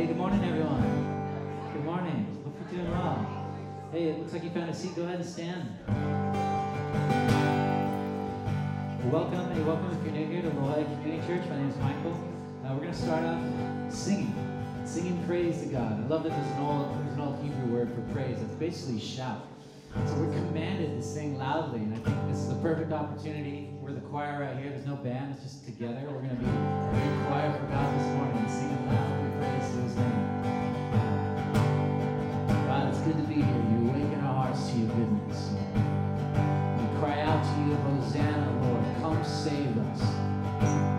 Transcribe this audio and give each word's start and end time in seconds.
Hey, 0.00 0.06
good 0.06 0.16
morning, 0.16 0.42
everyone. 0.42 0.80
Good 1.74 1.84
morning. 1.84 2.26
Hope 2.42 2.54
you're 2.72 2.80
doing 2.80 2.90
well. 2.90 3.52
Hey, 3.92 4.04
it 4.04 4.18
looks 4.18 4.32
like 4.32 4.42
you 4.42 4.48
found 4.48 4.70
a 4.70 4.74
seat. 4.74 4.96
Go 4.96 5.02
ahead 5.02 5.16
and 5.16 5.28
stand. 5.28 5.68
Welcome, 9.12 9.52
hey, 9.52 9.60
welcome 9.60 9.94
if 9.98 10.02
you're 10.02 10.14
new 10.14 10.26
here 10.26 10.40
to 10.40 10.58
La 10.58 10.72
Jolla 10.72 10.84
Community 10.84 11.26
Church. 11.26 11.46
My 11.50 11.56
name 11.58 11.68
is 11.68 11.76
Michael. 11.76 12.12
Uh, 12.64 12.72
we're 12.72 12.80
going 12.80 12.92
to 12.92 12.98
start 12.98 13.24
off 13.24 13.42
singing, 13.92 14.34
singing 14.86 15.22
praise 15.26 15.60
to 15.60 15.66
God. 15.66 16.02
I 16.02 16.06
love 16.06 16.22
that 16.22 16.30
there's 16.30 16.50
an 16.52 16.62
old, 16.62 17.04
there's 17.04 17.12
an 17.16 17.20
old 17.20 17.38
Hebrew 17.42 17.66
word 17.66 17.90
for 17.94 18.00
praise. 18.14 18.40
It's 18.40 18.54
basically 18.54 19.00
shout. 19.00 19.46
So 20.06 20.14
we're 20.14 20.32
commanded 20.32 20.96
to 20.96 21.02
sing 21.06 21.36
loudly, 21.36 21.80
and 21.80 21.92
I 21.92 21.98
think 21.98 22.16
this 22.30 22.38
is 22.38 22.48
the 22.48 22.62
perfect 22.62 22.90
opportunity. 22.94 23.68
We're 23.82 23.92
the 23.92 24.00
choir 24.00 24.40
right 24.40 24.56
here. 24.56 24.70
There's 24.70 24.86
no 24.86 24.96
band. 24.96 25.34
It's 25.34 25.42
just 25.42 25.66
together. 25.66 26.00
We're 26.06 26.22
going 26.22 26.30
to 26.30 26.36
be 26.36 26.46
a 26.46 27.24
choir 27.28 27.52
for 27.52 27.66
God 27.66 28.00
this 28.00 28.06
morning, 28.16 28.48
singing 28.48 28.86
loudly 28.86 29.29
God, 32.66 32.88
it's 32.88 33.00
good 33.00 33.16
to 33.16 33.22
be 33.24 33.34
here. 33.34 33.44
You 33.44 33.90
awaken 33.90 34.20
our 34.24 34.44
hearts 34.44 34.70
to 34.70 34.76
your 34.78 34.88
goodness. 34.88 35.50
We 35.50 36.98
cry 37.00 37.20
out 37.22 37.42
to 37.42 37.60
you, 37.62 37.74
Hosanna, 37.74 38.50
Lord. 38.62 38.84
Come 39.00 39.24
save 39.24 39.76
us. 39.78 40.89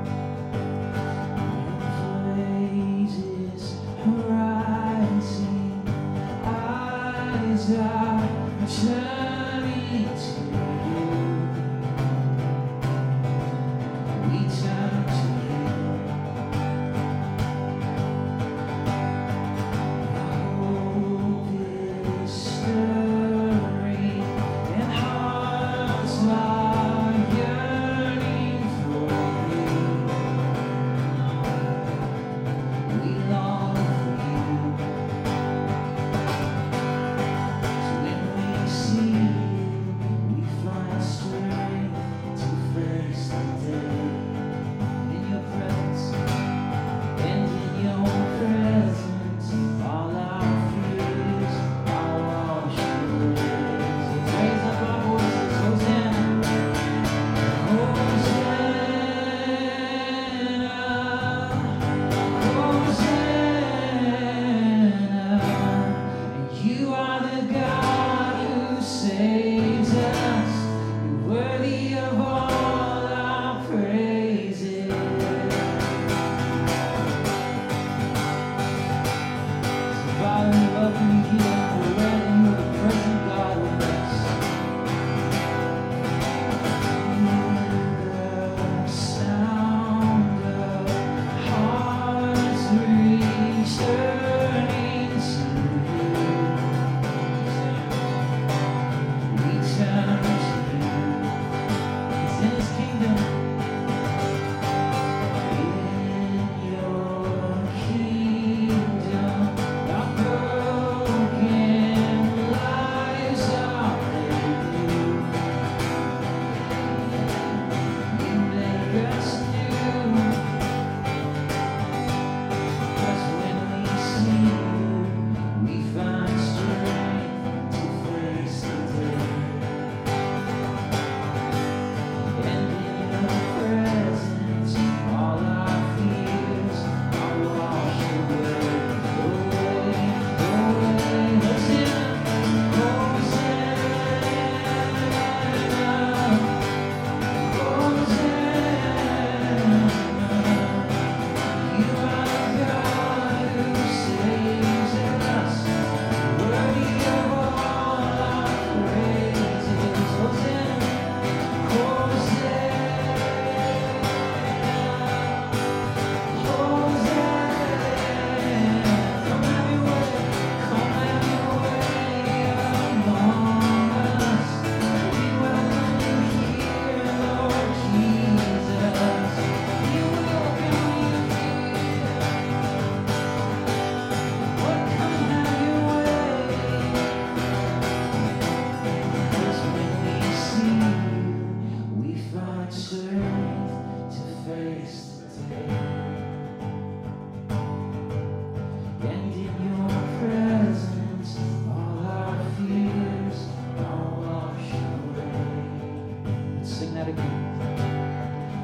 That. 207.06 207.16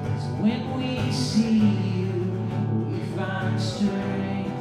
'Cause 0.03 0.27
when 0.41 0.61
we 0.77 1.11
see 1.11 1.59
you, 1.59 2.13
we 2.89 2.99
find 3.15 3.59
strength 3.59 4.51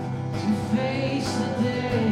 to 0.41 0.49
face 0.77 1.31
the 1.39 1.63
day. 1.63 2.06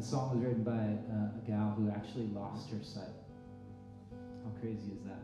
The 0.00 0.06
song 0.06 0.32
was 0.32 0.40
written 0.42 0.64
by 0.64 0.96
uh, 1.12 1.36
a 1.36 1.40
gal 1.46 1.74
who 1.76 1.90
actually 1.90 2.28
lost 2.28 2.70
her 2.70 2.82
sight. 2.82 3.12
How 4.10 4.50
crazy 4.58 4.92
is 4.96 5.02
that? 5.04 5.20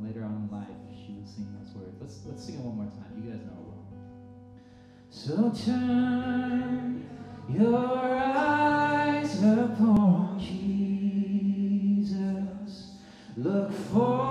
Later 0.00 0.24
on 0.24 0.48
in 0.48 0.56
life, 0.56 0.68
she 0.88 1.12
was 1.20 1.28
singing 1.28 1.54
those 1.62 1.74
words. 1.76 1.94
Let's 2.00 2.24
let's 2.26 2.42
sing 2.42 2.54
it 2.54 2.60
one 2.62 2.76
more 2.76 2.86
time. 2.86 3.12
You 3.14 3.24
guys 3.30 3.42
know 3.44 3.60
it 3.60 3.66
well. 3.68 3.84
So 5.10 5.52
turn 5.66 7.04
your 7.46 8.16
eyes 8.16 9.42
upon 9.42 10.40
Jesus. 10.40 12.06
Look 13.36 13.70
full 13.70 14.23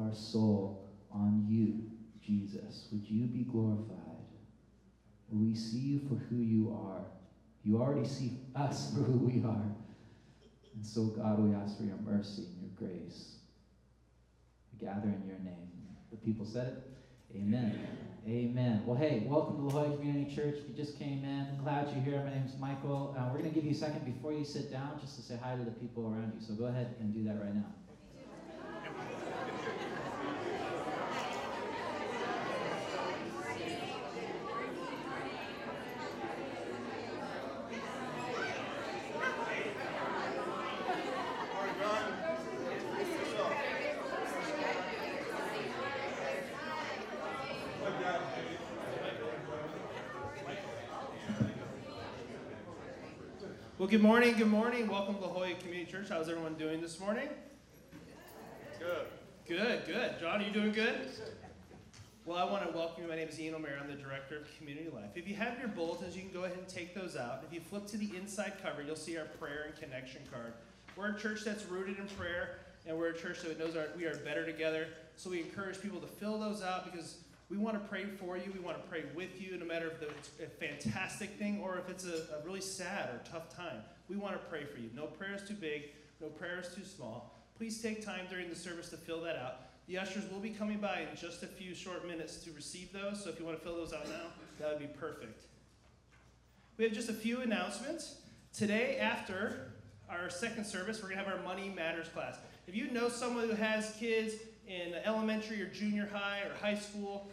our 0.00 0.14
soul 0.14 0.90
on 1.12 1.44
you, 1.48 1.90
Jesus. 2.24 2.88
Would 2.92 3.08
you 3.08 3.26
be 3.26 3.44
glorified? 3.44 3.96
We 5.30 5.54
see 5.54 5.78
you 5.78 6.00
for 6.08 6.16
who 6.16 6.36
you 6.36 6.76
are? 6.84 7.04
You 7.62 7.80
already 7.80 8.06
see 8.06 8.38
us 8.56 8.90
for 8.94 9.00
who 9.00 9.18
we 9.18 9.42
are. 9.44 9.76
And 10.74 10.84
so, 10.84 11.04
God, 11.04 11.40
we 11.40 11.54
ask 11.54 11.76
for 11.76 11.84
your 11.84 11.98
mercy 11.98 12.46
and 12.46 12.62
your 12.62 12.88
grace. 12.88 13.36
We 14.72 14.86
gather 14.86 15.08
in 15.08 15.22
your 15.26 15.38
name. 15.38 15.68
The 16.10 16.16
people 16.16 16.44
said 16.44 16.68
it. 16.68 17.36
Amen. 17.36 17.86
Amen. 18.26 18.82
Well, 18.84 18.96
hey, 18.96 19.24
welcome 19.26 19.56
to 19.56 19.62
La 19.62 19.84
Jolla 19.84 19.96
Community 19.96 20.34
Church. 20.34 20.56
If 20.58 20.68
you 20.68 20.74
just 20.76 20.98
came 20.98 21.24
in, 21.24 21.46
glad 21.62 21.88
you're 21.94 22.02
here. 22.02 22.22
My 22.24 22.30
name 22.30 22.44
is 22.46 22.58
Michael. 22.58 23.14
Uh, 23.16 23.30
we're 23.32 23.38
going 23.38 23.50
to 23.50 23.54
give 23.54 23.64
you 23.64 23.70
a 23.70 23.74
second 23.74 24.04
before 24.04 24.32
you 24.32 24.44
sit 24.44 24.70
down 24.70 24.98
just 25.00 25.16
to 25.16 25.22
say 25.22 25.38
hi 25.40 25.56
to 25.56 25.64
the 25.64 25.70
people 25.70 26.04
around 26.04 26.32
you. 26.34 26.44
So 26.44 26.54
go 26.54 26.64
ahead 26.64 26.96
and 27.00 27.14
do 27.14 27.24
that 27.24 27.40
right 27.40 27.54
now. 27.54 27.72
Well, 53.80 53.88
good 53.88 54.02
morning, 54.02 54.36
good 54.36 54.50
morning. 54.50 54.88
Welcome 54.88 55.14
to 55.14 55.22
La 55.22 55.28
Jolla 55.28 55.54
Community 55.54 55.90
Church. 55.90 56.10
How's 56.10 56.28
everyone 56.28 56.52
doing 56.56 56.82
this 56.82 57.00
morning? 57.00 57.30
Good. 58.78 59.06
Good, 59.48 59.86
good. 59.86 60.20
John, 60.20 60.42
are 60.42 60.44
you 60.44 60.52
doing 60.52 60.72
good? 60.72 61.08
Well, 62.26 62.36
I 62.36 62.44
want 62.44 62.70
to 62.70 62.76
welcome 62.76 63.02
you. 63.02 63.08
My 63.08 63.16
name 63.16 63.28
is 63.28 63.40
Ian 63.40 63.54
O'Meara. 63.54 63.80
I'm 63.82 63.88
the 63.88 63.94
Director 63.94 64.36
of 64.36 64.42
Community 64.58 64.90
Life. 64.94 65.12
If 65.14 65.26
you 65.26 65.34
have 65.36 65.58
your 65.58 65.68
bulletins, 65.68 66.14
you 66.14 66.20
can 66.20 66.30
go 66.30 66.44
ahead 66.44 66.58
and 66.58 66.68
take 66.68 66.94
those 66.94 67.16
out. 67.16 67.42
If 67.48 67.54
you 67.54 67.60
flip 67.60 67.86
to 67.86 67.96
the 67.96 68.14
inside 68.14 68.52
cover, 68.62 68.82
you'll 68.82 68.96
see 68.96 69.16
our 69.16 69.24
prayer 69.24 69.64
and 69.64 69.74
connection 69.80 70.20
card. 70.30 70.52
We're 70.94 71.16
a 71.16 71.18
church 71.18 71.40
that's 71.42 71.64
rooted 71.64 71.98
in 71.98 72.06
prayer, 72.18 72.58
and 72.86 72.98
we're 72.98 73.08
a 73.08 73.16
church 73.16 73.40
that 73.44 73.58
knows 73.58 73.76
our, 73.76 73.86
we 73.96 74.04
are 74.04 74.14
better 74.16 74.44
together. 74.44 74.88
So 75.16 75.30
we 75.30 75.40
encourage 75.40 75.80
people 75.80 76.00
to 76.00 76.06
fill 76.06 76.38
those 76.38 76.62
out 76.62 76.92
because 76.92 77.16
we 77.50 77.58
want 77.58 77.82
to 77.82 77.88
pray 77.88 78.04
for 78.04 78.36
you. 78.36 78.52
We 78.54 78.60
want 78.60 78.80
to 78.80 78.88
pray 78.88 79.04
with 79.14 79.40
you, 79.40 79.58
no 79.58 79.66
matter 79.66 79.88
if 79.88 80.00
it's 80.02 80.30
a 80.40 80.46
fantastic 80.46 81.30
thing 81.30 81.60
or 81.60 81.78
if 81.78 81.90
it's 81.90 82.06
a, 82.06 82.36
a 82.38 82.46
really 82.46 82.60
sad 82.60 83.08
or 83.10 83.20
tough 83.30 83.54
time. 83.54 83.82
We 84.08 84.16
want 84.16 84.34
to 84.34 84.48
pray 84.48 84.64
for 84.64 84.78
you. 84.78 84.88
No 84.94 85.06
prayer 85.06 85.34
is 85.34 85.46
too 85.46 85.54
big, 85.54 85.90
no 86.20 86.28
prayer 86.28 86.60
is 86.60 86.68
too 86.74 86.84
small. 86.84 87.34
Please 87.58 87.82
take 87.82 88.04
time 88.04 88.26
during 88.30 88.48
the 88.48 88.56
service 88.56 88.88
to 88.90 88.96
fill 88.96 89.20
that 89.22 89.36
out. 89.36 89.56
The 89.88 89.98
ushers 89.98 90.30
will 90.30 90.38
be 90.38 90.50
coming 90.50 90.78
by 90.78 91.00
in 91.10 91.16
just 91.16 91.42
a 91.42 91.46
few 91.48 91.74
short 91.74 92.06
minutes 92.06 92.36
to 92.44 92.52
receive 92.52 92.92
those, 92.92 93.22
so 93.24 93.30
if 93.30 93.40
you 93.40 93.44
want 93.44 93.58
to 93.58 93.64
fill 93.64 93.76
those 93.76 93.92
out 93.92 94.08
now, 94.08 94.28
that 94.60 94.70
would 94.70 94.78
be 94.78 94.86
perfect. 94.86 95.44
We 96.76 96.84
have 96.84 96.92
just 96.92 97.08
a 97.08 97.14
few 97.14 97.40
announcements. 97.40 98.20
Today, 98.52 98.98
after 98.98 99.72
our 100.08 100.30
second 100.30 100.64
service, 100.64 101.02
we're 101.02 101.08
going 101.08 101.18
to 101.18 101.24
have 101.24 101.34
our 101.34 101.42
Money 101.42 101.68
Matters 101.68 102.08
class. 102.08 102.36
If 102.68 102.76
you 102.76 102.90
know 102.92 103.08
someone 103.08 103.48
who 103.48 103.54
has 103.54 103.94
kids 103.98 104.34
in 104.68 104.94
elementary 105.04 105.60
or 105.60 105.66
junior 105.66 106.08
high 106.12 106.42
or 106.42 106.54
high 106.60 106.76
school, 106.76 107.28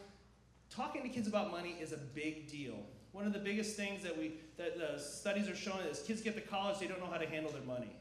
talking 0.77 1.01
to 1.01 1.10
kids 1.10 1.27
about 1.27 1.50
money 1.50 1.75
is 1.81 1.91
a 1.91 1.98
big 1.98 2.48
deal. 2.48 2.75
One 3.12 3.25
of 3.25 3.34
the 3.34 3.39
biggest 3.39 3.75
things 3.75 4.03
that 4.03 4.15
we 4.15 4.34
that 4.57 4.77
the 4.77 5.00
studies 5.00 5.50
are 5.50 5.55
showing 5.55 5.86
is 5.88 6.00
kids 6.01 6.22
get 6.22 6.36
to 6.36 6.41
college, 6.41 6.77
they 6.77 6.86
don't 6.86 7.00
know 7.00 7.10
how 7.10 7.17
to 7.17 7.25
handle 7.25 7.51
their 7.51 7.63
money. 7.63 7.96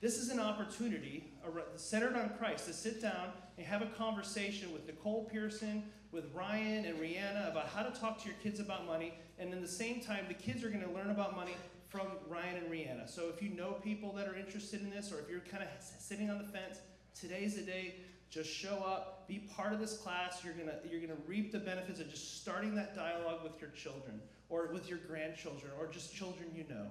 This 0.00 0.18
is 0.18 0.30
an 0.30 0.38
opportunity 0.38 1.32
centered 1.74 2.16
on 2.16 2.30
Christ 2.38 2.66
to 2.66 2.72
sit 2.72 3.02
down 3.02 3.32
and 3.58 3.66
have 3.66 3.82
a 3.82 3.86
conversation 3.86 4.72
with 4.72 4.86
Nicole 4.86 5.28
Pearson, 5.32 5.84
with 6.12 6.24
Ryan 6.32 6.84
and 6.84 6.98
Rihanna 6.98 7.50
about 7.50 7.68
how 7.68 7.82
to 7.82 7.90
talk 8.00 8.20
to 8.22 8.26
your 8.26 8.36
kids 8.42 8.60
about 8.60 8.86
money. 8.86 9.14
And 9.38 9.52
in 9.52 9.60
the 9.60 9.68
same 9.68 10.00
time, 10.00 10.26
the 10.28 10.34
kids 10.34 10.64
are 10.64 10.70
going 10.70 10.84
to 10.84 10.90
learn 10.90 11.10
about 11.10 11.36
money 11.36 11.56
from 11.88 12.06
Ryan 12.28 12.56
and 12.56 12.70
Rihanna. 12.70 13.08
So 13.08 13.30
if 13.34 13.42
you 13.42 13.50
know 13.50 13.72
people 13.72 14.12
that 14.14 14.28
are 14.28 14.36
interested 14.36 14.80
in 14.80 14.90
this, 14.90 15.12
or 15.12 15.20
if 15.20 15.28
you're 15.28 15.40
kind 15.40 15.62
of 15.62 15.68
sitting 15.98 16.30
on 16.30 16.38
the 16.38 16.44
fence, 16.44 16.78
today's 17.18 17.56
the 17.56 17.62
day. 17.62 17.94
Just 18.32 18.48
show 18.48 18.82
up, 18.86 19.28
be 19.28 19.40
part 19.54 19.74
of 19.74 19.78
this 19.78 19.98
class. 19.98 20.42
You're 20.42 20.54
gonna 20.54 20.78
you're 20.90 21.02
gonna 21.02 21.20
reap 21.26 21.52
the 21.52 21.58
benefits 21.58 22.00
of 22.00 22.08
just 22.08 22.40
starting 22.40 22.74
that 22.76 22.94
dialogue 22.94 23.42
with 23.44 23.60
your 23.60 23.68
children, 23.70 24.22
or 24.48 24.68
with 24.72 24.88
your 24.88 24.98
grandchildren, 25.06 25.70
or 25.78 25.86
just 25.86 26.14
children 26.14 26.48
you 26.54 26.64
know. 26.66 26.86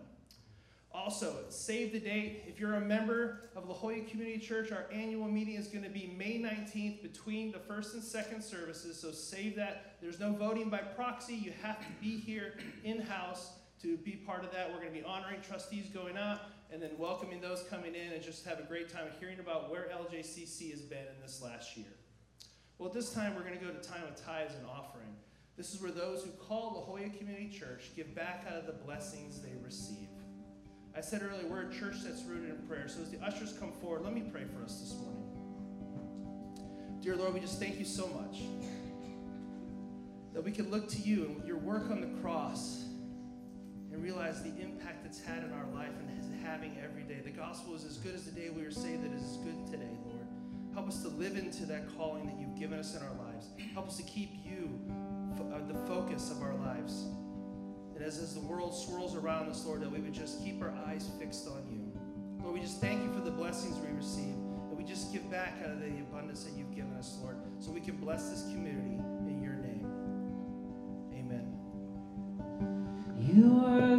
Also, 0.93 1.37
save 1.49 1.93
the 1.93 1.99
date. 1.99 2.43
If 2.47 2.59
you're 2.59 2.75
a 2.75 2.81
member 2.81 3.49
of 3.55 3.67
La 3.67 3.73
Jolla 3.73 4.01
Community 4.01 4.37
Church, 4.37 4.71
our 4.71 4.85
annual 4.91 5.27
meeting 5.27 5.55
is 5.55 5.67
going 5.67 5.85
to 5.85 5.89
be 5.89 6.13
May 6.17 6.37
19th 6.37 7.01
between 7.01 7.51
the 7.51 7.59
first 7.59 7.93
and 7.93 8.03
second 8.03 8.43
services. 8.43 8.99
So 8.99 9.11
save 9.11 9.55
that. 9.55 9.95
There's 10.01 10.19
no 10.19 10.33
voting 10.33 10.69
by 10.69 10.79
proxy. 10.79 11.33
You 11.33 11.53
have 11.61 11.79
to 11.79 11.87
be 12.01 12.19
here 12.19 12.55
in 12.83 12.99
house 12.99 13.51
to 13.81 13.95
be 13.97 14.11
part 14.11 14.43
of 14.43 14.51
that. 14.51 14.69
We're 14.69 14.81
going 14.81 14.93
to 14.93 14.99
be 14.99 15.05
honoring 15.05 15.39
trustees 15.41 15.85
going 15.93 16.17
out 16.17 16.41
and 16.71 16.81
then 16.81 16.91
welcoming 16.97 17.41
those 17.41 17.63
coming 17.69 17.93
in 17.95 18.13
and 18.13 18.23
just 18.23 18.45
have 18.45 18.59
a 18.59 18.63
great 18.63 18.89
time 18.91 19.07
hearing 19.19 19.39
about 19.39 19.69
where 19.69 19.89
LJCC 19.93 20.71
has 20.71 20.81
been 20.81 20.99
in 20.99 21.21
this 21.21 21.41
last 21.41 21.75
year. 21.75 21.93
Well, 22.77 22.87
at 22.87 22.95
this 22.95 23.13
time, 23.13 23.35
we're 23.35 23.43
going 23.43 23.59
to 23.59 23.63
go 23.63 23.71
to 23.71 23.79
time 23.79 24.03
of 24.03 24.15
tithes 24.15 24.55
and 24.55 24.65
offering. 24.65 25.13
This 25.57 25.73
is 25.73 25.81
where 25.81 25.91
those 25.91 26.23
who 26.23 26.31
call 26.31 26.73
La 26.75 26.85
Jolla 26.85 27.09
Community 27.17 27.49
Church 27.49 27.91
give 27.95 28.15
back 28.15 28.45
out 28.49 28.55
of 28.55 28.65
the 28.65 28.71
blessings 28.71 29.41
they 29.41 29.51
receive. 29.63 30.07
I 30.95 31.01
said 31.01 31.21
earlier, 31.23 31.47
we're 31.47 31.69
a 31.69 31.73
church 31.73 31.97
that's 32.03 32.23
rooted 32.23 32.49
in 32.49 32.57
prayer. 32.67 32.87
So 32.87 33.01
as 33.01 33.09
the 33.09 33.21
ushers 33.23 33.53
come 33.53 33.71
forward, 33.73 34.03
let 34.03 34.13
me 34.13 34.23
pray 34.31 34.43
for 34.45 34.63
us 34.63 34.79
this 34.79 34.93
morning. 34.93 35.27
Dear 37.01 37.17
Lord, 37.17 37.33
we 37.33 37.39
just 37.39 37.59
thank 37.59 37.77
you 37.79 37.85
so 37.85 38.07
much 38.07 38.41
that 40.33 40.43
we 40.43 40.51
can 40.51 40.69
look 40.69 40.87
to 40.89 40.97
you 40.99 41.25
and 41.25 41.47
your 41.47 41.57
work 41.57 41.91
on 41.91 42.01
the 42.01 42.21
cross 42.21 42.85
and 43.91 44.01
realize 44.01 44.41
the 44.41 44.53
impact 44.61 45.05
it's 45.05 45.21
had 45.23 45.43
in 45.43 45.51
our 45.51 45.65
life 45.73 45.91
and 45.99 46.19
is 46.19 46.27
having 46.43 46.77
every 46.83 47.03
day. 47.03 47.21
The 47.23 47.31
gospel 47.31 47.75
is 47.75 47.85
as 47.85 47.97
good 47.97 48.15
as 48.15 48.23
the 48.23 48.31
day 48.31 48.49
we 48.49 48.63
were 48.63 48.71
saved, 48.71 49.05
it 49.05 49.13
is 49.13 49.23
as 49.23 49.37
good 49.37 49.65
today, 49.65 49.91
Lord. 50.05 50.25
Help 50.73 50.87
us 50.87 51.01
to 51.01 51.09
live 51.09 51.37
into 51.37 51.65
that 51.65 51.83
calling 51.97 52.25
that 52.27 52.39
you've 52.39 52.57
given 52.57 52.79
us 52.79 52.95
in 52.95 53.03
our 53.03 53.13
lives. 53.25 53.47
Help 53.73 53.87
us 53.87 53.97
to 53.97 54.03
keep 54.03 54.31
you 54.45 54.79
uh, 55.53 55.59
the 55.67 55.77
focus 55.87 56.31
of 56.31 56.41
our 56.41 56.55
lives. 56.55 57.07
And 57.95 58.03
as, 58.03 58.17
as 58.19 58.33
the 58.33 58.41
world 58.41 58.73
swirls 58.73 59.15
around 59.15 59.49
us, 59.49 59.65
Lord, 59.65 59.81
that 59.81 59.91
we 59.91 59.99
would 59.99 60.13
just 60.13 60.43
keep 60.43 60.61
our 60.61 60.73
eyes 60.87 61.09
fixed 61.19 61.47
on 61.47 61.63
you. 61.69 61.91
Lord, 62.41 62.53
we 62.53 62.61
just 62.61 62.79
thank 62.79 63.03
you 63.03 63.11
for 63.13 63.19
the 63.19 63.31
blessings 63.31 63.77
we 63.85 63.95
receive. 63.95 64.33
And 64.69 64.77
we 64.77 64.85
just 64.85 65.11
give 65.11 65.29
back 65.29 65.55
out 65.63 65.71
of 65.71 65.81
the 65.81 65.87
abundance 65.87 66.45
that 66.45 66.57
you've 66.57 66.73
given 66.73 66.93
us, 66.93 67.19
Lord, 67.21 67.35
so 67.59 67.71
we 67.71 67.81
can 67.81 67.97
bless 67.97 68.29
this 68.29 68.43
community 68.43 68.99
You 73.33 73.63
are. 73.65 73.90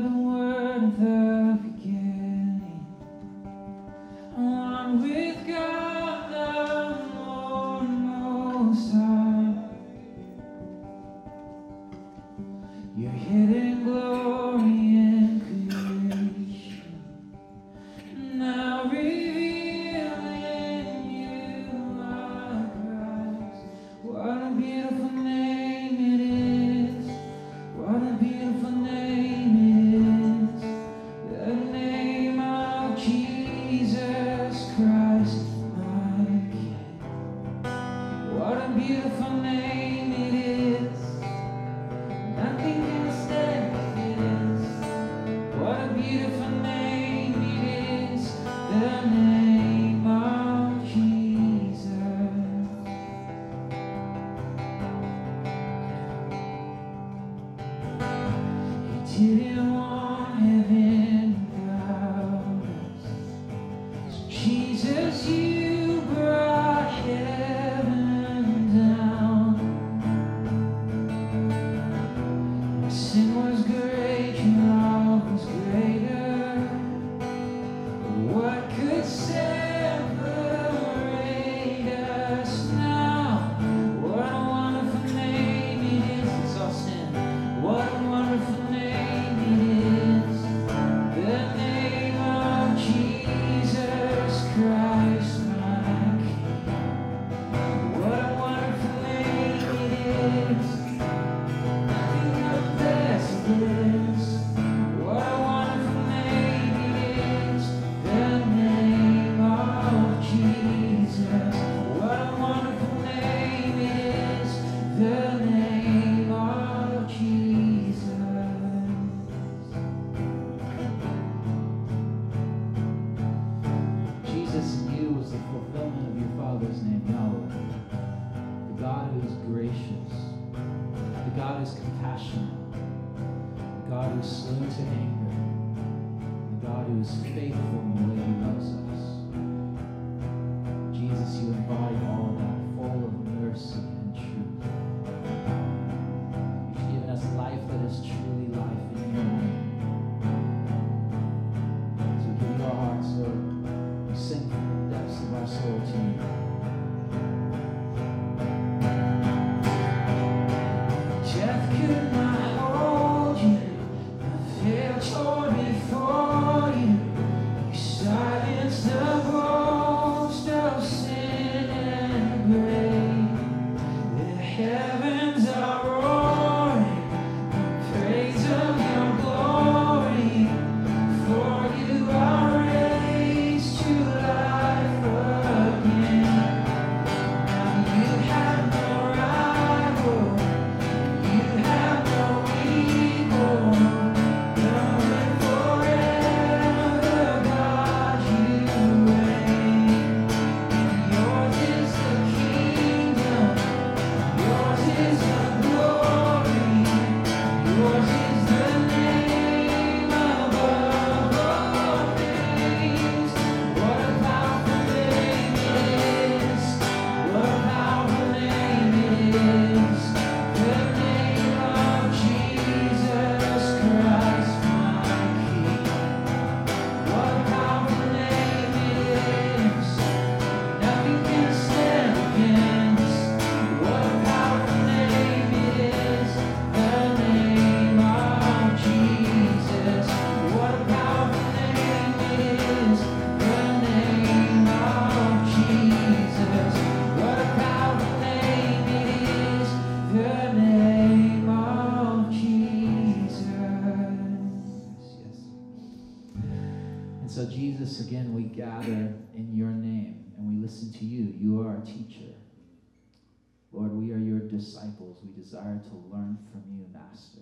disciples. 264.52 265.18
We 265.24 265.32
desire 265.42 265.80
to 265.88 265.94
learn 266.14 266.38
from 266.50 266.62
you, 266.68 266.86
Master. 266.92 267.40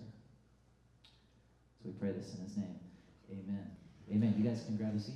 So 1.81 1.89
we 1.89 1.91
pray 1.91 2.11
this 2.11 2.33
in 2.35 2.43
his 2.45 2.57
name. 2.57 2.79
Amen. 3.29 3.67
Amen. 4.11 4.35
You 4.37 4.49
guys 4.49 4.63
can 4.65 4.77
grab 4.77 4.95
a 4.95 4.99
seat. 4.99 5.15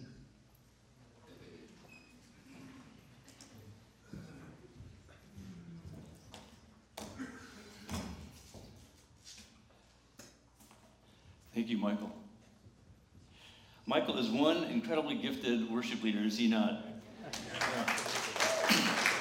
Thank 11.54 11.70
you, 11.70 11.78
Michael. 11.78 12.12
Michael 13.86 14.18
is 14.18 14.30
one 14.30 14.66
incredibly 14.66 15.16
gifted 15.16 15.72
worship 15.72 16.04
leader, 16.04 16.20
is 16.20 16.38
he 16.38 16.50
not? 16.50 16.86
Yeah. 17.62 19.12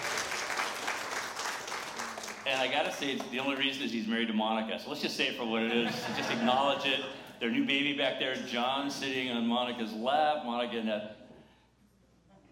And 2.46 2.60
I 2.60 2.68
gotta 2.68 2.92
say, 2.92 3.18
the 3.30 3.38
only 3.38 3.56
reason 3.56 3.82
is 3.82 3.92
he's 3.92 4.06
married 4.06 4.28
to 4.28 4.34
Monica. 4.34 4.78
So 4.78 4.90
let's 4.90 5.00
just 5.00 5.16
say 5.16 5.28
it 5.28 5.36
for 5.36 5.46
what 5.46 5.62
it 5.62 5.72
is. 5.72 5.90
just 6.16 6.30
acknowledge 6.30 6.84
it. 6.84 7.00
Their 7.40 7.50
new 7.50 7.64
baby 7.64 7.96
back 7.96 8.18
there, 8.18 8.36
John, 8.46 8.90
sitting 8.90 9.30
on 9.30 9.46
Monica's 9.46 9.92
lap. 9.92 10.44
Monica 10.44 10.76
in 10.76 10.86
that 10.86 11.28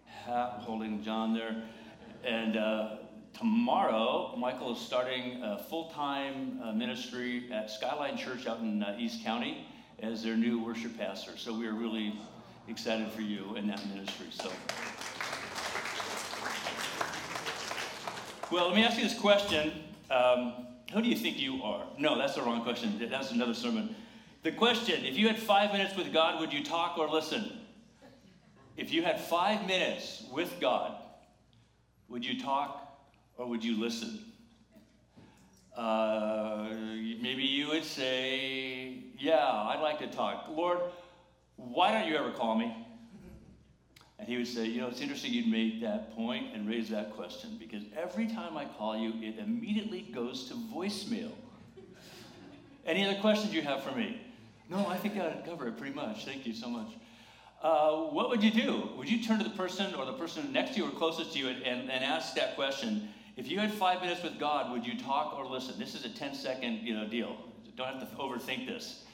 hat 0.07 0.55
holding 0.59 1.03
John 1.03 1.33
there. 1.33 1.63
And 2.23 2.57
uh, 2.57 2.97
tomorrow, 3.37 4.35
Michael 4.35 4.73
is 4.73 4.79
starting 4.79 5.43
a 5.43 5.63
full 5.69 5.91
time 5.91 6.59
uh, 6.63 6.71
ministry 6.71 7.51
at 7.51 7.69
Skyline 7.69 8.17
Church 8.17 8.47
out 8.47 8.59
in 8.61 8.81
uh, 8.81 8.97
East 8.99 9.23
County 9.23 9.67
as 9.99 10.23
their 10.23 10.35
new 10.35 10.63
worship 10.63 10.97
pastor. 10.97 11.37
So 11.37 11.57
we 11.57 11.67
are 11.67 11.73
really 11.73 12.19
excited 12.67 13.11
for 13.11 13.21
you 13.21 13.55
in 13.55 13.67
that 13.67 13.85
ministry. 13.87 14.27
So, 14.31 14.51
well, 18.53 18.67
let 18.67 18.75
me 18.75 18.83
ask 18.83 18.97
you 18.97 19.03
this 19.03 19.19
question: 19.19 19.71
um, 20.11 20.53
Who 20.93 21.01
do 21.01 21.09
you 21.09 21.15
think 21.15 21.39
you 21.39 21.63
are? 21.63 21.85
No, 21.97 22.15
that's 22.15 22.35
the 22.35 22.43
wrong 22.43 22.61
question. 22.61 23.03
That's 23.09 23.31
another 23.31 23.55
sermon. 23.55 23.95
The 24.43 24.51
question: 24.51 25.03
If 25.05 25.17
you 25.17 25.27
had 25.27 25.39
five 25.39 25.71
minutes 25.71 25.95
with 25.97 26.13
God, 26.13 26.39
would 26.39 26.53
you 26.53 26.63
talk 26.63 26.99
or 26.99 27.09
listen? 27.09 27.59
If 28.77 28.93
you 28.93 29.01
had 29.01 29.19
five 29.19 29.65
minutes 29.65 30.23
with 30.31 30.59
God, 30.61 30.95
would 32.09 32.23
you 32.23 32.39
talk 32.39 32.95
or 33.37 33.47
would 33.47 33.63
you 33.63 33.79
listen? 33.79 34.19
Uh, 35.75 36.67
maybe 37.21 37.41
you 37.41 37.69
would 37.69 37.83
say, 37.83 38.99
Yeah, 39.17 39.51
I'd 39.51 39.81
like 39.81 39.97
to 39.99 40.07
talk. 40.07 40.45
Lord, 40.49 40.79
why 41.55 41.91
don't 41.91 42.07
you 42.07 42.15
ever 42.17 42.29
call 42.29 42.55
me? 42.55 42.75
And 44.19 44.27
he 44.27 44.37
would 44.37 44.47
say, 44.47 44.65
You 44.65 44.81
know, 44.81 44.87
it's 44.87 45.01
interesting 45.01 45.33
you'd 45.33 45.47
make 45.47 45.81
that 45.81 46.15
point 46.15 46.53
and 46.53 46.67
raise 46.67 46.89
that 46.89 47.13
question 47.15 47.57
because 47.59 47.83
every 47.97 48.27
time 48.27 48.57
I 48.57 48.65
call 48.65 48.97
you, 48.97 49.13
it 49.21 49.39
immediately 49.39 50.01
goes 50.13 50.47
to 50.49 50.53
voicemail. 50.53 51.31
Any 52.85 53.05
other 53.07 53.19
questions 53.19 53.53
you 53.53 53.61
have 53.61 53.83
for 53.83 53.91
me? 53.91 54.21
No, 54.69 54.85
I 54.87 54.97
think 54.97 55.17
I'd 55.17 55.45
cover 55.45 55.67
it 55.67 55.77
pretty 55.77 55.93
much. 55.93 56.25
Thank 56.25 56.45
you 56.45 56.53
so 56.53 56.69
much. 56.69 56.87
Uh, 57.61 58.09
what 58.09 58.29
would 58.29 58.43
you 58.43 58.51
do? 58.51 58.89
Would 58.97 59.09
you 59.09 59.23
turn 59.23 59.37
to 59.37 59.43
the 59.43 59.55
person 59.55 59.95
or 59.95 60.05
the 60.05 60.13
person 60.13 60.51
next 60.51 60.71
to 60.71 60.77
you 60.79 60.87
or 60.87 60.91
closest 60.91 61.33
to 61.33 61.39
you 61.39 61.47
and, 61.47 61.63
and, 61.63 61.89
and 61.89 62.03
ask 62.03 62.35
that 62.35 62.55
question? 62.55 63.07
If 63.37 63.49
you 63.49 63.57
had 63.59 63.71
five 63.73 64.01
minutes 64.01 64.21
with 64.21 64.37
God, 64.37 64.71
would 64.71 64.85
you 64.85 64.99
talk 64.99 65.37
or 65.37 65.45
listen? 65.45 65.79
This 65.79 65.95
is 65.95 66.05
a 66.05 66.09
10 66.09 66.35
second 66.35 66.79
you 66.83 66.93
know, 66.93 67.07
deal. 67.07 67.37
Don't 67.75 67.87
have 67.87 67.99
to 67.99 68.15
overthink 68.17 68.67
this. 68.67 69.05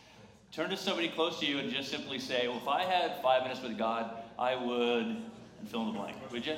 Turn 0.51 0.69
to 0.71 0.77
somebody 0.77 1.09
close 1.09 1.39
to 1.39 1.45
you 1.45 1.59
and 1.59 1.71
just 1.71 1.91
simply 1.91 2.19
say, 2.19 2.47
Well, 2.47 2.57
if 2.57 2.67
I 2.67 2.83
had 2.83 3.21
five 3.21 3.43
minutes 3.43 3.61
with 3.61 3.77
God, 3.77 4.17
I 4.39 4.55
would, 4.55 5.05
and 5.05 5.29
fill 5.67 5.81
in 5.81 5.87
the 5.87 5.99
blank. 5.99 6.15
Would 6.31 6.45
you? 6.45 6.55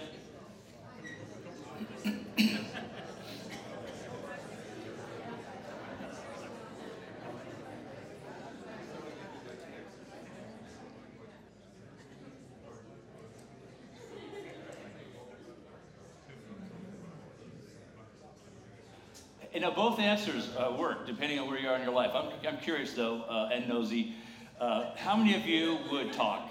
You 19.52 19.60
know, 19.60 19.72
both 19.72 20.00
answers 20.00 20.50
uh, 20.56 20.72
work 20.78 21.08
depending 21.08 21.40
on 21.40 21.48
where 21.48 21.60
you 21.60 21.68
are 21.68 21.76
in 21.76 21.82
your 21.82 21.94
life. 21.94 22.12
I'm, 22.14 22.30
I'm 22.48 22.60
curious 22.60 22.94
though, 22.94 23.24
uh, 23.24 23.50
and 23.52 23.68
nosy, 23.68 24.14
uh, 24.60 24.96
how 24.96 25.16
many 25.16 25.34
of 25.36 25.48
you 25.48 25.80
would 25.92 26.14
talk? 26.14 26.48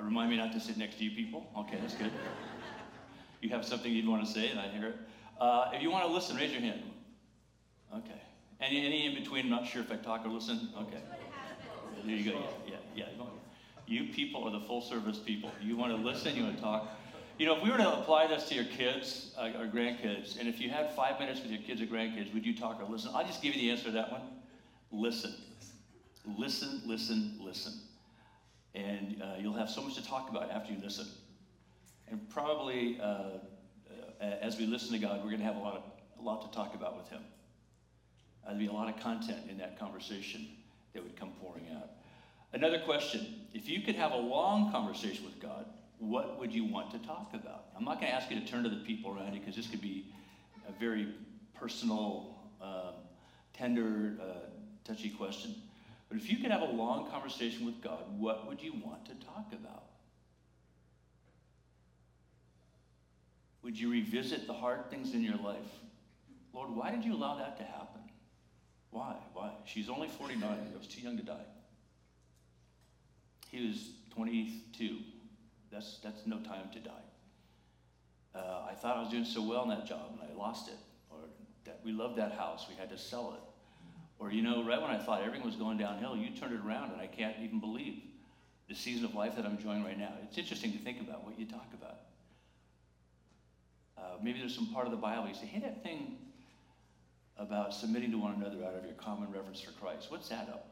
Uh, 0.00 0.04
remind 0.04 0.30
me 0.30 0.36
not 0.36 0.52
to 0.52 0.60
sit 0.60 0.76
next 0.76 0.98
to 0.98 1.04
you 1.04 1.10
people. 1.10 1.50
Okay, 1.58 1.78
that's 1.80 1.94
good. 1.94 2.10
you 3.40 3.48
have 3.50 3.64
something 3.64 3.92
you'd 3.92 4.08
want 4.08 4.24
to 4.24 4.30
say, 4.30 4.48
and 4.48 4.58
I 4.58 4.68
hear 4.68 4.88
it. 4.88 4.96
Uh, 5.40 5.70
if 5.72 5.82
you 5.82 5.90
want 5.90 6.06
to 6.06 6.12
listen, 6.12 6.36
raise 6.36 6.52
your 6.52 6.60
hand. 6.60 6.82
Okay. 7.94 8.20
Any, 8.60 8.86
any 8.86 9.06
in 9.06 9.14
between? 9.14 9.44
I'm 9.44 9.50
not 9.50 9.66
sure 9.66 9.82
if 9.82 9.90
I 9.90 9.96
talk 9.96 10.24
or 10.24 10.28
listen. 10.28 10.70
Okay. 10.82 11.00
There 12.04 12.14
you 12.14 12.32
go. 12.32 12.38
Yeah, 12.66 12.76
yeah, 12.94 13.04
yeah. 13.16 13.24
You 13.86 14.12
people 14.12 14.44
are 14.44 14.50
the 14.50 14.64
full 14.66 14.80
service 14.80 15.18
people. 15.18 15.50
You 15.60 15.76
want 15.76 15.92
to 15.92 15.98
listen, 16.00 16.36
you 16.36 16.44
want 16.44 16.56
to 16.56 16.62
talk. 16.62 16.88
You 17.38 17.46
know, 17.46 17.56
if 17.56 17.62
we 17.62 17.70
were 17.70 17.78
to 17.78 17.98
apply 17.98 18.26
this 18.26 18.48
to 18.50 18.54
your 18.54 18.64
kids 18.64 19.34
uh, 19.38 19.50
or 19.58 19.66
grandkids, 19.66 20.38
and 20.38 20.46
if 20.46 20.60
you 20.60 20.68
had 20.68 20.94
five 20.94 21.18
minutes 21.18 21.40
with 21.40 21.50
your 21.50 21.62
kids 21.62 21.80
or 21.80 21.86
grandkids, 21.86 22.32
would 22.34 22.44
you 22.44 22.56
talk 22.56 22.80
or 22.80 22.84
listen? 22.90 23.10
I'll 23.14 23.26
just 23.26 23.42
give 23.42 23.54
you 23.54 23.60
the 23.62 23.70
answer 23.70 23.84
to 23.84 23.92
that 23.92 24.12
one. 24.12 24.20
Listen. 24.92 25.34
Listen, 26.36 26.82
listen, 26.84 27.38
listen. 27.40 27.72
And 28.74 29.20
uh, 29.22 29.34
you'll 29.38 29.54
have 29.54 29.70
so 29.70 29.82
much 29.82 29.94
to 29.96 30.06
talk 30.06 30.30
about 30.30 30.50
after 30.50 30.72
you 30.72 30.78
listen. 30.82 31.06
And 32.08 32.28
probably 32.30 32.98
uh, 33.00 33.04
uh 33.04 33.38
as 34.20 34.58
we 34.58 34.66
listen 34.66 34.92
to 34.92 34.98
God, 34.98 35.18
we're 35.18 35.30
going 35.30 35.40
to 35.40 35.46
have 35.46 35.56
a 35.56 35.60
lot, 35.60 35.76
of, 35.76 35.82
a 36.18 36.22
lot 36.22 36.50
to 36.50 36.56
talk 36.56 36.74
about 36.74 36.96
with 36.96 37.08
Him. 37.08 37.22
there'll 38.44 38.58
be 38.58 38.66
a 38.66 38.72
lot 38.72 38.88
of 38.88 39.00
content 39.00 39.40
in 39.48 39.58
that 39.58 39.78
conversation 39.78 40.48
that 40.94 41.02
would 41.02 41.16
come 41.16 41.32
pouring 41.40 41.66
out. 41.76 41.90
Another 42.52 42.80
question 42.80 43.46
if 43.54 43.68
you 43.68 43.80
could 43.82 43.94
have 43.94 44.12
a 44.12 44.16
long 44.16 44.72
conversation 44.72 45.24
with 45.24 45.40
God, 45.40 45.66
what 45.98 46.38
would 46.38 46.52
you 46.52 46.64
want 46.64 46.90
to 46.92 46.98
talk 46.98 47.30
about? 47.34 47.66
I'm 47.76 47.84
not 47.84 48.00
going 48.00 48.10
to 48.10 48.16
ask 48.16 48.30
you 48.30 48.40
to 48.40 48.46
turn 48.46 48.64
to 48.64 48.70
the 48.70 48.82
people 48.84 49.14
around 49.14 49.34
you 49.34 49.40
because 49.40 49.54
this 49.54 49.66
could 49.66 49.82
be 49.82 50.06
a 50.68 50.72
very 50.72 51.08
personal, 51.54 52.36
uh, 52.60 52.92
tender, 53.52 54.16
uh, 54.20 54.48
touchy 54.84 55.10
question. 55.10 55.54
But 56.10 56.18
if 56.18 56.28
you 56.28 56.38
could 56.38 56.50
have 56.50 56.62
a 56.62 56.72
long 56.72 57.08
conversation 57.08 57.64
with 57.64 57.80
God, 57.80 58.02
what 58.18 58.46
would 58.48 58.60
you 58.60 58.72
want 58.84 59.06
to 59.06 59.14
talk 59.24 59.52
about? 59.52 59.84
Would 63.62 63.78
you 63.78 63.92
revisit 63.92 64.48
the 64.48 64.52
hard 64.52 64.90
things 64.90 65.14
in 65.14 65.22
your 65.22 65.36
life? 65.36 65.58
Lord, 66.52 66.70
why 66.70 66.90
did 66.90 67.04
you 67.04 67.14
allow 67.14 67.38
that 67.38 67.56
to 67.58 67.62
happen? 67.62 68.00
Why? 68.90 69.14
Why? 69.34 69.52
She's 69.64 69.88
only 69.88 70.08
49. 70.08 70.42
I 70.42 70.76
was 70.76 70.88
too 70.88 71.00
young 71.00 71.16
to 71.16 71.22
die. 71.22 71.46
He 73.52 73.68
was 73.68 73.90
22. 74.16 74.98
That's, 75.70 75.98
that's 76.02 76.26
no 76.26 76.38
time 76.38 76.70
to 76.72 76.80
die. 76.80 76.90
Uh, 78.34 78.66
I 78.68 78.74
thought 78.74 78.96
I 78.96 79.00
was 79.00 79.10
doing 79.10 79.24
so 79.24 79.42
well 79.42 79.62
in 79.62 79.68
that 79.68 79.86
job 79.86 80.18
and 80.20 80.28
I 80.28 80.36
lost 80.36 80.66
it. 80.68 80.78
Or 81.08 81.18
that 81.66 81.80
we 81.84 81.92
loved 81.92 82.16
that 82.16 82.32
house, 82.32 82.66
we 82.68 82.74
had 82.74 82.90
to 82.90 82.98
sell 82.98 83.34
it. 83.36 83.49
Or, 84.20 84.30
you 84.30 84.42
know, 84.42 84.62
right 84.62 84.80
when 84.80 84.90
I 84.90 84.98
thought 84.98 85.22
everything 85.22 85.46
was 85.46 85.56
going 85.56 85.78
downhill, 85.78 86.14
you 86.14 86.30
turned 86.36 86.52
it 86.52 86.60
around 86.64 86.92
and 86.92 87.00
I 87.00 87.06
can't 87.06 87.36
even 87.42 87.58
believe 87.58 88.02
the 88.68 88.74
season 88.74 89.06
of 89.06 89.14
life 89.14 89.34
that 89.36 89.46
I'm 89.46 89.56
enjoying 89.56 89.82
right 89.82 89.98
now. 89.98 90.12
It's 90.22 90.36
interesting 90.36 90.72
to 90.72 90.78
think 90.78 91.00
about 91.00 91.24
what 91.24 91.38
you 91.38 91.46
talk 91.46 91.66
about. 91.72 91.96
Uh, 93.96 94.16
maybe 94.22 94.38
there's 94.38 94.54
some 94.54 94.72
part 94.72 94.86
of 94.86 94.92
the 94.92 94.98
Bible 94.98 95.26
you 95.26 95.34
say, 95.34 95.46
hey, 95.46 95.60
that 95.60 95.82
thing 95.82 96.18
about 97.38 97.72
submitting 97.72 98.10
to 98.10 98.18
one 98.18 98.34
another 98.34 98.62
out 98.64 98.74
of 98.74 98.84
your 98.84 98.94
common 98.94 99.30
reverence 99.32 99.62
for 99.62 99.72
Christ, 99.72 100.10
what's 100.10 100.28
that 100.28 100.48
up 100.50 100.68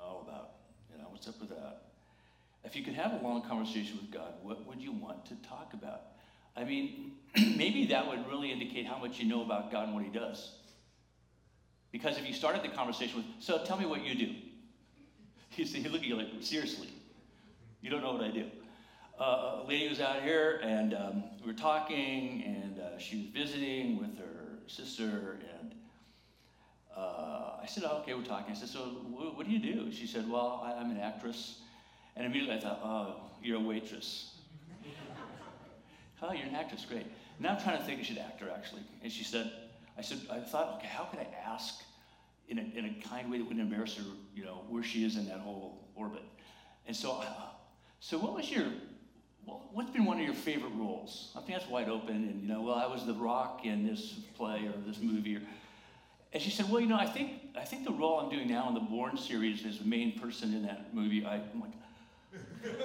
all 0.00 0.24
about? 0.26 0.50
You 0.92 1.02
know, 1.02 1.08
what's 1.10 1.26
up 1.26 1.40
with 1.40 1.48
that? 1.50 1.82
If 2.64 2.76
you 2.76 2.84
could 2.84 2.94
have 2.94 3.12
a 3.12 3.22
long 3.22 3.42
conversation 3.42 3.98
with 4.00 4.12
God, 4.12 4.32
what 4.42 4.64
would 4.66 4.80
you 4.80 4.92
want 4.92 5.26
to 5.26 5.34
talk 5.48 5.72
about? 5.72 6.02
I 6.56 6.62
mean, 6.62 7.12
maybe 7.56 7.86
that 7.88 8.06
would 8.06 8.26
really 8.28 8.52
indicate 8.52 8.86
how 8.86 8.98
much 8.98 9.18
you 9.18 9.26
know 9.26 9.42
about 9.42 9.72
God 9.72 9.88
and 9.88 9.94
what 9.94 10.04
He 10.04 10.10
does. 10.10 10.52
Because 11.96 12.18
if 12.18 12.26
you 12.26 12.34
started 12.34 12.62
the 12.62 12.68
conversation 12.68 13.16
with, 13.16 13.24
so 13.40 13.64
tell 13.64 13.78
me 13.78 13.86
what 13.86 14.04
you 14.04 14.14
do. 14.14 14.34
You 15.56 15.64
see, 15.64 15.82
look 15.84 16.02
at 16.02 16.06
you 16.06 16.16
like, 16.16 16.26
seriously, 16.40 16.90
you 17.80 17.88
don't 17.88 18.02
know 18.02 18.12
what 18.12 18.22
I 18.22 18.28
do. 18.28 18.44
Uh, 19.18 19.62
a 19.62 19.64
lady 19.66 19.88
was 19.88 20.00
out 20.00 20.20
here 20.22 20.60
and 20.62 20.92
um, 20.92 21.24
we 21.40 21.50
were 21.50 21.56
talking, 21.56 22.42
and 22.44 22.78
uh, 22.78 22.98
she 22.98 23.16
was 23.16 23.26
visiting 23.28 23.98
with 23.98 24.18
her 24.18 24.58
sister. 24.66 25.38
And 25.62 25.74
uh, 26.94 27.52
I 27.62 27.64
said, 27.66 27.84
oh, 27.86 28.00
okay, 28.02 28.12
we're 28.12 28.22
talking. 28.22 28.54
I 28.54 28.58
said, 28.58 28.68
so 28.68 28.80
what, 28.80 29.46
do 29.46 29.50
you 29.50 29.58
do? 29.58 29.90
She 29.90 30.06
said, 30.06 30.30
well, 30.30 30.62
I, 30.62 30.78
I'm 30.78 30.90
an 30.90 31.00
actress. 31.00 31.60
And 32.16 32.26
immediately 32.26 32.56
I 32.56 32.60
thought, 32.60 32.80
oh, 32.84 33.14
you're 33.42 33.56
a 33.56 33.64
waitress. 33.64 34.34
oh, 36.22 36.32
you're 36.34 36.48
an 36.48 36.54
actress, 36.54 36.84
great. 36.86 37.06
Now 37.40 37.54
I'm 37.54 37.62
trying 37.62 37.78
to 37.78 37.84
think 37.84 38.00
I 38.00 38.02
should 38.02 38.18
act 38.18 38.42
her 38.42 38.50
actually. 38.50 38.82
And 39.02 39.10
she 39.10 39.24
said, 39.24 39.50
I 39.96 40.02
said, 40.02 40.18
I 40.30 40.40
thought, 40.40 40.74
okay, 40.76 40.88
how 40.88 41.04
could 41.04 41.20
I 41.20 41.28
ask 41.46 41.76
in 42.48 42.58
a, 42.58 42.62
in 42.62 42.84
a 42.84 43.08
kind 43.08 43.30
way 43.30 43.38
that 43.38 43.44
wouldn't 43.44 43.60
embarrass 43.60 43.96
her, 43.96 44.04
you 44.34 44.44
know, 44.44 44.64
where 44.68 44.82
she 44.82 45.04
is 45.04 45.16
in 45.16 45.26
that 45.26 45.40
whole 45.40 45.88
orbit? 45.94 46.22
And 46.86 46.94
so, 46.94 47.24
so 48.00 48.18
what 48.18 48.34
was 48.34 48.50
your, 48.50 48.66
what's 49.72 49.90
been 49.90 50.04
one 50.04 50.18
of 50.18 50.24
your 50.24 50.34
favorite 50.34 50.72
roles? 50.76 51.32
I 51.36 51.40
think 51.40 51.58
that's 51.58 51.70
wide 51.70 51.88
open. 51.88 52.16
And, 52.16 52.42
you 52.42 52.48
know, 52.48 52.62
well, 52.62 52.76
I 52.76 52.86
was 52.86 53.06
the 53.06 53.14
rock 53.14 53.64
in 53.64 53.86
this 53.86 54.14
play 54.36 54.66
or 54.66 54.74
this 54.86 55.00
movie. 55.00 55.36
Or, 55.36 55.42
And 56.32 56.42
she 56.42 56.50
said, 56.50 56.70
Well, 56.70 56.80
you 56.80 56.86
know, 56.86 56.98
I 56.98 57.06
think, 57.06 57.32
I 57.58 57.64
think 57.64 57.84
the 57.84 57.92
role 57.92 58.20
I'm 58.20 58.30
doing 58.30 58.48
now 58.48 58.68
in 58.68 58.74
the 58.74 58.80
Bourne 58.80 59.16
series 59.16 59.64
is 59.64 59.78
the 59.78 59.86
main 59.86 60.18
person 60.18 60.54
in 60.54 60.62
that 60.62 60.94
movie. 60.94 61.24
I, 61.26 61.36
I'm 61.36 61.60
like, 61.60 61.72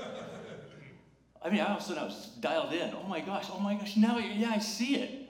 I 1.43 1.49
mean, 1.49 1.61
all 1.61 1.75
of 1.75 1.81
a 1.81 1.83
sudden 1.83 2.03
I 2.03 2.05
was 2.05 2.27
dialed 2.39 2.71
in. 2.73 2.93
Oh 2.95 3.07
my 3.07 3.19
gosh, 3.19 3.47
oh 3.51 3.59
my 3.59 3.73
gosh, 3.73 3.97
now, 3.97 4.17
yeah, 4.19 4.51
I 4.51 4.59
see 4.59 4.95
it. 4.95 5.29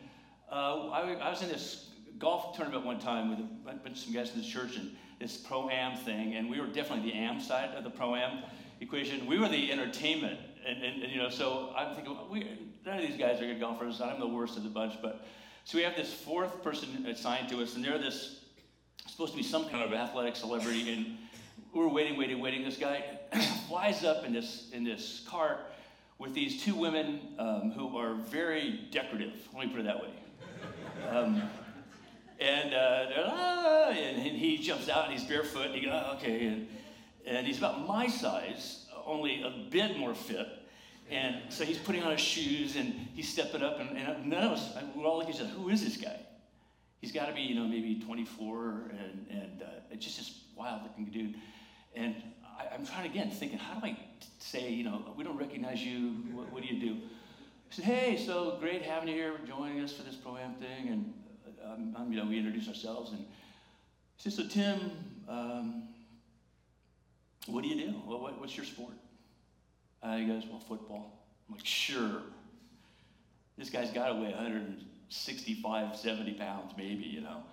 Uh, 0.51 0.89
I, 0.89 1.13
I, 1.13 1.29
was 1.29 1.41
in 1.41 1.47
this 1.47 1.90
golf 2.21 2.55
tournament 2.55 2.85
one 2.85 2.99
time 2.99 3.29
with 3.29 3.39
a 3.39 3.73
bunch 3.79 3.97
of 3.97 3.97
some 3.97 4.13
guys 4.13 4.31
in 4.33 4.41
the 4.41 4.47
church 4.47 4.77
and 4.77 4.95
this 5.19 5.37
pro 5.37 5.69
am 5.69 5.97
thing, 5.97 6.35
and 6.35 6.49
we 6.49 6.59
were 6.59 6.67
definitely 6.67 7.11
the 7.11 7.17
am 7.17 7.41
side 7.41 7.69
of 7.75 7.83
the 7.83 7.89
pro 7.89 8.15
am 8.15 8.43
equation. 8.79 9.25
We 9.25 9.39
were 9.39 9.49
the 9.49 9.71
entertainment, 9.71 10.39
and, 10.65 10.83
and, 10.83 11.03
and 11.03 11.11
you 11.11 11.17
know, 11.19 11.29
so 11.29 11.73
I'm 11.75 11.95
thinking, 11.95 12.17
we, 12.29 12.47
none 12.85 12.99
of 12.99 13.07
these 13.07 13.17
guys 13.17 13.41
are 13.41 13.45
good 13.45 13.59
golfers. 13.59 14.01
I'm 14.01 14.19
the 14.19 14.27
worst 14.27 14.55
of 14.55 14.63
the 14.63 14.69
bunch, 14.69 14.95
but 15.01 15.25
so 15.65 15.77
we 15.77 15.83
have 15.83 15.95
this 15.95 16.13
fourth 16.13 16.63
person 16.63 17.05
assigned 17.07 17.49
to 17.49 17.61
us, 17.61 17.75
and 17.75 17.83
they're 17.83 17.99
this 17.99 18.39
supposed 19.07 19.33
to 19.33 19.37
be 19.37 19.43
some 19.43 19.67
kind 19.69 19.83
of 19.83 19.93
athletic 19.93 20.35
celebrity, 20.35 20.93
and 20.93 21.17
we're 21.73 21.87
waiting, 21.87 22.17
waiting, 22.17 22.39
waiting. 22.39 22.63
This 22.63 22.77
guy 22.77 23.03
flies 23.67 24.03
up 24.03 24.25
in 24.25 24.33
this 24.33 24.69
in 24.73 24.83
this 24.83 25.23
cart 25.27 25.59
with 26.17 26.33
these 26.33 26.63
two 26.63 26.75
women 26.75 27.19
um, 27.39 27.71
who 27.71 27.97
are 27.97 28.13
very 28.13 28.87
decorative. 28.91 29.47
Let 29.55 29.67
me 29.67 29.71
put 29.71 29.81
it 29.81 29.85
that 29.85 30.01
way. 30.01 30.09
Um, 31.09 31.41
and 32.41 32.73
uh, 32.73 33.05
ah, 33.17 33.89
and, 33.89 34.17
and, 34.17 34.37
he 34.37 34.57
jumps 34.57 34.89
out 34.89 35.05
and 35.05 35.13
he's 35.13 35.23
barefoot. 35.23 35.67
And 35.67 35.75
he 35.75 35.81
goes, 35.81 35.93
oh, 35.93 36.15
okay, 36.15 36.47
and, 36.47 36.67
and 37.25 37.45
he's 37.45 37.59
about 37.59 37.87
my 37.87 38.07
size, 38.07 38.87
only 39.05 39.43
a 39.43 39.69
bit 39.69 39.97
more 39.97 40.15
fit. 40.15 40.47
And 41.09 41.35
so 41.49 41.63
he's 41.63 41.77
putting 41.77 42.03
on 42.03 42.11
his 42.11 42.21
shoes 42.21 42.75
and 42.77 42.93
he's 43.13 43.29
stepping 43.29 43.61
up, 43.61 43.79
and, 43.79 43.97
and 43.97 44.25
none 44.27 44.43
of 44.43 44.53
us, 44.53 44.69
we're 44.95 45.05
all 45.05 45.17
looking 45.17 45.33
at 45.33 45.35
each 45.35 45.41
other, 45.41 45.51
who 45.51 45.69
is 45.69 45.83
this 45.83 45.97
guy? 45.97 46.19
He's 46.99 47.11
got 47.11 47.27
to 47.27 47.33
be, 47.33 47.41
you 47.41 47.55
know, 47.55 47.67
maybe 47.67 47.99
24 47.99 48.91
and, 48.91 49.27
and 49.29 49.63
uh, 49.63 49.95
just 49.97 50.17
this 50.17 50.39
wild 50.55 50.83
looking 50.83 51.05
dude. 51.05 51.35
And 51.95 52.15
I, 52.59 52.73
am 52.73 52.85
trying 52.85 53.09
again, 53.09 53.29
thinking, 53.29 53.59
how 53.59 53.79
do 53.79 53.85
I 53.85 53.97
say, 54.39 54.71
you 54.71 54.83
know, 54.83 55.13
we 55.15 55.23
don't 55.23 55.37
recognize 55.37 55.83
you, 55.83 56.23
what, 56.31 56.51
what 56.51 56.63
do 56.63 56.73
you 56.73 56.79
do? 56.79 56.95
I 56.95 57.75
said, 57.75 57.85
hey, 57.85 58.17
so 58.17 58.57
great 58.59 58.81
having 58.83 59.09
you 59.09 59.15
here, 59.15 59.33
joining 59.47 59.81
us 59.81 59.93
for 59.93 60.03
this 60.03 60.15
pro-am 60.15 60.55
thing. 60.55 60.87
And, 60.89 61.13
um, 61.65 61.95
um, 61.97 62.11
you 62.11 62.19
know, 62.19 62.27
we 62.27 62.37
introduce 62.37 62.67
ourselves. 62.67 63.11
And 63.11 63.25
he 64.17 64.29
so 64.29 64.47
Tim, 64.47 64.91
um, 65.27 65.83
what 67.47 67.63
do 67.63 67.69
you 67.69 67.87
do? 67.87 67.91
What, 68.05 68.21
what, 68.21 68.39
what's 68.39 68.55
your 68.55 68.65
sport? 68.65 68.93
Uh, 70.03 70.17
he 70.17 70.25
goes, 70.25 70.43
well, 70.49 70.59
football. 70.59 71.19
I'm 71.47 71.55
like, 71.55 71.65
sure. 71.65 72.21
This 73.57 73.69
guy's 73.69 73.91
got 73.91 74.07
to 74.09 74.15
weigh 74.15 74.31
165, 74.31 75.95
70 75.95 76.33
pounds, 76.33 76.73
maybe, 76.77 77.03
you 77.03 77.21
know. 77.21 77.43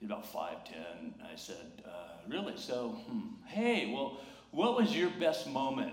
He's 0.00 0.08
about 0.08 0.30
5'10. 0.30 1.14
I 1.32 1.36
said, 1.36 1.82
uh, 1.86 2.18
really? 2.28 2.56
So, 2.56 2.88
hmm. 3.08 3.28
hey, 3.46 3.92
well, 3.92 4.20
what 4.50 4.76
was 4.76 4.94
your 4.94 5.10
best 5.18 5.48
moment? 5.48 5.92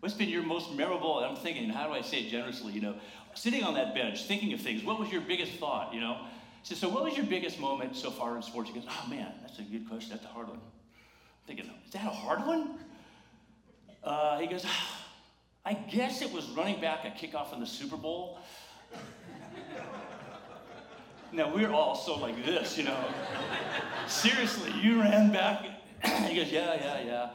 What's 0.00 0.14
been 0.14 0.28
your 0.28 0.42
most 0.42 0.72
memorable? 0.72 1.18
I'm 1.18 1.36
thinking, 1.36 1.68
how 1.68 1.86
do 1.86 1.92
I 1.92 2.00
say 2.00 2.20
it 2.20 2.30
generously? 2.30 2.72
You 2.72 2.80
know, 2.80 2.94
sitting 3.34 3.62
on 3.62 3.74
that 3.74 3.94
bench, 3.94 4.24
thinking 4.24 4.52
of 4.52 4.60
things. 4.60 4.82
What 4.82 4.98
was 4.98 5.10
your 5.10 5.20
biggest 5.20 5.52
thought? 5.52 5.92
You 5.94 6.00
know, 6.00 6.26
so, 6.62 6.74
so 6.74 6.88
what 6.88 7.04
was 7.04 7.16
your 7.16 7.26
biggest 7.26 7.58
moment 7.58 7.96
so 7.96 8.10
far 8.10 8.36
in 8.36 8.42
sports? 8.42 8.70
He 8.70 8.74
goes, 8.74 8.88
oh 8.88 9.08
man, 9.08 9.32
that's 9.42 9.58
a 9.58 9.62
good 9.62 9.88
question. 9.88 10.10
That's 10.12 10.24
a 10.24 10.28
hard 10.28 10.48
one. 10.48 10.58
I'm 10.58 11.46
thinking, 11.46 11.70
is 11.86 11.92
that 11.92 12.06
a 12.06 12.10
hard 12.10 12.46
one? 12.46 12.78
Uh, 14.04 14.38
he 14.38 14.46
goes, 14.46 14.64
I 15.64 15.74
guess 15.74 16.22
it 16.22 16.32
was 16.32 16.48
running 16.50 16.80
back 16.80 17.04
a 17.04 17.10
kickoff 17.10 17.52
in 17.52 17.60
the 17.60 17.66
Super 17.66 17.96
Bowl. 17.96 18.38
now 21.32 21.54
we're 21.54 21.72
all 21.72 21.94
so 21.94 22.16
like 22.18 22.44
this, 22.44 22.76
you 22.78 22.84
know. 22.84 23.04
Seriously, 24.06 24.72
you 24.80 25.00
ran 25.00 25.32
back. 25.32 25.64
he 26.04 26.36
goes, 26.36 26.50
yeah, 26.50 26.74
yeah, 26.74 27.00
yeah. 27.04 27.30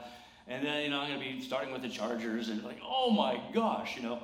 And 0.48 0.66
then, 0.66 0.84
you 0.84 0.90
know, 0.90 1.00
I'm 1.00 1.10
going 1.10 1.20
to 1.20 1.26
be 1.38 1.42
starting 1.42 1.72
with 1.72 1.82
the 1.82 1.90
Chargers 1.90 2.50
and 2.50 2.64
like, 2.64 2.80
oh 2.84 3.10
my 3.10 3.40
gosh, 3.54 3.96
you 3.96 4.04
know. 4.04 4.22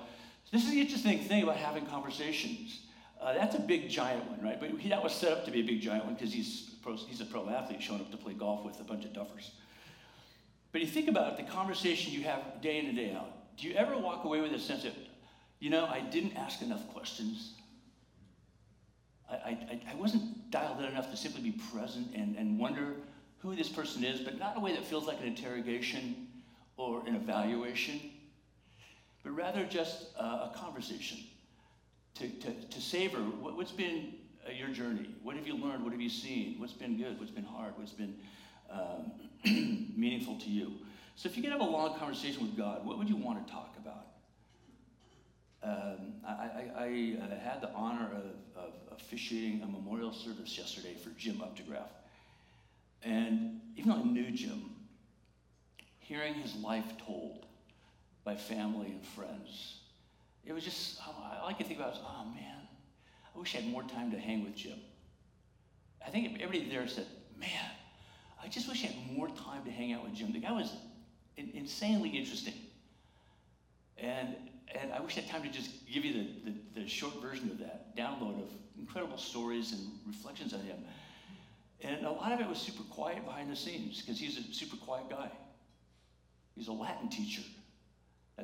This 0.51 0.65
is 0.65 0.71
the 0.71 0.81
interesting 0.81 1.19
thing 1.19 1.43
about 1.43 1.57
having 1.57 1.85
conversations. 1.85 2.81
Uh, 3.21 3.33
that's 3.33 3.55
a 3.55 3.59
big 3.59 3.87
giant 3.87 4.27
one, 4.29 4.41
right? 4.41 4.59
But 4.59 4.71
he, 4.71 4.89
that 4.89 5.03
was 5.03 5.13
set 5.13 5.31
up 5.31 5.45
to 5.45 5.51
be 5.51 5.59
a 5.59 5.63
big 5.63 5.79
giant 5.79 6.05
one 6.05 6.15
because 6.15 6.33
he's, 6.33 6.71
he's 7.07 7.21
a 7.21 7.25
pro 7.25 7.47
athlete 7.49 7.81
showing 7.81 8.01
up 8.01 8.09
to 8.09 8.17
play 8.17 8.33
golf 8.33 8.65
with 8.65 8.79
a 8.79 8.83
bunch 8.83 9.05
of 9.05 9.13
duffers. 9.13 9.51
But 10.71 10.81
you 10.81 10.87
think 10.87 11.07
about 11.07 11.37
the 11.37 11.43
conversation 11.43 12.13
you 12.13 12.23
have 12.23 12.61
day 12.61 12.79
in 12.79 12.87
and 12.87 12.95
day 12.95 13.13
out. 13.13 13.57
Do 13.57 13.67
you 13.67 13.75
ever 13.75 13.95
walk 13.95 14.23
away 14.23 14.41
with 14.41 14.53
a 14.53 14.59
sense 14.59 14.85
of, 14.85 14.93
you 15.59 15.69
know, 15.69 15.85
I 15.85 15.99
didn't 15.99 16.35
ask 16.35 16.63
enough 16.63 16.87
questions? 16.93 17.53
I, 19.29 19.35
I, 19.35 19.81
I 19.91 19.95
wasn't 19.95 20.49
dialed 20.49 20.79
in 20.79 20.85
enough 20.85 21.11
to 21.11 21.17
simply 21.17 21.41
be 21.41 21.51
present 21.71 22.07
and, 22.15 22.35
and 22.37 22.57
wonder 22.57 22.95
who 23.39 23.55
this 23.55 23.69
person 23.69 24.03
is, 24.03 24.21
but 24.21 24.39
not 24.39 24.55
in 24.55 24.61
a 24.61 24.65
way 24.65 24.73
that 24.73 24.85
feels 24.85 25.05
like 25.05 25.19
an 25.19 25.27
interrogation 25.27 26.27
or 26.75 27.03
an 27.05 27.15
evaluation, 27.15 27.99
but 29.23 29.31
rather 29.31 29.63
just 29.65 30.07
uh, 30.17 30.49
a 30.49 30.53
conversation 30.55 31.19
to, 32.15 32.29
to, 32.29 32.53
to 32.53 32.81
savor 32.81 33.17
what, 33.17 33.53
has 33.59 33.71
been 33.71 34.15
uh, 34.47 34.51
your 34.51 34.69
journey. 34.69 35.09
What 35.23 35.35
have 35.35 35.47
you 35.47 35.55
learned? 35.55 35.83
What 35.83 35.91
have 35.91 36.01
you 36.01 36.09
seen? 36.09 36.55
What's 36.59 36.73
been 36.73 36.97
good? 36.97 37.19
What's 37.19 37.31
been 37.31 37.43
hard? 37.43 37.73
What's 37.77 37.93
been 37.93 38.15
um, 38.69 39.11
meaningful 39.95 40.37
to 40.39 40.49
you? 40.49 40.73
So, 41.15 41.29
if 41.29 41.37
you 41.37 41.43
could 41.43 41.51
have 41.51 41.61
a 41.61 41.65
long 41.65 41.97
conversation 41.97 42.41
with 42.41 42.57
God, 42.57 42.85
what 42.85 42.97
would 42.97 43.09
you 43.09 43.17
want 43.17 43.45
to 43.45 43.53
talk 43.53 43.75
about? 43.77 44.07
Um, 45.63 46.13
I, 46.27 46.31
I, 46.31 46.71
I 46.75 47.17
uh, 47.21 47.39
had 47.39 47.61
the 47.61 47.69
honor 47.73 48.09
of, 48.15 48.63
of, 48.63 48.73
officiating 48.91 49.61
a 49.61 49.67
memorial 49.67 50.11
service 50.11 50.57
yesterday 50.57 50.95
for 50.95 51.09
Jim 51.11 51.35
Updegraff. 51.35 51.89
And 53.03 53.61
even 53.75 53.91
though 53.91 53.97
I 53.97 54.03
knew 54.03 54.31
Jim, 54.31 54.71
hearing 55.99 56.33
his 56.33 56.55
life 56.55 56.85
told 57.05 57.45
by 58.23 58.35
family 58.35 58.87
and 58.87 59.05
friends, 59.05 59.80
it 60.45 60.53
was 60.53 60.63
just, 60.63 60.99
oh, 61.07 61.15
all 61.41 61.49
I 61.49 61.53
could 61.53 61.67
think 61.67 61.79
about 61.79 61.91
was, 61.91 62.01
oh 62.03 62.25
man, 62.33 62.55
I 63.35 63.39
wish 63.39 63.55
I 63.55 63.59
had 63.59 63.69
more 63.69 63.83
time 63.83 64.11
to 64.11 64.19
hang 64.19 64.43
with 64.43 64.55
Jim. 64.55 64.79
I 66.05 66.09
think 66.09 66.41
everybody 66.41 66.69
there 66.69 66.87
said, 66.87 67.05
man, 67.37 67.69
I 68.43 68.47
just 68.47 68.67
wish 68.67 68.83
I 68.83 68.87
had 68.87 69.15
more 69.15 69.29
time 69.29 69.63
to 69.65 69.71
hang 69.71 69.93
out 69.93 70.03
with 70.03 70.13
Jim. 70.13 70.33
The 70.33 70.39
guy 70.39 70.51
was 70.51 70.73
insanely 71.37 72.09
interesting. 72.09 72.55
And, 73.97 74.35
and 74.73 74.91
I 74.91 74.99
wish 74.99 75.17
I 75.17 75.21
had 75.21 75.29
time 75.29 75.43
to 75.43 75.49
just 75.49 75.69
give 75.91 76.03
you 76.03 76.13
the, 76.13 76.51
the, 76.51 76.81
the 76.81 76.89
short 76.89 77.21
version 77.21 77.51
of 77.51 77.59
that 77.59 77.95
download 77.95 78.41
of 78.41 78.49
incredible 78.79 79.17
stories 79.17 79.73
and 79.73 79.81
reflections 80.07 80.53
on 80.53 80.61
him. 80.61 80.77
And 81.81 82.05
a 82.05 82.11
lot 82.11 82.31
of 82.31 82.39
it 82.39 82.47
was 82.47 82.57
super 82.57 82.83
quiet 82.83 83.25
behind 83.25 83.51
the 83.51 83.55
scenes 83.55 84.01
because 84.01 84.19
he's 84.19 84.37
a 84.37 84.53
super 84.53 84.77
quiet 84.77 85.09
guy. 85.09 85.31
He's 86.55 86.67
a 86.67 86.73
Latin 86.73 87.09
teacher. 87.09 87.41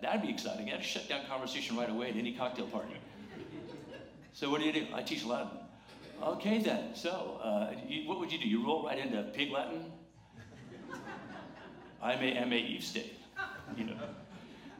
That'd 0.02 0.22
be 0.22 0.30
exciting. 0.30 0.72
I'd 0.72 0.84
shut 0.84 1.08
down 1.10 1.26
conversation 1.28 1.76
right 1.76 1.90
away 1.90 2.10
at 2.10 2.16
any 2.16 2.34
cocktail 2.34 2.68
party. 2.68 2.94
so 4.34 4.50
what 4.50 4.62
do 4.62 4.68
you 4.68 4.74
do? 4.74 4.88
I 4.94 5.02
teach 5.02 5.26
Latin. 5.26 5.50
Okay 6.24 6.60
then. 6.60 6.96
So 6.96 7.40
uh, 7.44 7.74
you, 7.88 8.08
what 8.08 8.20
would 8.20 8.32
you 8.32 8.40
do? 8.40 8.48
You 8.48 8.66
roll 8.66 8.86
right 8.86 8.98
into 8.98 9.22
pig 9.34 9.52
Latin? 9.52 9.92
I 12.02 12.16
may, 12.16 12.40
I 12.40 12.46
may 12.46 12.60
Eve 12.60 12.84
state. 12.84 13.14
You 13.76 13.86
know. 13.86 13.98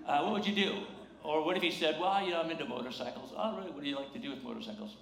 Uh, 0.08 0.22
what 0.22 0.34
would 0.34 0.48
you 0.48 0.56
do? 0.56 0.80
Or 1.24 1.44
what 1.44 1.58
if 1.58 1.64
he 1.64 1.72
said, 1.72 2.00
well, 2.00 2.24
you 2.24 2.32
know, 2.32 2.42
I'm 2.42 2.50
into 2.50 2.66
motorcycles. 2.66 3.34
Oh, 3.36 3.58
really? 3.58 3.72
What 3.72 3.84
do 3.84 3.90
you 3.90 3.96
like 3.96 4.14
to 4.14 4.20
do 4.20 4.30
with 4.30 4.44
motorcycles? 4.44 4.96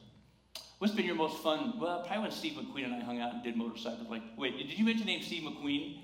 What's 0.80 0.94
been 0.94 1.06
your 1.06 1.16
most 1.16 1.42
fun? 1.44 1.80
Well, 1.80 2.00
probably 2.00 2.24
when 2.24 2.32
Steve 2.32 2.54
McQueen 2.54 2.86
and 2.86 2.96
I 2.96 3.00
hung 3.02 3.20
out 3.20 3.34
and 3.34 3.44
did 3.44 3.56
motorcycles. 3.56 4.10
Like, 4.10 4.24
wait, 4.38 4.58
did 4.58 4.78
you 4.78 4.84
mention 4.84 5.06
the 5.06 5.14
name 5.14 5.24
Steve 5.24 5.44
McQueen? 5.44 6.00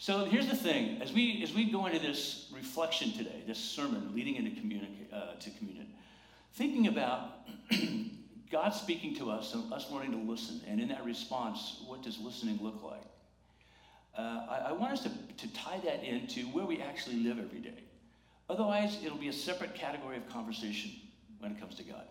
So 0.00 0.24
here's 0.24 0.48
the 0.48 0.56
thing: 0.56 1.02
as 1.02 1.12
we 1.12 1.42
as 1.42 1.52
we 1.52 1.70
go 1.70 1.84
into 1.84 1.98
this 1.98 2.46
reflection 2.54 3.12
today, 3.12 3.42
this 3.46 3.58
sermon 3.58 4.12
leading 4.14 4.36
into 4.36 4.58
communion, 4.58 5.06
uh, 5.12 5.34
to 5.38 5.50
communion, 5.50 5.88
thinking 6.54 6.86
about 6.86 7.46
God 8.50 8.70
speaking 8.70 9.14
to 9.16 9.30
us 9.30 9.52
and 9.52 9.70
us 9.70 9.90
learning 9.90 10.12
to 10.12 10.30
listen, 10.30 10.62
and 10.66 10.80
in 10.80 10.88
that 10.88 11.04
response, 11.04 11.82
what 11.86 12.02
does 12.02 12.18
listening 12.18 12.58
look 12.62 12.82
like? 12.82 13.04
Uh, 14.16 14.46
I, 14.48 14.56
I 14.68 14.72
want 14.72 14.94
us 14.94 15.02
to, 15.02 15.10
to 15.10 15.52
tie 15.52 15.80
that 15.84 16.02
into 16.02 16.46
where 16.46 16.64
we 16.64 16.80
actually 16.80 17.16
live 17.16 17.38
every 17.38 17.60
day. 17.60 17.84
Otherwise, 18.48 18.96
it'll 19.04 19.18
be 19.18 19.28
a 19.28 19.34
separate 19.34 19.74
category 19.74 20.16
of 20.16 20.26
conversation 20.30 20.92
when 21.40 21.52
it 21.52 21.60
comes 21.60 21.74
to 21.74 21.82
God. 21.82 22.06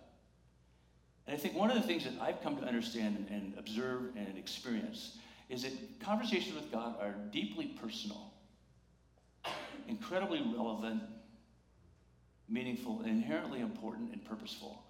And 1.26 1.36
I 1.36 1.40
think 1.40 1.56
one 1.56 1.72
of 1.72 1.76
the 1.76 1.88
things 1.88 2.04
that 2.04 2.14
I've 2.22 2.44
come 2.44 2.56
to 2.58 2.64
understand 2.64 3.26
and, 3.32 3.58
observe 3.58 4.16
and 4.16 4.38
experience 4.38 5.18
is 5.50 5.64
that 5.64 5.74
conversations 6.00 6.56
with 6.56 6.72
God 6.72 6.96
are 7.02 7.16
deeply 7.32 7.66
personal, 7.66 8.34
incredibly 9.88 10.42
relevant, 10.56 11.02
meaningful, 12.48 13.02
and 13.02 13.10
inherently 13.10 13.60
important 13.60 14.14
and 14.14 14.24
purposeful. 14.24 14.84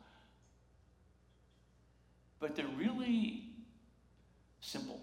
But 2.39 2.55
they're 2.55 2.65
really 2.77 3.43
simple. 4.59 5.01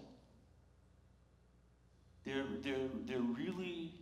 They're, 2.23 2.45
they're, 2.61 2.77
they're 3.05 3.19
really, 3.19 3.93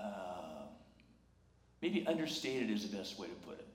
uh, 0.00 0.66
maybe 1.82 2.06
understated 2.06 2.70
is 2.70 2.88
the 2.88 2.96
best 2.96 3.18
way 3.18 3.26
to 3.26 3.34
put 3.46 3.58
it. 3.58 3.66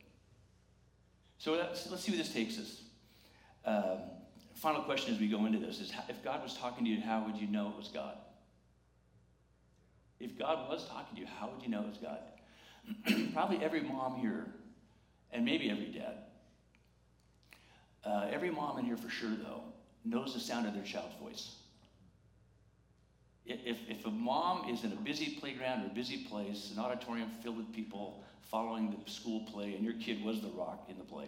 So 1.38 1.53
let's, 1.53 1.89
let's 1.91 2.03
see 2.03 2.12
where 2.12 2.17
this 2.17 2.33
takes 2.33 2.57
us. 2.57 2.81
Um, 3.65 3.99
final 4.60 4.82
question 4.82 5.13
as 5.13 5.19
we 5.19 5.28
go 5.28 5.45
into 5.45 5.58
this 5.58 5.80
is 5.80 5.93
if 6.10 6.24
God 6.24 6.43
was 6.43 6.56
talking 6.58 6.84
to 6.86 6.91
you, 6.91 7.00
how 7.02 7.24
would 7.26 7.38
you 7.38 7.48
know 7.48 7.69
it 7.69 7.78
was 7.78 7.88
God? 7.88 8.17
If 10.19 10.38
God 10.38 10.69
was 10.69 10.86
talking 10.88 11.15
to 11.15 11.22
you, 11.22 11.28
how 11.28 11.50
would 11.50 11.63
you 11.63 11.69
know 11.69 11.82
it 11.82 11.88
was 11.88 11.98
God? 11.98 13.32
Probably 13.34 13.63
every 13.63 13.82
mom 13.82 14.19
here, 14.19 14.48
and 15.32 15.45
maybe 15.45 15.69
every 15.69 15.88
dad. 15.88 16.15
Uh, 18.04 18.28
every 18.32 18.52
mom 18.52 18.80
in 18.80 18.86
here 18.86 18.98
for 18.98 19.10
sure, 19.10 19.30
though, 19.30 19.62
knows 20.04 20.34
the 20.34 20.39
sound 20.39 20.67
of 20.67 20.74
their 20.74 20.84
child's 20.84 21.15
voice. 21.22 21.56
If, 23.45 23.78
if 23.89 24.06
a 24.06 24.12
mom 24.12 24.69
is 24.69 24.84
in 24.84 24.91
a 24.91 24.95
busy 24.95 25.38
playground 25.39 25.84
or 25.84 25.88
a 25.88 25.93
busy 25.93 26.17
place, 26.17 26.72
an 26.76 26.80
auditorium 26.80 27.32
filled 27.41 27.58
with 27.58 27.74
people 27.74 28.24
following 28.52 28.95
the 29.06 29.12
school 29.12 29.45
play, 29.52 29.76
and 29.76 29.84
your 29.84 29.93
kid 29.93 30.24
was 30.24 30.41
the 30.41 30.50
rock 30.50 30.86
in 30.89 30.98
the 30.98 31.04
play, 31.04 31.26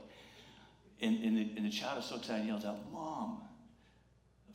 and, 1.01 1.23
and, 1.23 1.37
the, 1.37 1.51
and 1.57 1.65
the 1.65 1.69
child 1.69 1.99
is 1.99 2.05
so 2.05 2.17
excited 2.17 2.41
and 2.41 2.49
yells 2.49 2.65
out, 2.65 2.91
Mom. 2.91 3.41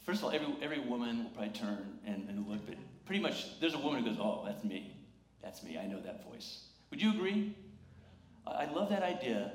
First 0.05 0.21
of 0.21 0.27
all, 0.27 0.31
every, 0.31 0.47
every 0.63 0.81
woman 0.81 1.25
will 1.25 1.31
probably 1.31 1.53
turn 1.53 1.99
and, 2.07 2.29
and 2.29 2.47
look, 2.47 2.65
but 2.67 2.77
pretty 3.05 3.21
much 3.21 3.59
there's 3.61 3.75
a 3.75 3.79
woman 3.79 4.05
who 4.05 4.11
goes, 4.11 4.19
Oh, 4.21 4.45
that's 4.47 4.63
me. 4.65 4.97
That's 5.43 5.63
me. 5.63 5.79
I 5.79 5.87
know 5.87 6.01
that 6.01 6.25
voice. 6.31 6.67
Would 6.91 7.03
you 7.03 7.11
agree? 7.11 7.55
I 8.47 8.67
love 8.67 8.91
that 8.91 9.03
idea 9.03 9.53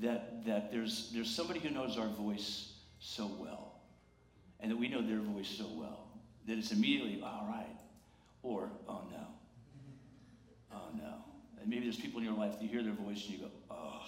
that, 0.00 0.44
that 0.44 0.70
there's, 0.70 1.10
there's 1.14 1.30
somebody 1.30 1.60
who 1.60 1.70
knows 1.70 1.96
our 1.98 2.08
voice 2.08 2.72
so 2.98 3.30
well, 3.38 3.80
and 4.60 4.70
that 4.70 4.76
we 4.76 4.88
know 4.88 5.00
their 5.00 5.20
voice 5.20 5.48
so 5.48 5.66
well, 5.74 6.08
that 6.46 6.58
it's 6.58 6.72
immediately, 6.72 7.22
all 7.22 7.46
right, 7.48 7.76
or, 8.42 8.70
oh 8.88 9.00
no, 9.10 9.16
mm-hmm. 9.16 10.76
oh 10.76 10.96
no. 10.96 11.14
And 11.60 11.68
maybe 11.68 11.84
there's 11.84 11.96
people 11.96 12.18
in 12.18 12.26
your 12.26 12.36
life 12.36 12.52
that 12.52 12.62
you 12.62 12.68
hear 12.68 12.82
their 12.82 12.92
voice 12.92 13.24
and 13.24 13.34
you 13.34 13.38
go, 13.38 13.50
oh, 13.70 14.02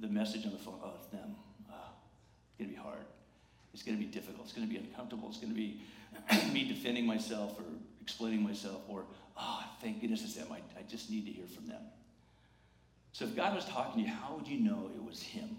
the 0.00 0.08
message 0.08 0.46
on 0.46 0.52
the 0.52 0.58
phone, 0.58 0.80
oh, 0.82 0.94
it's 0.98 1.08
them. 1.08 1.36
Oh, 1.70 1.74
it's 2.48 2.58
going 2.58 2.70
to 2.70 2.76
be 2.76 2.82
hard. 2.82 3.04
It's 3.72 3.82
going 3.82 3.96
to 3.96 4.04
be 4.04 4.10
difficult. 4.10 4.46
It's 4.46 4.52
going 4.52 4.66
to 4.66 4.72
be 4.72 4.80
uncomfortable. 4.80 5.28
It's 5.28 5.38
going 5.38 5.52
to 5.52 5.56
be 5.56 5.82
me 6.52 6.66
defending 6.66 7.06
myself 7.06 7.58
or 7.58 7.64
explaining 8.00 8.42
myself 8.42 8.82
or, 8.88 9.04
oh, 9.36 9.64
thank 9.80 10.00
goodness 10.00 10.22
it's 10.24 10.34
them. 10.34 10.48
I, 10.50 10.56
I 10.78 10.82
just 10.88 11.10
need 11.10 11.26
to 11.26 11.32
hear 11.32 11.46
from 11.46 11.66
them. 11.66 11.82
So 13.12 13.24
if 13.24 13.36
God 13.36 13.54
was 13.54 13.64
talking 13.66 14.02
to 14.02 14.08
you, 14.08 14.14
how 14.14 14.34
would 14.36 14.48
you 14.48 14.60
know 14.60 14.90
it 14.94 15.04
was 15.04 15.22
Him? 15.22 15.56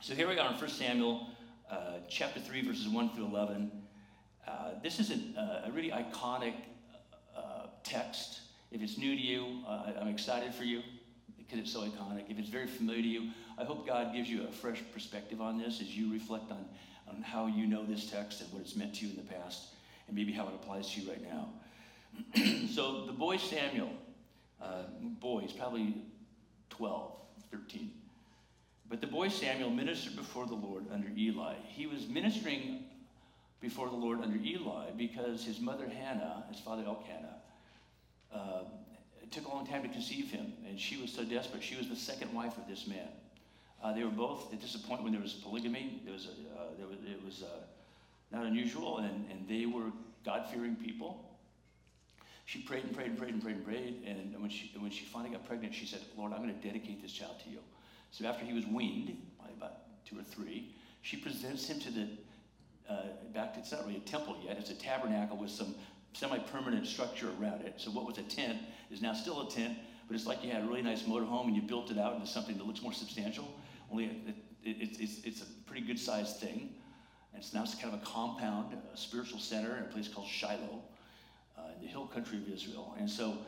So 0.00 0.14
here 0.14 0.28
we 0.28 0.38
are 0.38 0.52
in 0.52 0.58
1 0.58 0.68
Samuel 0.68 1.28
uh, 1.70 1.98
chapter 2.08 2.40
3, 2.40 2.62
verses 2.66 2.88
1 2.88 3.10
through 3.10 3.26
11. 3.26 3.70
Uh, 4.46 4.52
this 4.82 4.98
is 4.98 5.10
a, 5.10 5.64
a 5.66 5.70
really 5.70 5.90
iconic 5.90 6.54
uh, 7.36 7.66
text. 7.84 8.40
If 8.72 8.82
it's 8.82 8.98
new 8.98 9.14
to 9.14 9.20
you, 9.20 9.62
uh, 9.68 9.92
I'm 10.00 10.08
excited 10.08 10.54
for 10.54 10.64
you 10.64 10.82
because 11.50 11.64
it's 11.64 11.72
so 11.72 11.80
iconic. 11.80 12.24
If 12.28 12.38
it's 12.38 12.48
very 12.48 12.66
familiar 12.66 13.02
to 13.02 13.08
you, 13.08 13.30
I 13.58 13.64
hope 13.64 13.86
God 13.86 14.12
gives 14.14 14.28
you 14.28 14.46
a 14.46 14.52
fresh 14.52 14.82
perspective 14.92 15.40
on 15.40 15.58
this 15.58 15.80
as 15.80 15.96
you 15.96 16.12
reflect 16.12 16.50
on, 16.50 16.64
on 17.08 17.22
how 17.22 17.46
you 17.46 17.66
know 17.66 17.84
this 17.84 18.08
text 18.08 18.40
and 18.40 18.52
what 18.52 18.62
it's 18.62 18.76
meant 18.76 18.94
to 18.96 19.06
you 19.06 19.10
in 19.10 19.16
the 19.16 19.34
past, 19.34 19.68
and 20.06 20.16
maybe 20.16 20.32
how 20.32 20.46
it 20.46 20.54
applies 20.54 20.90
to 20.92 21.00
you 21.00 21.10
right 21.10 21.22
now. 21.22 21.48
so 22.74 23.06
the 23.06 23.12
boy 23.12 23.36
Samuel, 23.36 23.90
uh, 24.62 24.82
boy, 25.20 25.40
he's 25.40 25.52
probably 25.52 25.94
12, 26.70 27.12
13. 27.50 27.90
But 28.88 29.00
the 29.00 29.06
boy 29.06 29.28
Samuel 29.28 29.70
ministered 29.70 30.16
before 30.16 30.46
the 30.46 30.54
Lord 30.54 30.84
under 30.92 31.08
Eli. 31.16 31.54
He 31.64 31.86
was 31.86 32.08
ministering 32.08 32.84
before 33.60 33.88
the 33.88 33.96
Lord 33.96 34.20
under 34.22 34.36
Eli 34.36 34.90
because 34.96 35.44
his 35.44 35.60
mother 35.60 35.88
Hannah, 35.88 36.44
his 36.50 36.60
father 36.60 36.84
Elkanah, 36.86 37.36
uh, 38.32 38.62
it 39.30 39.34
took 39.34 39.46
a 39.46 39.54
long 39.54 39.66
time 39.66 39.82
to 39.82 39.88
conceive 39.88 40.30
him, 40.30 40.52
and 40.66 40.78
she 40.78 40.96
was 40.96 41.12
so 41.12 41.24
desperate. 41.24 41.62
She 41.62 41.76
was 41.76 41.88
the 41.88 41.96
second 41.96 42.34
wife 42.34 42.56
of 42.58 42.66
this 42.66 42.86
man. 42.88 43.08
Uh, 43.82 43.92
they 43.92 44.02
were 44.02 44.10
both 44.10 44.52
at 44.52 44.60
this 44.60 44.74
point 44.76 45.04
when 45.04 45.12
there 45.12 45.22
was 45.22 45.34
polygamy. 45.34 46.02
There 46.04 46.12
was, 46.12 46.26
uh, 46.26 46.62
there 46.76 46.86
was 46.86 46.96
it 47.06 47.24
was 47.24 47.42
uh, 47.44 47.46
not 48.32 48.44
unusual, 48.44 48.98
and, 48.98 49.30
and 49.30 49.48
they 49.48 49.66
were 49.66 49.92
God-fearing 50.24 50.76
people. 50.76 51.24
She 52.44 52.60
prayed 52.60 52.84
and 52.84 52.94
prayed 52.94 53.10
and 53.10 53.18
prayed 53.18 53.34
and 53.34 53.42
prayed 53.42 53.56
and 53.56 53.64
prayed, 53.64 54.02
and 54.04 54.40
when 54.40 54.50
she 54.50 54.72
when 54.78 54.90
she 54.90 55.04
finally 55.04 55.30
got 55.30 55.46
pregnant, 55.46 55.74
she 55.74 55.86
said, 55.86 56.00
"Lord, 56.18 56.32
I'm 56.32 56.42
going 56.42 56.58
to 56.58 56.66
dedicate 56.66 57.00
this 57.00 57.12
child 57.12 57.36
to 57.44 57.50
you." 57.50 57.60
So 58.10 58.26
after 58.26 58.44
he 58.44 58.52
was 58.52 58.66
weaned, 58.66 59.16
by 59.38 59.46
about 59.56 60.04
two 60.04 60.18
or 60.18 60.24
three, 60.24 60.74
she 61.02 61.16
presents 61.16 61.68
him 61.68 61.78
to 61.78 61.90
the 61.92 62.08
uh, 62.88 63.02
back 63.32 63.54
it's 63.56 63.70
not 63.70 63.86
really 63.86 63.98
a 63.98 64.00
temple 64.00 64.36
yet; 64.44 64.58
it's 64.58 64.70
a 64.70 64.74
tabernacle 64.74 65.36
with 65.36 65.50
some 65.50 65.76
semi-permanent 66.12 66.86
structure 66.86 67.28
around 67.40 67.62
it. 67.62 67.74
So 67.76 67.90
what 67.90 68.06
was 68.06 68.18
a 68.18 68.22
tent 68.22 68.58
is 68.90 69.00
now 69.00 69.12
still 69.12 69.46
a 69.46 69.50
tent, 69.50 69.78
but 70.06 70.14
it's 70.14 70.26
like 70.26 70.42
you 70.44 70.50
had 70.50 70.64
a 70.64 70.66
really 70.66 70.82
nice 70.82 71.02
motorhome 71.02 71.46
and 71.46 71.56
you 71.56 71.62
built 71.62 71.90
it 71.90 71.98
out 71.98 72.14
into 72.14 72.26
something 72.26 72.56
that 72.58 72.66
looks 72.66 72.82
more 72.82 72.92
substantial. 72.92 73.48
Only 73.90 74.04
it, 74.04 74.34
it, 74.64 75.00
it's, 75.00 75.24
it's 75.24 75.42
a 75.42 75.46
pretty 75.66 75.86
good 75.86 75.98
sized 75.98 76.36
thing. 76.38 76.74
And 77.32 77.42
it's 77.42 77.54
now 77.54 77.62
it's 77.62 77.74
kind 77.74 77.94
of 77.94 78.02
a 78.02 78.04
compound, 78.04 78.76
a 78.92 78.96
spiritual 78.96 79.38
center 79.38 79.76
in 79.76 79.84
a 79.84 79.86
place 79.86 80.08
called 80.08 80.26
Shiloh 80.26 80.82
uh, 81.56 81.62
in 81.76 81.82
the 81.82 81.88
hill 81.88 82.06
country 82.06 82.38
of 82.38 82.48
Israel. 82.48 82.94
And 82.98 83.08
so 83.08 83.38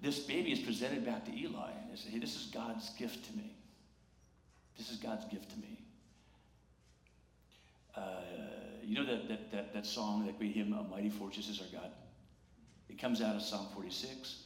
this 0.00 0.20
baby 0.20 0.52
is 0.52 0.60
presented 0.60 1.04
back 1.04 1.24
to 1.26 1.32
Eli 1.36 1.70
and 1.70 1.92
they 1.92 1.96
say, 1.96 2.10
hey, 2.10 2.18
this 2.18 2.36
is 2.36 2.46
God's 2.46 2.90
gift 2.90 3.24
to 3.26 3.36
me. 3.36 3.56
This 4.78 4.90
is 4.90 4.96
God's 4.96 5.24
gift 5.26 5.50
to 5.50 5.58
me. 5.58 5.78
Uh, 7.96 8.02
you 8.82 8.96
know 8.96 9.04
that, 9.04 9.28
that, 9.28 9.52
that, 9.52 9.74
that 9.74 9.86
song, 9.86 10.26
that 10.26 10.38
great 10.38 10.54
hymn, 10.54 10.72
A 10.72 10.82
Mighty 10.84 11.10
Fortress 11.10 11.48
is 11.48 11.60
Our 11.60 11.80
God? 11.80 11.90
It 12.92 12.98
comes 12.98 13.22
out 13.22 13.34
of 13.34 13.42
Psalm 13.42 13.68
46. 13.74 14.42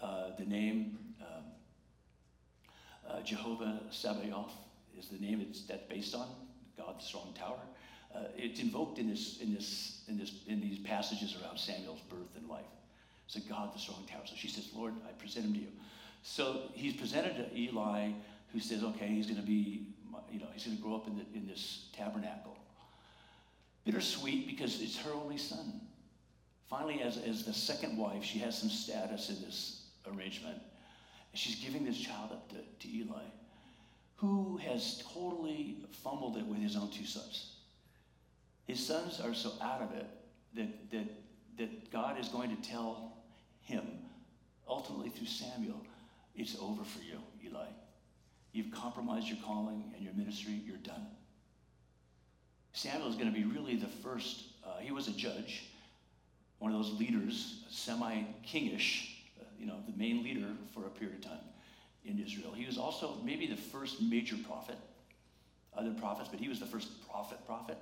Uh, 0.00 0.30
the 0.38 0.44
name 0.44 0.98
um, 1.20 1.44
uh, 3.10 3.20
Jehovah 3.22 3.80
Sabaoth 3.90 4.52
is 4.96 5.08
the 5.08 5.18
name 5.18 5.40
it's 5.40 5.62
that's 5.62 5.82
based 5.88 6.14
on, 6.14 6.28
God's 6.76 7.04
strong 7.04 7.34
tower. 7.36 7.58
Uh, 8.14 8.20
it's 8.36 8.60
invoked 8.60 9.00
in 9.00 9.10
this, 9.10 9.40
in 9.40 9.52
this, 9.52 10.02
in 10.06 10.16
this, 10.16 10.32
in 10.46 10.60
these 10.60 10.78
passages 10.78 11.36
around 11.42 11.58
Samuel's 11.58 12.00
birth 12.02 12.36
and 12.36 12.48
life. 12.48 12.64
So 13.26 13.40
God, 13.48 13.74
the 13.74 13.80
strong 13.80 14.06
tower. 14.08 14.22
So 14.26 14.36
she 14.36 14.48
says, 14.48 14.68
Lord, 14.74 14.94
I 15.06 15.10
present 15.20 15.46
him 15.46 15.54
to 15.54 15.60
you. 15.60 15.72
So 16.22 16.70
he's 16.74 16.94
presented 16.94 17.34
to 17.36 17.58
Eli, 17.58 18.12
who 18.52 18.60
says, 18.60 18.84
okay, 18.84 19.08
he's 19.08 19.26
going 19.26 19.40
to 19.40 19.46
be, 19.46 19.88
you 20.30 20.38
know, 20.38 20.46
he's 20.54 20.64
going 20.64 20.76
to 20.76 20.82
grow 20.82 20.94
up 20.94 21.08
in, 21.08 21.16
the, 21.16 21.24
in 21.34 21.48
this 21.48 21.86
tabernacle. 21.96 22.56
Bittersweet 23.84 24.46
because 24.46 24.80
it's 24.80 24.98
her 24.98 25.12
only 25.12 25.36
son. 25.36 25.80
Finally, 26.68 27.00
as, 27.00 27.16
as 27.18 27.44
the 27.44 27.52
second 27.52 27.96
wife, 27.96 28.22
she 28.22 28.38
has 28.38 28.58
some 28.58 28.68
status 28.68 29.30
in 29.30 29.40
this 29.40 29.86
arrangement. 30.06 30.58
She's 31.34 31.56
giving 31.56 31.84
this 31.84 31.98
child 31.98 32.32
up 32.32 32.48
to, 32.50 32.56
to 32.56 32.94
Eli, 32.94 33.22
who 34.16 34.58
has 34.58 35.02
totally 35.14 35.78
fumbled 35.90 36.36
it 36.36 36.44
with 36.44 36.58
his 36.58 36.76
own 36.76 36.90
two 36.90 37.06
sons. 37.06 37.52
His 38.66 38.84
sons 38.84 39.20
are 39.20 39.32
so 39.32 39.52
out 39.62 39.80
of 39.80 39.92
it 39.92 40.06
that, 40.56 40.90
that, 40.90 41.06
that 41.56 41.90
God 41.90 42.20
is 42.20 42.28
going 42.28 42.54
to 42.54 42.68
tell 42.68 43.12
him, 43.62 43.82
ultimately 44.68 45.08
through 45.08 45.26
Samuel, 45.26 45.80
it's 46.36 46.56
over 46.60 46.84
for 46.84 47.00
you, 47.02 47.18
Eli. 47.46 47.66
You've 48.52 48.72
compromised 48.72 49.26
your 49.26 49.38
calling 49.44 49.84
and 49.94 50.04
your 50.04 50.12
ministry, 50.14 50.60
you're 50.66 50.76
done. 50.78 51.06
Samuel 52.72 53.08
is 53.08 53.14
going 53.14 53.32
to 53.32 53.34
be 53.34 53.44
really 53.44 53.76
the 53.76 53.88
first, 53.88 54.44
uh, 54.66 54.78
he 54.78 54.92
was 54.92 55.08
a 55.08 55.12
judge 55.12 55.64
one 56.58 56.72
of 56.72 56.82
those 56.82 56.98
leaders, 56.98 57.64
semi 57.70 58.22
kingish, 58.46 59.10
uh, 59.40 59.44
you 59.58 59.66
know, 59.66 59.76
the 59.86 59.96
main 59.96 60.22
leader 60.22 60.46
for 60.74 60.86
a 60.86 60.90
period 60.90 61.18
of 61.18 61.24
time 61.24 61.44
in 62.04 62.18
Israel. 62.18 62.52
He 62.52 62.66
was 62.66 62.78
also 62.78 63.18
maybe 63.24 63.46
the 63.46 63.56
first 63.56 64.02
major 64.02 64.36
prophet, 64.46 64.76
other 65.76 65.92
prophets, 65.92 66.28
but 66.30 66.40
he 66.40 66.48
was 66.48 66.58
the 66.58 66.66
first 66.66 66.88
prophet 67.08 67.38
prophet. 67.46 67.78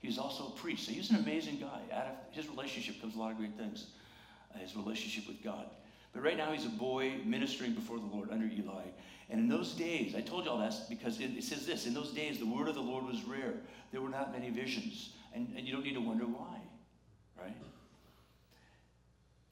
He 0.00 0.08
was 0.08 0.18
also 0.18 0.48
a 0.48 0.50
priest. 0.50 0.86
So 0.86 0.92
he 0.92 0.98
was 0.98 1.10
an 1.10 1.16
amazing 1.16 1.58
guy. 1.58 1.80
Out 1.92 2.06
of 2.06 2.12
his 2.32 2.48
relationship 2.48 3.00
comes 3.00 3.16
a 3.16 3.18
lot 3.18 3.30
of 3.30 3.38
great 3.38 3.56
things. 3.56 3.86
Uh, 4.54 4.58
his 4.58 4.76
relationship 4.76 5.26
with 5.26 5.42
God. 5.42 5.66
But 6.12 6.22
right 6.22 6.36
now 6.36 6.52
he's 6.52 6.66
a 6.66 6.70
boy 6.70 7.20
ministering 7.24 7.72
before 7.72 7.98
the 7.98 8.06
Lord 8.06 8.30
under 8.30 8.46
Eli. 8.46 8.84
And 9.28 9.40
in 9.40 9.48
those 9.48 9.72
days, 9.72 10.14
I 10.14 10.20
told 10.20 10.44
you 10.44 10.50
all 10.50 10.58
that 10.58 10.74
because 10.88 11.20
it, 11.20 11.30
it 11.36 11.44
says 11.44 11.66
this 11.66 11.86
in 11.86 11.94
those 11.94 12.12
days, 12.12 12.38
the 12.38 12.46
word 12.46 12.68
of 12.68 12.74
the 12.74 12.80
Lord 12.80 13.04
was 13.04 13.22
rare. 13.24 13.54
There 13.92 14.00
were 14.00 14.08
not 14.08 14.32
many 14.32 14.50
visions. 14.50 15.10
And, 15.34 15.52
and 15.56 15.66
you 15.66 15.72
don't 15.72 15.84
need 15.84 15.94
to 15.94 16.00
wonder 16.00 16.24
why, 16.24 16.60
right? 17.38 17.56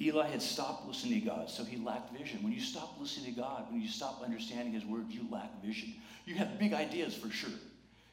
Eli 0.01 0.29
had 0.29 0.43
stopped 0.43 0.87
listening 0.87 1.21
to 1.21 1.27
God, 1.27 1.49
so 1.49 1.65
he 1.65 1.77
lacked 1.77 2.17
vision. 2.17 2.43
When 2.43 2.53
you 2.53 2.61
stop 2.61 2.97
listening 3.01 3.33
to 3.33 3.41
God, 3.41 3.71
when 3.71 3.81
you 3.81 3.89
stop 3.89 4.23
understanding 4.25 4.73
His 4.73 4.85
word, 4.85 5.07
you 5.09 5.25
lack 5.31 5.63
vision. 5.63 5.95
You 6.25 6.35
have 6.35 6.59
big 6.59 6.73
ideas 6.73 7.15
for 7.15 7.31
sure. 7.31 7.51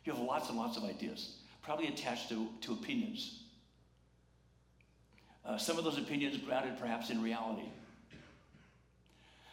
You 0.05 0.13
have 0.13 0.21
lots 0.21 0.49
and 0.49 0.57
lots 0.57 0.77
of 0.77 0.83
ideas, 0.83 1.37
probably 1.63 1.87
attached 1.87 2.29
to, 2.29 2.47
to 2.61 2.73
opinions. 2.73 3.39
Uh, 5.43 5.57
some 5.57 5.79
of 5.79 5.83
those 5.83 5.97
opinions 5.97 6.37
grounded 6.37 6.79
perhaps 6.79 7.09
in 7.09 7.21
reality. 7.21 7.67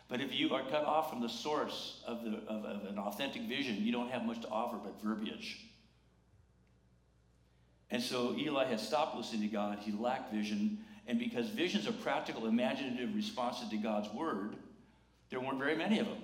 But 0.08 0.20
if 0.20 0.34
you 0.34 0.54
are 0.54 0.62
cut 0.62 0.84
off 0.84 1.10
from 1.10 1.20
the 1.20 1.28
source 1.28 2.00
of, 2.06 2.24
the, 2.24 2.38
of, 2.46 2.64
of 2.64 2.84
an 2.88 2.98
authentic 2.98 3.42
vision, 3.42 3.76
you 3.78 3.92
don't 3.92 4.10
have 4.10 4.24
much 4.24 4.40
to 4.42 4.48
offer 4.48 4.76
but 4.82 5.00
verbiage. 5.02 5.60
And 7.90 8.02
so 8.02 8.34
Eli 8.36 8.66
had 8.66 8.80
stopped 8.80 9.16
listening 9.16 9.42
to 9.42 9.48
God. 9.48 9.78
He 9.80 9.92
lacked 9.92 10.32
vision. 10.32 10.78
And 11.08 11.18
because 11.18 11.48
visions 11.48 11.88
are 11.88 11.92
practical, 11.92 12.46
imaginative 12.46 13.14
responses 13.14 13.70
to 13.70 13.78
God's 13.78 14.12
word, 14.12 14.54
there 15.30 15.40
weren't 15.40 15.58
very 15.58 15.74
many 15.74 15.98
of 15.98 16.06
them. 16.06 16.22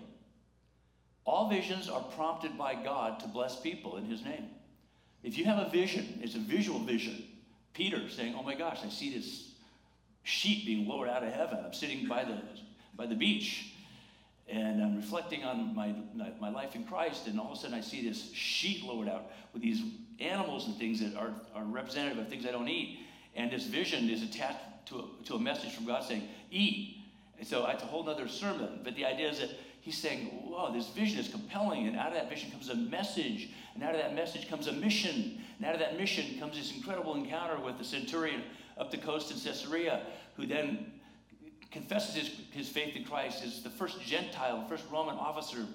All 1.25 1.49
visions 1.49 1.88
are 1.88 2.03
prompted 2.03 2.57
by 2.59 2.75
God 2.75 3.18
to 3.20 3.27
bless 3.27 3.59
people 3.59 3.97
in 3.97 4.05
his 4.05 4.23
name. 4.23 4.51
If 5.23 5.38
you 5.38 5.47
have 5.47 5.66
a 5.66 5.70
vision, 5.70 6.20
it's 6.23 6.35
a 6.35 6.38
visual 6.38 6.79
vision. 6.79 7.25
Peter 7.73 8.11
saying, 8.11 8.37
Oh 8.38 8.42
my 8.42 8.55
gosh, 8.55 8.81
I 8.85 8.90
see 8.90 9.14
this 9.14 9.53
sheet 10.23 10.66
being 10.66 10.87
lowered 10.87 11.09
out 11.09 11.25
of 11.25 11.33
heaven. 11.33 11.59
I'm 11.64 11.73
sitting 11.73 12.07
by 12.07 12.25
the, 12.25 12.38
by 12.94 13.07
the 13.07 13.14
beach 13.14 13.73
and 14.47 14.83
I'm 14.83 14.97
reflecting 14.97 15.42
on 15.44 15.75
my, 15.75 15.94
my 16.38 16.51
life 16.51 16.75
in 16.75 16.85
Christ, 16.85 17.29
and 17.29 17.40
all 17.40 17.53
of 17.53 17.59
a 17.59 17.61
sudden 17.61 17.75
I 17.75 17.81
see 17.81 18.07
this 18.07 18.31
sheet 18.33 18.85
lowered 18.85 19.09
out 19.09 19.31
with 19.55 19.62
these 19.62 19.83
animals 20.20 20.66
and 20.66 20.77
things 20.77 21.01
that 21.01 21.16
are, 21.16 21.33
are 21.55 21.64
representative 21.64 22.18
of 22.18 22.29
things 22.29 22.44
I 22.44 22.51
don't 22.51 22.68
eat. 22.68 22.99
And 23.35 23.51
this 23.51 23.64
vision 23.64 24.11
is 24.11 24.23
attached 24.23 24.59
to 24.87 24.99
a, 24.99 25.25
to 25.27 25.35
a 25.35 25.38
message 25.38 25.73
from 25.75 25.87
God 25.87 26.05
saying, 26.05 26.29
Eat. 26.51 26.99
And 27.38 27.47
so 27.47 27.66
it's 27.66 27.83
a 27.83 27.87
whole 27.87 28.09
other 28.09 28.29
sermon. 28.29 28.81
But 28.85 28.94
the 28.94 29.05
idea 29.05 29.31
is 29.31 29.40
that 29.40 29.51
he's 29.81 29.99
saying, 29.99 30.27
Whoa, 30.27 30.73
this 30.73 30.88
vision 30.88 31.18
is 31.18 31.29
compelling. 31.29 31.87
And 31.87 31.97
out 31.97 32.09
of 32.09 32.14
that 32.14 32.29
vision 32.29 32.51
comes 32.51 32.68
a 32.68 32.75
message. 32.75 33.51
And 33.75 33.83
out 33.83 33.94
of 33.94 34.01
that 34.01 34.14
message 34.14 34.49
comes 34.49 34.66
a 34.66 34.73
mission. 34.73 35.42
And 35.59 35.66
out 35.66 35.75
of 35.75 35.81
that 35.81 35.99
mission 35.99 36.38
comes 36.38 36.57
this 36.57 36.75
incredible 36.75 37.14
encounter 37.14 37.61
with 37.61 37.79
the 37.79 37.85
centurion 37.85 38.42
up 38.79 38.90
the 38.90 38.99
coast 38.99 39.31
in 39.31 39.38
Caesarea, 39.38 40.03
who 40.37 40.47
then 40.47 40.92
confesses 41.70 42.14
his, 42.14 42.31
his 42.51 42.68
faith 42.68 42.97
in 42.97 43.05
Christ, 43.05 43.44
is 43.44 43.62
the 43.62 43.70
first 43.70 44.01
Gentile, 44.01 44.66
first 44.68 44.85
Roman 44.90 45.16
officer 45.16 45.66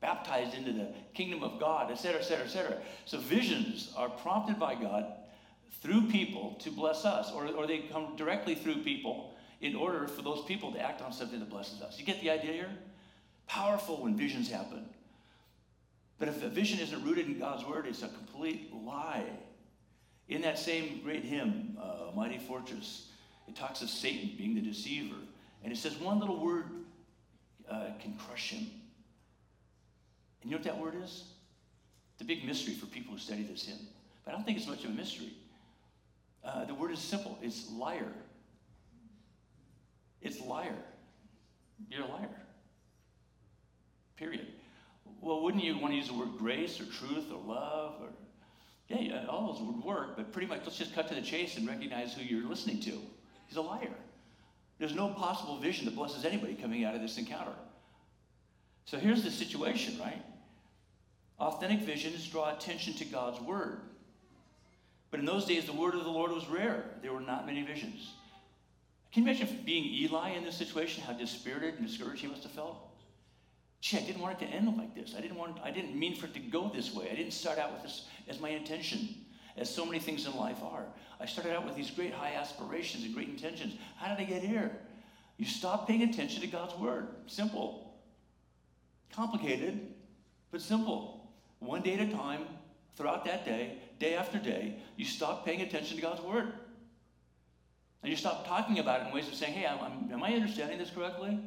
baptized 0.00 0.54
into 0.54 0.72
the 0.72 0.88
kingdom 1.14 1.42
of 1.42 1.58
God, 1.58 1.90
etc., 1.90 2.20
etc., 2.20 2.44
etc. 2.44 2.78
So 3.04 3.18
visions 3.18 3.92
are 3.96 4.08
prompted 4.08 4.58
by 4.58 4.74
God 4.74 5.12
through 5.82 6.08
people 6.08 6.56
to 6.60 6.70
bless 6.70 7.04
us, 7.04 7.30
or, 7.32 7.46
or 7.48 7.66
they 7.66 7.78
come 7.78 8.16
directly 8.16 8.54
through 8.54 8.82
people 8.82 9.34
in 9.60 9.74
order 9.74 10.06
for 10.06 10.22
those 10.22 10.44
people 10.44 10.72
to 10.72 10.80
act 10.80 11.02
on 11.02 11.12
something 11.12 11.40
that 11.40 11.50
blesses 11.50 11.82
us. 11.82 11.98
You 11.98 12.04
get 12.04 12.20
the 12.20 12.30
idea 12.30 12.52
here? 12.52 12.70
Powerful 13.46 14.02
when 14.02 14.16
visions 14.16 14.50
happen. 14.50 14.84
But 16.18 16.28
if 16.28 16.42
a 16.42 16.48
vision 16.48 16.80
isn't 16.80 17.04
rooted 17.04 17.26
in 17.26 17.38
God's 17.38 17.64
word, 17.64 17.86
it's 17.86 18.02
a 18.02 18.08
complete 18.08 18.72
lie. 18.74 19.24
In 20.28 20.42
that 20.42 20.58
same 20.58 21.00
great 21.02 21.24
hymn, 21.24 21.76
uh, 21.80 22.10
Mighty 22.14 22.38
Fortress, 22.38 23.08
it 23.46 23.56
talks 23.56 23.82
of 23.82 23.88
Satan 23.88 24.32
being 24.36 24.54
the 24.54 24.60
deceiver. 24.60 25.16
And 25.62 25.72
it 25.72 25.76
says 25.76 25.96
one 25.96 26.18
little 26.18 26.44
word 26.44 26.66
uh, 27.70 27.86
can 28.00 28.14
crush 28.14 28.50
him. 28.50 28.70
And 30.42 30.50
you 30.50 30.56
know 30.56 30.56
what 30.58 30.64
that 30.64 30.78
word 30.78 30.94
is? 31.02 31.24
It's 32.14 32.22
a 32.22 32.24
big 32.24 32.44
mystery 32.44 32.74
for 32.74 32.86
people 32.86 33.12
who 33.12 33.18
study 33.18 33.42
this 33.44 33.64
hymn. 33.64 33.78
But 34.24 34.32
I 34.32 34.36
don't 34.36 34.44
think 34.44 34.58
it's 34.58 34.66
much 34.66 34.84
of 34.84 34.90
a 34.90 34.94
mystery. 34.94 35.32
Uh, 36.44 36.64
the 36.64 36.74
word 36.74 36.92
is 36.92 36.98
simple 36.98 37.38
it's 37.42 37.70
liar. 37.70 38.12
It's 40.20 40.40
liar. 40.40 40.76
You're 41.90 42.04
a 42.04 42.08
liar. 42.08 42.28
Period. 44.16 44.46
Well, 45.20 45.42
wouldn't 45.42 45.62
you 45.62 45.78
want 45.78 45.92
to 45.92 45.96
use 45.96 46.08
the 46.08 46.14
word 46.14 46.30
grace 46.38 46.80
or 46.80 46.84
truth 46.84 47.30
or 47.32 47.40
love 47.46 47.94
or 48.00 48.08
yeah, 48.88 49.00
yeah, 49.00 49.26
all 49.26 49.52
those 49.52 49.60
would 49.60 49.84
work, 49.84 50.16
but 50.16 50.32
pretty 50.32 50.48
much 50.48 50.60
let's 50.64 50.78
just 50.78 50.94
cut 50.94 51.08
to 51.08 51.14
the 51.14 51.20
chase 51.20 51.58
and 51.58 51.68
recognize 51.68 52.14
who 52.14 52.22
you're 52.22 52.48
listening 52.48 52.80
to. 52.80 52.92
He's 53.46 53.56
a 53.56 53.60
liar. 53.60 53.94
There's 54.78 54.94
no 54.94 55.08
possible 55.08 55.58
vision 55.58 55.84
that 55.84 55.94
blesses 55.94 56.24
anybody 56.24 56.54
coming 56.54 56.84
out 56.84 56.94
of 56.94 57.02
this 57.02 57.18
encounter. 57.18 57.52
So 58.86 58.96
here's 58.96 59.22
the 59.22 59.30
situation, 59.30 59.98
right? 60.00 60.22
Authentic 61.38 61.80
visions 61.80 62.26
draw 62.26 62.56
attention 62.56 62.94
to 62.94 63.04
God's 63.04 63.40
word. 63.40 63.80
But 65.10 65.20
in 65.20 65.26
those 65.26 65.44
days, 65.44 65.64
the 65.64 65.72
word 65.72 65.94
of 65.94 66.04
the 66.04 66.10
Lord 66.10 66.30
was 66.30 66.46
rare. 66.48 66.84
There 67.02 67.12
were 67.12 67.20
not 67.20 67.46
many 67.46 67.62
visions. 67.62 68.12
Can 69.12 69.24
you 69.24 69.30
imagine 69.30 69.62
being 69.64 69.84
Eli 69.84 70.30
in 70.30 70.44
this 70.44 70.56
situation, 70.56 71.02
how 71.02 71.14
dispirited 71.14 71.76
and 71.78 71.86
discouraged 71.86 72.20
he 72.20 72.28
must 72.28 72.42
have 72.42 72.52
felt? 72.52 72.76
Gee, 73.80 73.96
I 73.96 74.02
didn't 74.02 74.20
want 74.20 74.40
it 74.40 74.46
to 74.46 74.52
end 74.52 74.76
like 74.76 74.94
this. 74.94 75.14
I 75.16 75.20
didn't 75.20 75.36
want 75.36 75.58
I 75.62 75.70
didn't 75.70 75.98
mean 75.98 76.16
for 76.16 76.26
it 76.26 76.34
to 76.34 76.40
go 76.40 76.68
this 76.68 76.92
way. 76.92 77.08
I 77.10 77.14
didn't 77.14 77.32
start 77.32 77.58
out 77.58 77.72
with 77.72 77.82
this 77.82 78.06
as 78.28 78.40
my 78.40 78.50
intention, 78.50 79.24
as 79.56 79.72
so 79.72 79.86
many 79.86 79.98
things 79.98 80.26
in 80.26 80.36
life 80.36 80.58
are. 80.62 80.84
I 81.20 81.26
started 81.26 81.54
out 81.54 81.64
with 81.64 81.76
these 81.76 81.90
great 81.90 82.12
high 82.12 82.34
aspirations 82.34 83.04
and 83.04 83.14
great 83.14 83.28
intentions. 83.28 83.74
How 83.96 84.08
did 84.08 84.20
I 84.20 84.28
get 84.28 84.42
here? 84.42 84.76
You 85.36 85.46
stop 85.46 85.86
paying 85.86 86.02
attention 86.02 86.40
to 86.40 86.48
God's 86.48 86.74
word. 86.74 87.08
Simple. 87.26 87.94
Complicated, 89.12 89.94
but 90.50 90.60
simple. 90.60 91.30
One 91.60 91.82
day 91.82 91.94
at 91.94 92.08
a 92.08 92.12
time, 92.12 92.42
throughout 92.96 93.24
that 93.24 93.44
day, 93.44 93.78
day 93.98 94.14
after 94.14 94.38
day, 94.38 94.76
you 94.96 95.04
stop 95.04 95.44
paying 95.44 95.60
attention 95.60 95.96
to 95.96 96.02
God's 96.02 96.22
word. 96.22 96.52
And 98.02 98.10
you 98.10 98.16
stop 98.16 98.46
talking 98.46 98.78
about 98.78 99.00
it 99.00 99.08
in 99.08 99.12
ways 99.12 99.28
of 99.28 99.34
saying, 99.34 99.54
hey, 99.54 99.66
I'm, 99.66 100.12
am 100.12 100.22
I 100.22 100.32
understanding 100.32 100.78
this 100.78 100.90
correctly? 100.90 101.38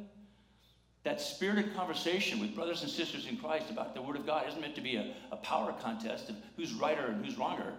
That 1.04 1.20
spirited 1.20 1.74
conversation 1.74 2.38
with 2.40 2.54
brothers 2.54 2.82
and 2.82 2.90
sisters 2.90 3.26
in 3.26 3.36
Christ 3.36 3.70
about 3.70 3.94
the 3.94 4.02
Word 4.02 4.16
of 4.16 4.26
God 4.26 4.46
isn't 4.48 4.60
meant 4.60 4.74
to 4.76 4.80
be 4.80 4.96
a, 4.96 5.14
a 5.32 5.36
power 5.36 5.74
contest 5.80 6.28
of 6.28 6.36
who's 6.56 6.72
righter 6.74 7.06
and 7.06 7.24
who's 7.24 7.36
wronger, 7.36 7.72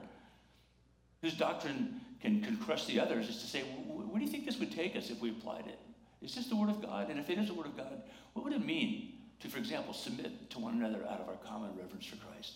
whose 1.22 1.36
doctrine 1.36 2.02
can, 2.20 2.42
can 2.42 2.58
crush 2.58 2.86
the 2.86 3.00
others. 3.00 3.30
is 3.30 3.42
to 3.42 3.48
say, 3.48 3.62
where 3.62 4.20
do 4.20 4.26
you 4.26 4.32
think 4.32 4.46
this 4.46 4.60
would 4.60 4.72
take 4.72 4.96
us 4.96 5.10
if 5.10 5.22
we 5.22 5.30
applied 5.30 5.68
it? 5.68 5.80
Is 6.22 6.36
this 6.36 6.48
the 6.48 6.56
Word 6.56 6.70
of 6.70 6.82
God? 6.82 7.10
And 7.10 7.20
if 7.20 7.30
it 7.30 7.38
is 7.38 7.48
the 7.48 7.54
Word 7.54 7.68
of 7.68 7.78
God, 7.78 8.02
what 8.34 8.44
would 8.44 8.54
it 8.54 8.66
mean 8.66 9.14
to, 9.40 9.48
for 9.48 9.58
example, 9.58 9.94
submit 9.94 10.50
to 10.50 10.60
one 10.60 10.74
another 10.74 11.06
out 11.08 11.22
of 11.22 11.30
our 11.30 11.38
common 11.46 11.70
reverence 11.78 12.06
for 12.06 12.18
Christ? 12.18 12.54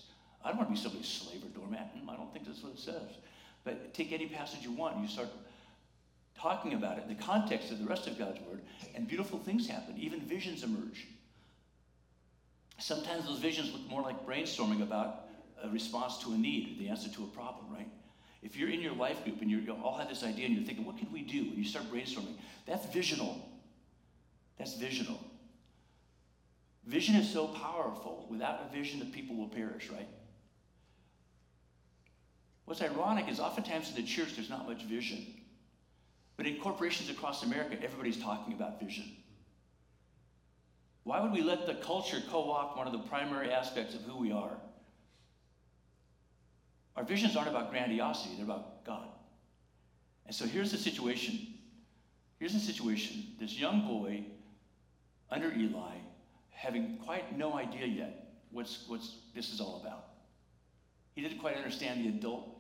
I 0.47 0.51
don't 0.51 0.59
want 0.59 0.69
to 0.69 0.75
be 0.75 0.81
somebody's 0.81 1.09
slave 1.09 1.43
or 1.43 1.49
doormat. 1.49 1.91
Hmm, 1.93 2.09
I 2.09 2.15
don't 2.15 2.31
think 2.31 2.45
that's 2.45 2.63
what 2.63 2.71
it 2.71 2.79
says. 2.79 3.17
But 3.65 3.93
take 3.93 4.13
any 4.13 4.27
passage 4.27 4.63
you 4.63 4.71
want, 4.71 4.97
you 4.97 5.09
start 5.09 5.27
talking 6.39 6.73
about 6.73 6.97
it 6.97 7.03
in 7.03 7.09
the 7.09 7.21
context 7.21 7.69
of 7.69 7.79
the 7.79 7.85
rest 7.85 8.07
of 8.07 8.17
God's 8.17 8.39
Word, 8.49 8.61
and 8.95 9.07
beautiful 9.09 9.39
things 9.39 9.67
happen. 9.67 9.97
Even 9.97 10.21
visions 10.21 10.63
emerge. 10.63 11.07
Sometimes 12.77 13.25
those 13.25 13.39
visions 13.39 13.73
look 13.73 13.89
more 13.89 14.01
like 14.01 14.25
brainstorming 14.25 14.83
about 14.83 15.25
a 15.61 15.69
response 15.69 16.19
to 16.19 16.31
a 16.31 16.37
need, 16.37 16.71
or 16.71 16.79
the 16.79 16.87
answer 16.87 17.09
to 17.09 17.23
a 17.23 17.27
problem, 17.27 17.65
right? 17.73 17.89
If 18.41 18.55
you're 18.55 18.69
in 18.69 18.79
your 18.79 18.93
life 18.93 19.21
group 19.25 19.41
and 19.41 19.51
you 19.51 19.75
all 19.83 19.97
have 19.97 20.07
this 20.07 20.23
idea 20.23 20.45
and 20.45 20.55
you're 20.55 20.63
thinking, 20.63 20.85
what 20.85 20.97
can 20.97 21.11
we 21.11 21.23
do? 21.23 21.39
And 21.39 21.57
you 21.57 21.65
start 21.65 21.91
brainstorming, 21.91 22.35
that's 22.65 22.85
visional. 22.85 23.35
That's 24.57 24.75
visional. 24.75 25.19
Vision 26.85 27.15
is 27.15 27.29
so 27.29 27.47
powerful. 27.47 28.25
Without 28.29 28.61
a 28.65 28.73
vision, 28.73 28.99
the 28.99 29.05
people 29.05 29.35
will 29.35 29.49
perish, 29.49 29.89
right? 29.89 30.07
What's 32.67 32.81
ironic 32.81 33.29
is 33.29 33.39
oftentimes 33.39 33.89
in 33.89 33.95
the 33.95 34.03
church, 34.03 34.35
there's 34.35 34.49
not 34.49 34.67
much 34.67 34.83
vision. 34.83 35.25
But 36.35 36.47
in 36.47 36.57
corporations 36.57 37.09
across 37.09 37.43
America, 37.43 37.77
everybody's 37.81 38.21
talking 38.21 38.53
about 38.53 38.81
vision. 38.81 39.05
Why 41.05 41.21
would 41.21 41.31
we 41.31 41.41
let 41.41 41.65
the 41.65 41.75
culture 41.75 42.21
co 42.29 42.51
opt 42.51 42.77
one 42.77 42.85
of 42.85 42.91
the 42.91 42.99
primary 43.07 43.53
aspects 43.53 43.95
of 43.95 44.01
who 44.01 44.17
we 44.17 44.33
are? 44.33 44.51
Our 46.97 47.05
visions 47.05 47.37
aren't 47.37 47.47
about 47.47 47.71
grandiosity, 47.71 48.35
they're 48.35 48.43
about 48.43 48.83
God. 48.83 49.07
And 50.25 50.35
so 50.35 50.45
here's 50.45 50.73
the 50.73 50.77
situation. 50.77 51.39
Here's 52.37 52.53
the 52.53 52.59
situation. 52.59 53.27
This 53.39 53.57
young 53.57 53.87
boy 53.87 54.25
under 55.31 55.53
Eli, 55.53 55.95
having 56.49 56.97
quite 57.05 57.37
no 57.37 57.53
idea 57.53 57.85
yet 57.85 58.33
what's, 58.51 58.83
what's 58.87 59.15
this 59.33 59.53
is 59.53 59.61
all 59.61 59.79
about. 59.81 60.03
He 61.15 61.21
didn't 61.21 61.39
quite 61.39 61.55
understand 61.55 62.03
the 62.03 62.09
adult 62.09 62.56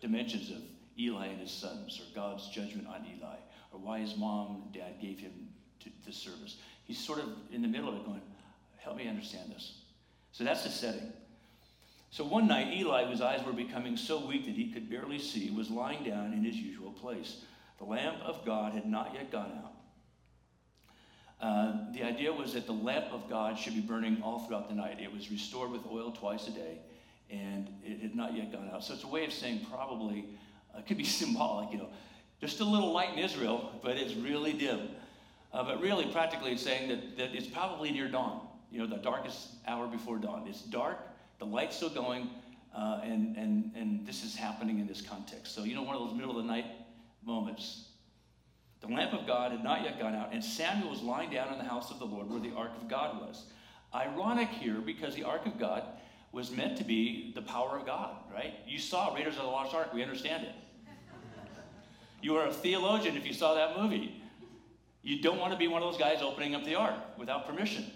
dimensions 0.00 0.50
of 0.50 0.58
Eli 0.98 1.26
and 1.26 1.40
his 1.40 1.50
sons, 1.50 2.00
or 2.00 2.14
God's 2.14 2.48
judgment 2.48 2.88
on 2.88 3.06
Eli, 3.06 3.36
or 3.72 3.80
why 3.80 4.00
his 4.00 4.16
mom 4.16 4.62
and 4.62 4.72
dad 4.72 5.00
gave 5.00 5.18
him 5.18 5.32
to 6.04 6.12
service. 6.12 6.56
He's 6.84 6.98
sort 6.98 7.18
of 7.18 7.26
in 7.52 7.62
the 7.62 7.68
middle 7.68 7.88
of 7.88 7.96
it 7.96 8.04
going, 8.04 8.22
help 8.78 8.96
me 8.96 9.08
understand 9.08 9.50
this. 9.50 9.78
So 10.32 10.44
that's 10.44 10.64
the 10.64 10.70
setting. 10.70 11.12
So 12.10 12.24
one 12.24 12.48
night, 12.48 12.72
Eli, 12.72 13.04
whose 13.04 13.20
eyes 13.20 13.44
were 13.44 13.52
becoming 13.52 13.96
so 13.96 14.26
weak 14.26 14.46
that 14.46 14.54
he 14.54 14.72
could 14.72 14.88
barely 14.88 15.18
see, 15.18 15.50
was 15.50 15.70
lying 15.70 16.04
down 16.04 16.32
in 16.32 16.42
his 16.42 16.56
usual 16.56 16.92
place. 16.92 17.42
The 17.78 17.84
lamp 17.84 18.18
of 18.24 18.44
God 18.46 18.72
had 18.72 18.86
not 18.86 19.12
yet 19.14 19.30
gone 19.30 19.52
out. 19.64 19.72
Uh, 21.40 21.92
the 21.92 22.02
idea 22.02 22.32
was 22.32 22.54
that 22.54 22.66
the 22.66 22.72
lamp 22.72 23.12
of 23.12 23.28
God 23.28 23.58
should 23.58 23.74
be 23.74 23.80
burning 23.80 24.20
all 24.22 24.40
throughout 24.40 24.68
the 24.68 24.74
night. 24.74 24.98
It 25.00 25.12
was 25.12 25.30
restored 25.30 25.70
with 25.70 25.82
oil 25.86 26.10
twice 26.10 26.48
a 26.48 26.50
day, 26.50 26.78
and 27.30 27.68
it 27.84 28.00
had 28.00 28.14
not 28.14 28.34
yet 28.34 28.52
gone 28.52 28.70
out. 28.72 28.84
So 28.84 28.94
it's 28.94 29.04
a 29.04 29.08
way 29.08 29.24
of 29.24 29.32
saying 29.32 29.66
probably 29.70 30.26
it 30.76 30.86
could 30.86 30.98
be 30.98 31.04
symbolic, 31.04 31.72
you 31.72 31.78
know. 31.78 31.88
Still 32.46 32.68
a 32.68 32.70
little 32.70 32.92
light 32.92 33.12
in 33.12 33.18
Israel, 33.18 33.72
but 33.82 33.96
it's 33.96 34.14
really 34.14 34.52
dim. 34.52 34.88
Uh, 35.52 35.64
but 35.64 35.80
really, 35.80 36.06
practically, 36.06 36.52
it's 36.52 36.62
saying 36.62 36.88
that, 36.88 37.16
that 37.16 37.34
it's 37.34 37.46
probably 37.46 37.90
near 37.90 38.08
dawn, 38.08 38.46
you 38.70 38.78
know, 38.78 38.86
the 38.86 39.02
darkest 39.02 39.48
hour 39.66 39.88
before 39.88 40.18
dawn. 40.18 40.46
It's 40.46 40.62
dark, 40.62 40.98
the 41.38 41.46
light's 41.46 41.76
still 41.76 41.88
going, 41.88 42.30
uh, 42.76 43.00
and, 43.02 43.36
and, 43.36 43.72
and 43.74 44.06
this 44.06 44.24
is 44.24 44.36
happening 44.36 44.78
in 44.78 44.86
this 44.86 45.00
context. 45.00 45.54
So, 45.54 45.64
you 45.64 45.74
know, 45.74 45.82
one 45.82 45.96
of 45.96 46.02
those 46.02 46.14
middle 46.14 46.30
of 46.30 46.36
the 46.36 46.52
night 46.52 46.66
moments. 47.24 47.86
The 48.80 48.88
lamp 48.88 49.12
of 49.12 49.26
God 49.26 49.50
had 49.50 49.64
not 49.64 49.82
yet 49.82 49.98
gone 49.98 50.14
out, 50.14 50.32
and 50.32 50.44
Samuel 50.44 50.90
was 50.90 51.02
lying 51.02 51.30
down 51.30 51.52
in 51.52 51.58
the 51.58 51.64
house 51.64 51.90
of 51.90 51.98
the 51.98 52.04
Lord 52.04 52.30
where 52.30 52.40
the 52.40 52.54
ark 52.54 52.70
of 52.80 52.88
God 52.88 53.20
was. 53.20 53.46
Ironic 53.92 54.48
here 54.48 54.80
because 54.80 55.14
the 55.14 55.24
ark 55.24 55.46
of 55.46 55.58
God 55.58 55.82
was 56.32 56.50
meant 56.50 56.76
to 56.78 56.84
be 56.84 57.32
the 57.34 57.42
power 57.42 57.78
of 57.78 57.86
God, 57.86 58.16
right? 58.32 58.54
You 58.66 58.78
saw 58.78 59.14
Raiders 59.14 59.36
of 59.36 59.42
the 59.42 59.48
Lost 59.48 59.74
Ark, 59.74 59.92
we 59.92 60.02
understand 60.02 60.44
it. 60.44 60.54
You 62.20 62.36
are 62.36 62.46
a 62.46 62.52
theologian 62.52 63.16
if 63.16 63.26
you 63.26 63.32
saw 63.32 63.54
that 63.54 63.78
movie. 63.80 64.22
You 65.02 65.22
don't 65.22 65.38
want 65.38 65.52
to 65.52 65.58
be 65.58 65.68
one 65.68 65.82
of 65.82 65.90
those 65.90 66.00
guys 66.00 66.20
opening 66.20 66.54
up 66.54 66.64
the 66.64 66.74
ark 66.74 66.96
without 67.16 67.46
permission 67.46 67.90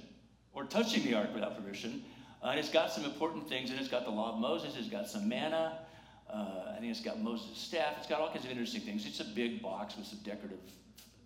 or 0.55 0.65
touching 0.65 1.03
the 1.05 1.15
ark 1.15 1.35
without 1.35 1.57
permission. 1.57 2.05
Uh, 2.43 2.49
and 2.49 2.59
it's 2.59 2.71
got 2.71 2.91
some 2.91 3.05
important 3.05 3.49
things, 3.49 3.71
and 3.71 3.79
it's 3.79 3.89
got 3.89 4.05
the 4.05 4.11
law 4.11 4.33
of 4.35 4.41
Moses, 4.41 4.77
it's 4.77 4.89
got 4.89 5.09
some 5.09 5.29
manna, 5.29 5.79
Uh, 6.33 6.73
I 6.75 6.79
think 6.81 6.91
it's 6.91 7.03
got 7.03 7.21
Moses' 7.21 7.59
staff. 7.59 7.95
It's 7.99 8.07
got 8.07 8.21
all 8.21 8.29
kinds 8.29 8.45
of 8.45 8.51
interesting 8.51 8.81
things. 8.81 9.05
It's 9.05 9.21
a 9.21 9.25
big 9.25 9.61
box 9.61 9.97
with 9.97 10.07
some 10.07 10.21
decorative 10.25 10.61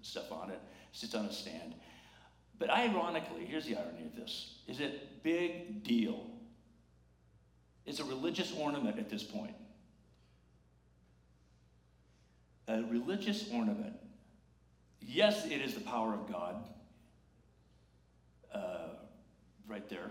stuff 0.03 0.33
on 0.33 0.51
it. 0.51 0.55
It 0.55 0.61
sits 0.93 1.15
on 1.15 1.27
a 1.27 1.33
stand. 1.33 1.75
But 2.59 2.71
ironically, 2.71 3.45
here's 3.45 3.67
the 3.67 3.77
irony 3.77 4.07
of 4.07 4.17
this: 4.17 4.59
is 4.67 4.81
it 4.81 5.23
big 5.23 5.85
deal? 5.85 6.27
It's 7.87 8.01
a 8.01 8.05
religious 8.05 8.53
ornament 8.53 8.99
at 8.99 9.09
this 9.09 9.23
point. 9.23 9.55
A 12.69 12.83
religious 12.83 13.49
ornament. 13.53 13.95
Yes, 15.01 15.47
it 15.47 15.61
is 15.61 15.75
the 15.75 15.81
power 15.81 16.13
of 16.13 16.31
God. 16.31 16.57
Uh, 18.53 18.89
right 19.69 19.89
there. 19.89 20.11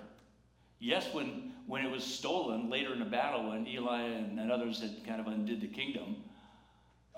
Yes, 0.80 1.14
when, 1.14 1.52
when 1.68 1.86
it 1.86 1.92
was 1.92 2.04
stolen 2.04 2.70
later 2.70 2.94
in 2.94 3.00
the 3.00 3.06
battle, 3.06 3.50
when 3.50 3.68
Eli 3.68 4.02
and, 4.02 4.40
and 4.40 4.52
others 4.52 4.82
had 4.82 5.06
kind 5.06 5.20
of 5.20 5.28
undid 5.28 5.60
the 5.60 5.68
kingdom, 5.68 6.18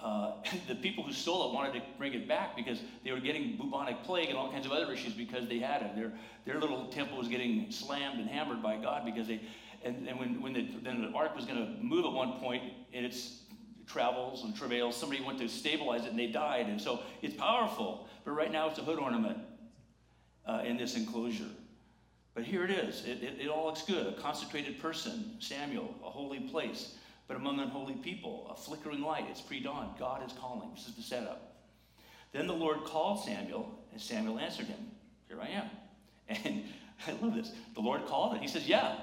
uh, 0.01 0.33
the 0.67 0.75
people 0.75 1.03
who 1.03 1.11
stole 1.11 1.49
it 1.49 1.53
wanted 1.53 1.73
to 1.73 1.81
bring 1.97 2.13
it 2.13 2.27
back 2.27 2.55
because 2.55 2.79
they 3.03 3.11
were 3.11 3.19
getting 3.19 3.57
bubonic 3.57 4.03
plague 4.03 4.29
and 4.29 4.37
all 4.37 4.51
kinds 4.51 4.65
of 4.65 4.71
other 4.71 4.91
issues 4.91 5.13
because 5.13 5.47
they 5.47 5.59
had 5.59 5.81
it. 5.81 5.95
Their, 5.95 6.13
their 6.45 6.59
little 6.59 6.87
temple 6.87 7.17
was 7.17 7.27
getting 7.27 7.71
slammed 7.71 8.19
and 8.19 8.29
hammered 8.29 8.63
by 8.63 8.77
God 8.77 9.05
because 9.05 9.27
they, 9.27 9.41
and, 9.83 10.07
and 10.07 10.19
when, 10.19 10.41
when 10.41 10.53
the, 10.53 10.67
then 10.83 11.01
the 11.01 11.17
ark 11.17 11.35
was 11.35 11.45
going 11.45 11.57
to 11.57 11.83
move 11.83 12.05
at 12.05 12.11
one 12.11 12.39
point 12.39 12.63
in 12.93 13.05
its 13.05 13.41
travels 13.85 14.43
and 14.43 14.55
travails, 14.55 14.95
somebody 14.95 15.23
went 15.23 15.39
to 15.39 15.47
stabilize 15.47 16.05
it 16.05 16.11
and 16.11 16.19
they 16.19 16.27
died. 16.27 16.67
And 16.67 16.79
so 16.79 17.01
it's 17.21 17.35
powerful, 17.35 18.07
but 18.25 18.31
right 18.31 18.51
now 18.51 18.69
it's 18.69 18.79
a 18.79 18.83
hood 18.83 18.99
ornament 18.99 19.37
uh, 20.45 20.61
in 20.65 20.77
this 20.77 20.95
enclosure. 20.95 21.49
But 22.33 22.43
here 22.43 22.63
it 22.63 22.71
is. 22.71 23.03
It, 23.05 23.23
it, 23.23 23.41
it 23.41 23.47
all 23.47 23.65
looks 23.65 23.81
good. 23.81 24.05
A 24.05 24.13
consecrated 24.13 24.79
person, 24.79 25.31
Samuel, 25.39 25.95
a 26.03 26.09
holy 26.09 26.41
place, 26.41 26.93
but 27.27 27.35
among 27.35 27.59
unholy 27.59 27.95
people, 27.95 28.47
a 28.51 28.55
flickering 28.55 29.01
light. 29.01 29.25
It's 29.29 29.41
pre 29.41 29.59
dawn. 29.59 29.95
God 29.97 30.25
is 30.25 30.33
calling. 30.37 30.69
This 30.75 30.87
is 30.87 30.95
the 30.95 31.01
setup. 31.01 31.55
Then 32.33 32.45
the 32.45 32.53
Lord 32.53 32.83
called 32.83 33.23
Samuel, 33.23 33.79
and 33.91 33.99
Samuel 33.99 34.37
answered 34.37 34.67
him, 34.67 34.77
Here 35.27 35.41
I 35.41 35.47
am. 35.47 35.69
And 36.43 36.63
I 37.07 37.11
love 37.25 37.35
this. 37.35 37.51
The 37.73 37.79
Lord 37.79 38.05
called, 38.05 38.33
and 38.33 38.41
he 38.41 38.47
says, 38.47 38.67
Yeah. 38.67 38.97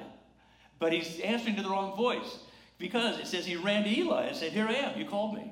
But 0.85 0.93
he's 0.93 1.19
answering 1.21 1.57
to 1.57 1.63
the 1.63 1.71
wrong 1.71 1.97
voice 1.97 2.41
because 2.77 3.19
it 3.19 3.27
says 3.27 3.47
he 3.47 3.57
ran 3.57 3.85
to 3.85 3.89
Eli 3.89 4.25
and 4.25 4.37
said, 4.37 4.53
Here 4.53 4.69
I 4.69 4.75
am. 4.75 4.99
You 4.99 5.07
called 5.07 5.33
me. 5.33 5.51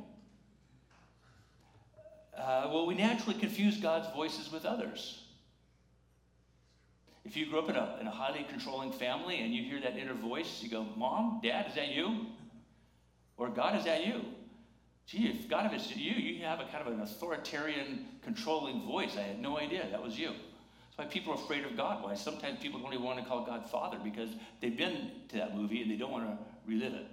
Uh, 2.36 2.68
well, 2.70 2.84
we 2.84 2.94
naturally 2.94 3.40
confuse 3.40 3.78
God's 3.78 4.14
voices 4.14 4.52
with 4.52 4.66
others. 4.66 5.22
If 7.24 7.34
you 7.34 7.46
grew 7.46 7.60
up 7.60 7.70
in 7.70 7.76
a, 7.76 7.96
in 7.98 8.06
a 8.06 8.10
highly 8.10 8.44
controlling 8.46 8.92
family 8.92 9.40
and 9.40 9.54
you 9.54 9.62
hear 9.62 9.80
that 9.80 9.96
inner 9.96 10.12
voice, 10.12 10.60
you 10.62 10.68
go, 10.68 10.86
Mom, 10.98 11.40
Dad, 11.42 11.66
is 11.66 11.76
that 11.76 11.88
you? 11.88 12.26
Or 13.38 13.48
God, 13.48 13.78
is 13.78 13.86
that 13.86 14.06
you? 14.06 14.20
Gee, 15.06 15.28
if 15.28 15.48
God, 15.48 15.64
if 15.64 15.72
it's 15.72 15.96
you, 15.96 16.12
you 16.12 16.44
have 16.44 16.60
a 16.60 16.64
kind 16.64 16.86
of 16.86 16.92
an 16.92 17.00
authoritarian, 17.00 18.04
controlling 18.22 18.84
voice. 18.84 19.16
I 19.16 19.22
had 19.22 19.40
no 19.40 19.56
idea 19.56 19.86
that 19.92 20.02
was 20.02 20.18
you. 20.18 20.32
Why 21.02 21.08
people 21.08 21.32
are 21.32 21.36
afraid 21.36 21.64
of 21.64 21.76
God. 21.76 22.04
Why 22.04 22.14
sometimes 22.14 22.60
people 22.60 22.78
don't 22.78 22.92
even 22.92 23.04
want 23.04 23.18
to 23.18 23.24
call 23.24 23.44
God 23.44 23.68
Father 23.68 23.98
because 24.04 24.30
they've 24.60 24.76
been 24.76 25.10
to 25.30 25.36
that 25.36 25.56
movie 25.56 25.82
and 25.82 25.90
they 25.90 25.96
don't 25.96 26.12
want 26.12 26.26
to 26.26 26.38
relive 26.64 26.94
it. 26.94 27.06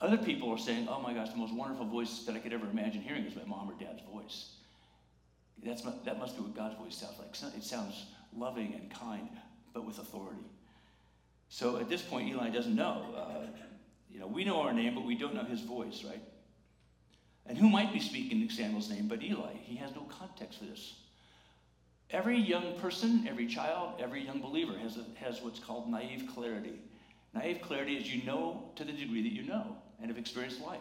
Other 0.00 0.16
people 0.16 0.50
are 0.50 0.58
saying, 0.58 0.88
oh 0.88 0.98
my 0.98 1.12
gosh, 1.12 1.28
the 1.28 1.36
most 1.36 1.52
wonderful 1.52 1.84
voice 1.84 2.20
that 2.20 2.34
I 2.34 2.38
could 2.38 2.54
ever 2.54 2.66
imagine 2.70 3.02
hearing 3.02 3.26
is 3.26 3.36
my 3.36 3.44
mom 3.44 3.68
or 3.68 3.74
dad's 3.74 4.00
voice. 4.10 4.52
That's, 5.62 5.82
that 5.82 6.18
must 6.18 6.36
be 6.36 6.42
what 6.42 6.56
God's 6.56 6.78
voice 6.78 6.96
sounds 6.96 7.18
like. 7.18 7.54
It 7.54 7.64
sounds 7.64 8.06
loving 8.34 8.72
and 8.72 8.90
kind, 8.90 9.28
but 9.74 9.84
with 9.84 9.98
authority. 9.98 10.40
So 11.50 11.76
at 11.76 11.90
this 11.90 12.00
point, 12.00 12.30
Eli 12.30 12.48
doesn't 12.48 12.74
know. 12.74 13.14
Uh, 13.14 13.46
you 14.10 14.20
know, 14.20 14.26
we 14.26 14.42
know 14.42 14.62
our 14.62 14.72
name, 14.72 14.94
but 14.94 15.04
we 15.04 15.16
don't 15.16 15.34
know 15.34 15.44
his 15.44 15.60
voice, 15.60 16.02
right? 16.02 16.22
And 17.44 17.58
who 17.58 17.68
might 17.68 17.92
be 17.92 18.00
speaking 18.00 18.48
Samuel's 18.48 18.88
name 18.88 19.06
but 19.06 19.22
Eli? 19.22 19.52
He 19.64 19.76
has 19.76 19.94
no 19.94 20.06
context 20.18 20.60
for 20.60 20.64
this. 20.64 20.94
Every 22.12 22.38
young 22.38 22.78
person, 22.80 23.26
every 23.28 23.46
child, 23.46 24.00
every 24.00 24.24
young 24.24 24.40
believer 24.40 24.76
has, 24.78 24.96
a, 24.96 25.04
has 25.24 25.40
what's 25.42 25.60
called 25.60 25.88
naive 25.88 26.28
clarity. 26.34 26.80
Naive 27.34 27.60
clarity 27.62 27.96
is 27.96 28.12
you 28.12 28.24
know 28.24 28.70
to 28.74 28.84
the 28.84 28.92
degree 28.92 29.22
that 29.22 29.32
you 29.32 29.42
know 29.42 29.76
and 30.00 30.08
have 30.08 30.18
experienced 30.18 30.60
life. 30.60 30.80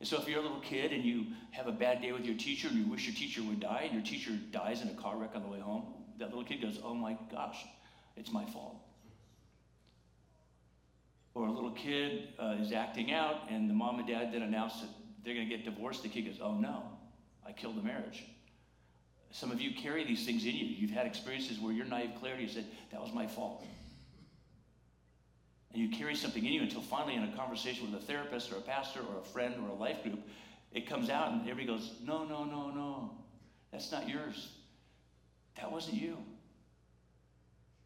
And 0.00 0.08
so 0.08 0.18
if 0.20 0.28
you're 0.28 0.40
a 0.40 0.42
little 0.42 0.60
kid 0.60 0.92
and 0.92 1.04
you 1.04 1.26
have 1.52 1.68
a 1.68 1.72
bad 1.72 2.02
day 2.02 2.12
with 2.12 2.24
your 2.24 2.36
teacher 2.36 2.68
and 2.68 2.76
you 2.76 2.86
wish 2.90 3.06
your 3.06 3.14
teacher 3.14 3.42
would 3.42 3.60
die 3.60 3.82
and 3.84 3.92
your 3.92 4.02
teacher 4.02 4.32
dies 4.50 4.82
in 4.82 4.88
a 4.88 4.94
car 4.94 5.16
wreck 5.16 5.30
on 5.34 5.42
the 5.42 5.48
way 5.48 5.60
home, 5.60 5.84
that 6.18 6.28
little 6.28 6.44
kid 6.44 6.62
goes, 6.62 6.80
Oh 6.82 6.94
my 6.94 7.16
gosh, 7.30 7.64
it's 8.16 8.32
my 8.32 8.44
fault. 8.46 8.76
Or 11.34 11.46
a 11.46 11.52
little 11.52 11.72
kid 11.72 12.28
uh, 12.40 12.56
is 12.60 12.72
acting 12.72 13.12
out 13.12 13.42
and 13.48 13.70
the 13.70 13.74
mom 13.74 14.00
and 14.00 14.08
dad 14.08 14.32
then 14.32 14.42
announce 14.42 14.80
that 14.80 14.88
they're 15.24 15.34
going 15.34 15.48
to 15.48 15.56
get 15.56 15.64
divorced. 15.64 16.02
The 16.02 16.08
kid 16.08 16.22
goes, 16.22 16.38
Oh 16.42 16.54
no, 16.54 16.82
I 17.46 17.52
killed 17.52 17.76
the 17.76 17.82
marriage. 17.82 18.24
Some 19.30 19.50
of 19.50 19.60
you 19.60 19.74
carry 19.74 20.04
these 20.04 20.24
things 20.24 20.44
in 20.44 20.54
you. 20.54 20.66
You've 20.66 20.90
had 20.90 21.06
experiences 21.06 21.60
where 21.60 21.72
your 21.72 21.86
naive 21.86 22.12
clarity 22.20 22.48
said, 22.48 22.64
That 22.92 23.00
was 23.00 23.12
my 23.12 23.26
fault. 23.26 23.64
And 25.72 25.82
you 25.82 25.96
carry 25.96 26.14
something 26.14 26.44
in 26.44 26.52
you 26.52 26.62
until 26.62 26.80
finally, 26.80 27.14
in 27.14 27.24
a 27.24 27.36
conversation 27.36 27.90
with 27.90 28.02
a 28.02 28.04
therapist 28.04 28.50
or 28.50 28.56
a 28.56 28.60
pastor 28.60 29.00
or 29.00 29.20
a 29.20 29.24
friend 29.24 29.54
or 29.62 29.68
a 29.68 29.74
life 29.74 30.02
group, 30.02 30.20
it 30.72 30.88
comes 30.88 31.10
out 31.10 31.32
and 31.32 31.42
everybody 31.42 31.66
goes, 31.66 31.92
No, 32.02 32.24
no, 32.24 32.44
no, 32.44 32.70
no. 32.70 33.10
That's 33.70 33.92
not 33.92 34.08
yours. 34.08 34.48
That 35.56 35.70
wasn't 35.70 36.00
you. 36.00 36.16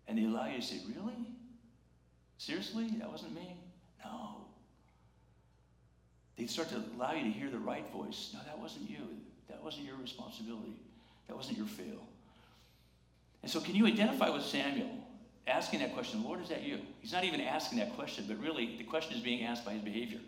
And 0.07 0.19
they 0.19 0.25
allow 0.25 0.47
you 0.47 0.57
to 0.57 0.63
say, 0.63 0.81
Really? 0.95 1.27
Seriously? 2.39 2.89
That 2.99 3.11
wasn't 3.11 3.35
me? 3.35 3.57
No. 4.05 4.47
They 6.37 6.47
start 6.47 6.69
to 6.71 6.83
allow 6.97 7.13
you 7.13 7.25
to 7.25 7.31
hear 7.31 7.51
the 7.51 7.59
right 7.59 7.89
voice. 7.93 8.31
No, 8.33 8.41
that 8.47 8.59
wasn't 8.59 8.89
you. 8.89 9.09
That 9.49 9.63
wasn't 9.63 9.87
your 9.87 9.97
responsibility. 9.97 10.77
That 11.29 11.37
wasn't 11.37 11.59
your 11.59 11.67
fail. 11.67 12.07
And 13.43 13.51
so, 13.51 13.61
can 13.61 13.75
you 13.75 13.87
identify 13.87 14.29
with 14.31 14.45
Samuel 14.45 14.91
asking 15.47 15.81
that 15.81 15.95
question, 15.95 16.23
Lord, 16.23 16.41
is 16.41 16.49
that 16.49 16.63
you? 16.63 16.79
He's 17.01 17.13
not 17.13 17.25
even 17.25 17.41
asking 17.41 17.79
that 17.79 17.95
question, 17.97 18.25
but 18.29 18.39
really 18.39 18.77
the 18.77 18.85
question 18.85 19.17
is 19.17 19.21
being 19.21 19.45
asked 19.45 19.65
by 19.65 19.73
his 19.73 19.83
behavior. 19.83 20.21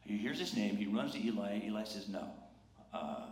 He 0.00 0.16
hears 0.16 0.38
his 0.38 0.56
name, 0.56 0.76
he 0.76 0.86
runs 0.86 1.12
to 1.12 1.24
Eli. 1.24 1.60
Eli 1.64 1.84
says, 1.84 2.08
No. 2.08 2.24
Uh, 2.92 3.26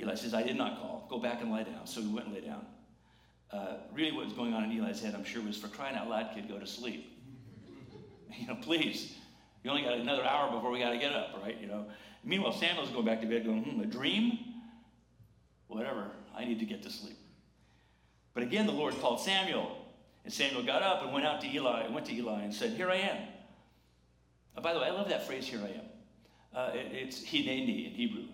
Eli 0.00 0.14
says, 0.14 0.32
I 0.32 0.42
did 0.42 0.56
not 0.56 0.80
call. 0.80 1.06
Go 1.10 1.18
back 1.18 1.40
and 1.40 1.50
lie 1.50 1.64
down. 1.64 1.86
So 1.86 2.00
he 2.00 2.06
went 2.06 2.26
and 2.26 2.34
lay 2.34 2.40
down. 2.42 2.64
Uh, 3.50 3.74
really, 3.92 4.12
what 4.12 4.24
was 4.24 4.34
going 4.34 4.52
on 4.52 4.64
in 4.64 4.78
Eli's 4.78 5.00
head, 5.00 5.14
I'm 5.14 5.24
sure, 5.24 5.42
was 5.42 5.56
for 5.56 5.68
crying 5.68 5.96
out 5.96 6.08
loud, 6.08 6.30
kid, 6.34 6.48
go 6.48 6.58
to 6.58 6.66
sleep. 6.66 7.18
you 8.38 8.46
know, 8.46 8.56
please. 8.56 9.14
You 9.64 9.70
only 9.70 9.82
got 9.82 9.94
another 9.94 10.24
hour 10.24 10.52
before 10.52 10.70
we 10.70 10.78
got 10.78 10.90
to 10.90 10.98
get 10.98 11.12
up, 11.12 11.40
right? 11.42 11.58
You 11.60 11.66
know. 11.66 11.86
Meanwhile, 12.28 12.52
Samuel's 12.52 12.90
going 12.90 13.06
back 13.06 13.22
to 13.22 13.26
bed, 13.26 13.46
going, 13.46 13.64
hmm, 13.64 13.80
a 13.80 13.86
dream? 13.86 14.38
Whatever. 15.66 16.10
I 16.36 16.44
need 16.44 16.58
to 16.58 16.66
get 16.66 16.82
to 16.82 16.90
sleep. 16.90 17.16
But 18.34 18.42
again, 18.42 18.66
the 18.66 18.72
Lord 18.72 19.00
called 19.00 19.18
Samuel, 19.18 19.74
and 20.24 20.32
Samuel 20.32 20.62
got 20.62 20.82
up 20.82 21.02
and 21.02 21.12
went 21.12 21.24
out 21.24 21.40
to 21.40 21.48
Eli, 21.48 21.84
and 21.84 21.94
went 21.94 22.06
to 22.06 22.14
Eli 22.14 22.42
and 22.42 22.54
said, 22.54 22.72
"Here 22.72 22.90
I 22.90 22.96
am." 22.96 23.16
Oh, 24.56 24.60
by 24.60 24.74
the 24.74 24.78
way, 24.78 24.86
I 24.86 24.90
love 24.90 25.08
that 25.08 25.26
phrase, 25.26 25.46
"Here 25.46 25.60
I 25.60 25.78
am." 25.78 25.84
Uh, 26.54 26.70
it, 26.74 26.92
it's 26.92 27.24
hineni 27.24 27.86
in 27.86 27.92
Hebrew. 27.92 28.24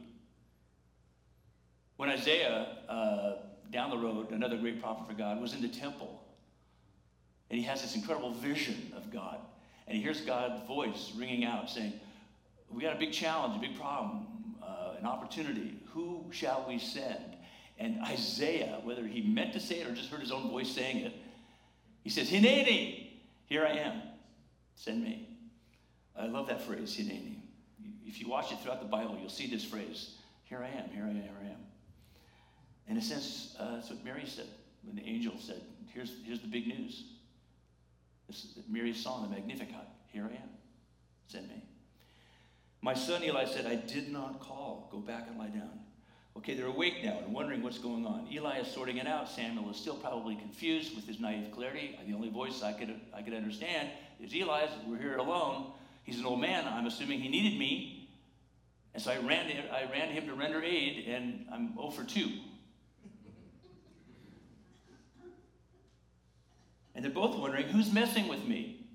When 1.96 2.08
Isaiah, 2.08 2.78
uh, 2.88 3.36
down 3.70 3.90
the 3.90 3.96
road, 3.96 4.32
another 4.32 4.56
great 4.56 4.82
prophet 4.82 5.06
for 5.06 5.14
God, 5.14 5.40
was 5.40 5.54
in 5.54 5.62
the 5.62 5.68
temple, 5.68 6.20
and 7.48 7.58
he 7.58 7.64
has 7.64 7.80
this 7.80 7.94
incredible 7.94 8.32
vision 8.32 8.92
of 8.96 9.12
God, 9.12 9.38
and 9.86 9.96
he 9.96 10.02
hears 10.02 10.20
God's 10.20 10.66
voice 10.66 11.12
ringing 11.16 11.44
out, 11.44 11.70
saying, 11.70 11.92
"We 12.74 12.82
got 12.82 12.96
a 12.96 12.98
big 12.98 13.12
challenge, 13.12 13.56
a 13.56 13.60
big 13.60 13.78
problem, 13.78 14.26
uh, 14.62 14.94
an 14.98 15.06
opportunity. 15.06 15.78
Who 15.92 16.26
shall 16.30 16.64
we 16.68 16.78
send?" 16.78 17.34
And 17.78 18.00
Isaiah, 18.02 18.80
whether 18.84 19.06
he 19.06 19.22
meant 19.22 19.52
to 19.54 19.60
say 19.60 19.80
it 19.80 19.86
or 19.86 19.94
just 19.94 20.10
heard 20.10 20.20
his 20.20 20.30
own 20.30 20.48
voice 20.48 20.70
saying 20.70 20.98
it, 20.98 21.12
he 22.02 22.10
says, 22.10 22.30
Hineni, 22.30 23.08
here 23.46 23.64
I 23.64 23.72
am. 23.78 24.02
Send 24.76 25.02
me. 25.02 25.28
I 26.16 26.26
love 26.26 26.46
that 26.48 26.62
phrase, 26.62 26.96
Hineni. 26.96 27.38
If 28.06 28.20
you 28.20 28.28
watch 28.28 28.52
it 28.52 28.60
throughout 28.60 28.80
the 28.80 28.86
Bible, 28.86 29.18
you'll 29.20 29.28
see 29.28 29.48
this 29.48 29.64
phrase, 29.64 30.16
here 30.44 30.62
I 30.62 30.68
am, 30.68 30.90
here 30.90 31.04
I 31.04 31.08
am, 31.08 31.22
here 31.22 31.38
I 31.42 31.46
am. 31.46 31.58
In 32.86 32.96
a 32.98 33.02
sense, 33.02 33.56
uh, 33.58 33.76
that's 33.76 33.90
what 33.90 34.04
Mary 34.04 34.24
said 34.26 34.46
when 34.84 34.94
the 34.94 35.02
angel 35.02 35.34
said, 35.38 35.62
here's, 35.92 36.12
here's 36.24 36.40
the 36.40 36.46
big 36.46 36.68
news. 36.68 37.04
This 38.28 38.44
is 38.44 38.58
Mary's 38.68 39.02
song, 39.02 39.28
the 39.28 39.34
Magnificat. 39.34 39.88
Here 40.12 40.24
I 40.24 40.34
am. 40.34 40.48
Send 41.26 41.48
me. 41.48 41.64
My 42.84 42.92
son 42.92 43.24
Eli 43.24 43.46
said, 43.46 43.64
I 43.64 43.76
did 43.76 44.12
not 44.12 44.40
call. 44.40 44.90
Go 44.92 44.98
back 44.98 45.26
and 45.26 45.38
lie 45.38 45.48
down. 45.48 45.70
Okay, 46.36 46.52
they're 46.52 46.66
awake 46.66 47.02
now 47.02 47.18
and 47.24 47.32
wondering 47.32 47.62
what's 47.62 47.78
going 47.78 48.04
on. 48.04 48.28
Eli 48.30 48.58
is 48.58 48.68
sorting 48.68 48.98
it 48.98 49.06
out. 49.06 49.26
Samuel 49.26 49.70
is 49.70 49.78
still 49.78 49.94
probably 49.94 50.36
confused 50.36 50.94
with 50.94 51.06
his 51.06 51.18
naive 51.18 51.50
clarity. 51.50 51.98
The 52.06 52.12
only 52.12 52.28
voice 52.28 52.62
I 52.62 52.74
could, 52.74 52.94
I 53.14 53.22
could 53.22 53.32
understand 53.32 53.88
is 54.22 54.34
Eli's. 54.34 54.68
We're 54.86 54.98
here 54.98 55.16
alone. 55.16 55.72
He's 56.02 56.18
an 56.18 56.26
old 56.26 56.42
man. 56.42 56.66
I'm 56.68 56.84
assuming 56.84 57.20
he 57.20 57.30
needed 57.30 57.58
me. 57.58 58.06
And 58.92 59.02
so 59.02 59.12
I 59.12 59.16
ran 59.16 59.46
to, 59.46 59.74
I 59.74 59.90
ran 59.90 60.08
to 60.08 60.14
him 60.14 60.26
to 60.26 60.34
render 60.34 60.62
aid, 60.62 61.06
and 61.08 61.46
I'm 61.50 61.74
0 61.76 61.88
for 61.88 62.04
2. 62.04 62.28
And 66.94 67.02
they're 67.02 67.10
both 67.10 67.38
wondering 67.38 67.64
who's 67.68 67.90
messing 67.90 68.28
with 68.28 68.44
me? 68.44 68.86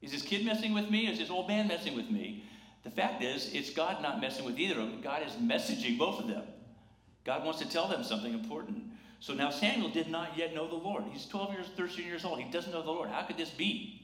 Is 0.00 0.12
this 0.12 0.22
kid 0.22 0.46
messing 0.46 0.72
with 0.72 0.88
me? 0.88 1.08
Is 1.08 1.18
this 1.18 1.28
old 1.28 1.46
man 1.46 1.68
messing 1.68 1.94
with 1.94 2.08
me? 2.08 2.44
The 2.82 2.90
fact 2.90 3.22
is, 3.22 3.52
it's 3.54 3.70
God 3.70 4.02
not 4.02 4.20
messing 4.20 4.44
with 4.44 4.58
either 4.58 4.80
of 4.80 4.88
them. 4.88 5.00
God 5.00 5.22
is 5.26 5.32
messaging 5.34 5.98
both 5.98 6.20
of 6.20 6.28
them. 6.28 6.42
God 7.24 7.44
wants 7.44 7.60
to 7.60 7.68
tell 7.68 7.86
them 7.86 8.02
something 8.02 8.32
important. 8.32 8.82
So 9.20 9.34
now 9.34 9.50
Samuel 9.50 9.90
did 9.90 10.08
not 10.08 10.36
yet 10.36 10.52
know 10.52 10.66
the 10.66 10.74
Lord. 10.74 11.04
He's 11.12 11.26
12 11.26 11.52
years, 11.52 11.66
13 11.76 12.04
years 12.04 12.24
old. 12.24 12.40
He 12.40 12.50
doesn't 12.50 12.72
know 12.72 12.82
the 12.82 12.90
Lord. 12.90 13.08
How 13.08 13.22
could 13.22 13.36
this 13.36 13.50
be? 13.50 14.02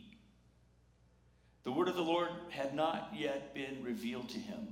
The 1.64 1.72
word 1.72 1.88
of 1.88 1.96
the 1.96 2.02
Lord 2.02 2.28
had 2.50 2.74
not 2.74 3.10
yet 3.16 3.52
been 3.52 3.82
revealed 3.82 4.28
to 4.30 4.38
him. 4.38 4.68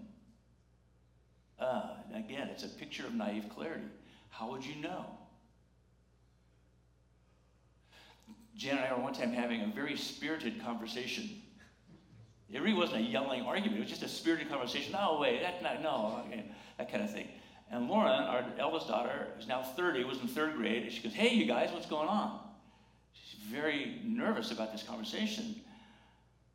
Uh, 1.59 1.89
again, 2.15 2.49
it's 2.49 2.63
a 2.63 2.69
picture 2.69 3.05
of 3.05 3.15
naive 3.15 3.47
clarity. 3.55 3.87
How 4.31 4.51
would 4.51 4.65
you 4.65 4.77
know? 4.77 5.05
Jan 8.57 8.79
and 8.79 8.87
I 8.87 8.95
were 8.95 9.03
one 9.03 9.15
time 9.15 9.33
having 9.33 9.63
a 9.63 9.67
very 9.67 9.97
spirited 9.97 10.63
conversation. 10.63 11.43
It 12.53 12.63
really 12.63 12.75
wasn't 12.75 13.01
a 13.01 13.05
yelling 13.05 13.43
argument. 13.43 13.79
It 13.79 13.81
was 13.81 13.89
just 13.89 14.03
a 14.03 14.09
spirited 14.09 14.49
conversation. 14.49 14.93
No 14.93 15.19
way, 15.21 15.41
that's 15.43 15.63
not, 15.63 15.83
no, 15.83 16.23
that 16.79 16.91
kind 16.91 17.03
of 17.03 17.13
thing. 17.13 17.29
And 17.71 17.89
Lauren, 17.89 18.23
our 18.23 18.45
eldest 18.59 18.89
daughter, 18.89 19.29
who's 19.37 19.49
now 19.49 19.63
30, 19.63 20.05
was 20.05 20.21
in 20.21 20.29
third 20.29 20.55
grade, 20.55 20.85
and 20.85 20.93
she 20.93 21.03
goes, 21.03 21.13
Hey, 21.13 21.35
you 21.35 21.47
guys, 21.47 21.73
what's 21.73 21.87
going 21.87 22.09
on? 22.09 22.39
She's 23.13 23.41
very 23.41 24.01
nervous 24.05 24.53
about 24.53 24.71
this 24.73 24.85
conversation. 24.85 25.57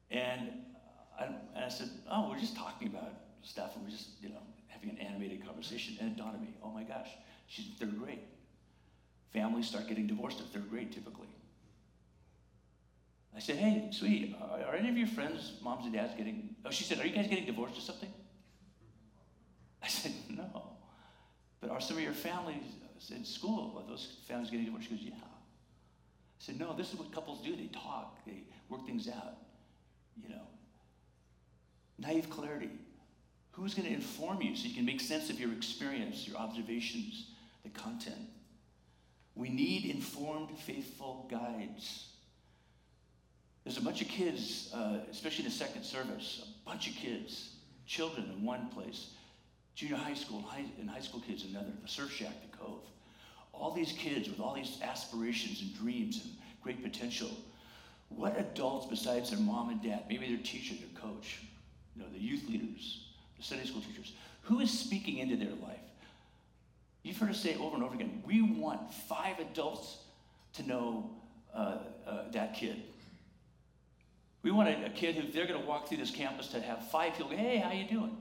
And 0.09 0.51
I, 1.19 1.25
and 1.25 1.65
I 1.65 1.69
said, 1.69 1.89
Oh, 2.09 2.29
we're 2.29 2.39
just 2.39 2.55
talking 2.55 2.87
about 2.87 3.11
stuff, 3.43 3.75
and 3.75 3.83
we're 3.83 3.91
just, 3.91 4.09
you 4.21 4.29
know, 4.29 4.41
having 4.67 4.89
an 4.89 4.97
animated 4.99 5.45
conversation. 5.45 5.97
And 5.99 6.11
it 6.11 6.17
dawned 6.17 6.35
on 6.35 6.41
me, 6.41 6.53
Oh 6.63 6.71
my 6.71 6.83
gosh, 6.83 7.09
she's 7.47 7.65
in 7.67 7.73
third 7.73 7.99
grade. 7.99 8.19
Families 9.33 9.67
start 9.67 9.87
getting 9.87 10.07
divorced 10.07 10.39
in 10.39 10.45
third 10.45 10.69
grade 10.69 10.93
typically. 10.93 11.27
I 13.35 13.39
said, 13.39 13.57
Hey, 13.57 13.87
sweetie, 13.91 14.35
are, 14.41 14.61
are 14.65 14.75
any 14.75 14.89
of 14.89 14.97
your 14.97 15.07
friends, 15.07 15.53
moms 15.63 15.85
and 15.85 15.93
dads, 15.93 16.13
getting. 16.15 16.55
Oh, 16.65 16.71
she 16.71 16.83
said, 16.83 16.99
Are 16.99 17.05
you 17.05 17.15
guys 17.15 17.27
getting 17.27 17.45
divorced 17.45 17.77
or 17.77 17.81
something? 17.81 18.09
I 19.83 19.87
said, 19.87 20.11
No. 20.29 20.63
But 21.59 21.69
are 21.69 21.81
some 21.81 21.97
of 21.97 22.03
your 22.03 22.13
families 22.13 22.63
uh, 22.83 23.15
in 23.15 23.23
school, 23.23 23.77
are 23.77 23.89
those 23.89 24.17
families 24.27 24.49
getting 24.49 24.65
divorced? 24.65 24.89
She 24.89 24.95
goes, 24.95 25.03
Yeah. 25.03 25.13
I 25.15 26.39
said, 26.39 26.59
No, 26.59 26.75
this 26.75 26.91
is 26.91 26.99
what 26.99 27.11
couples 27.13 27.43
do. 27.43 27.55
They 27.55 27.67
talk, 27.67 28.17
they 28.25 28.43
work 28.69 28.85
things 28.85 29.07
out. 29.07 29.37
You 30.21 30.29
know, 30.29 30.41
naive 31.97 32.29
clarity. 32.29 32.69
Who's 33.53 33.73
going 33.73 33.87
to 33.87 33.93
inform 33.93 34.41
you 34.41 34.55
so 34.55 34.67
you 34.67 34.73
can 34.73 34.85
make 34.85 35.01
sense 35.01 35.29
of 35.29 35.39
your 35.39 35.51
experience, 35.51 36.27
your 36.27 36.37
observations, 36.37 37.31
the 37.63 37.69
content? 37.69 38.29
We 39.35 39.49
need 39.49 39.85
informed, 39.85 40.57
faithful 40.57 41.27
guides. 41.29 42.10
There's 43.63 43.77
a 43.77 43.81
bunch 43.81 44.01
of 44.01 44.07
kids, 44.07 44.71
uh, 44.73 44.99
especially 45.11 45.45
in 45.45 45.51
the 45.51 45.55
second 45.55 45.83
service, 45.83 46.43
a 46.43 46.69
bunch 46.69 46.89
of 46.89 46.95
kids, 46.95 47.55
children 47.85 48.31
in 48.35 48.43
one 48.43 48.69
place, 48.69 49.11
junior 49.75 49.97
high 49.97 50.15
school 50.15 50.41
high, 50.41 50.65
and 50.79 50.89
high 50.89 51.01
school 51.01 51.21
kids 51.21 51.43
in 51.43 51.51
another, 51.51 51.71
the 51.81 51.87
surf 51.87 52.11
shack, 52.11 52.33
the 52.49 52.57
cove. 52.57 52.81
All 53.53 53.71
these 53.71 53.91
kids 53.91 54.27
with 54.29 54.39
all 54.39 54.55
these 54.55 54.79
aspirations 54.81 55.61
and 55.61 55.77
dreams 55.77 56.21
and 56.23 56.33
great 56.63 56.81
potential. 56.81 57.29
What 58.09 58.39
adults 58.39 58.87
besides 58.87 59.29
their 59.29 59.39
mom 59.39 59.69
and 59.69 59.81
dad, 59.81 60.05
maybe 60.09 60.27
their 60.27 60.43
teacher, 60.43 60.73
their 60.75 61.01
coach, 61.01 61.41
you 61.95 62.01
know, 62.01 62.09
the 62.11 62.19
youth 62.19 62.49
leaders, 62.49 63.05
the 63.37 63.43
Sunday 63.43 63.65
school 63.65 63.81
teachers, 63.81 64.13
who 64.43 64.59
is 64.59 64.71
speaking 64.71 65.19
into 65.19 65.37
their 65.37 65.55
life? 65.61 65.79
You've 67.03 67.17
heard 67.17 67.29
us 67.29 67.39
say 67.39 67.55
over 67.57 67.75
and 67.75 67.83
over 67.83 67.95
again, 67.95 68.23
we 68.25 68.41
want 68.41 68.93
five 68.93 69.39
adults 69.39 69.97
to 70.53 70.63
know 70.67 71.11
uh, 71.53 71.77
uh, 72.07 72.31
that 72.31 72.55
kid. 72.55 72.83
We 74.43 74.51
want 74.51 74.69
a, 74.69 74.85
a 74.85 74.89
kid 74.89 75.15
who 75.15 75.31
they're 75.31 75.47
going 75.47 75.61
to 75.61 75.67
walk 75.67 75.87
through 75.87 75.97
this 75.97 76.11
campus 76.11 76.47
to 76.49 76.61
have 76.61 76.89
five 76.89 77.13
people 77.13 77.29
go, 77.29 77.37
hey, 77.37 77.57
how 77.57 77.71
you 77.71 77.87
doing? 77.87 78.17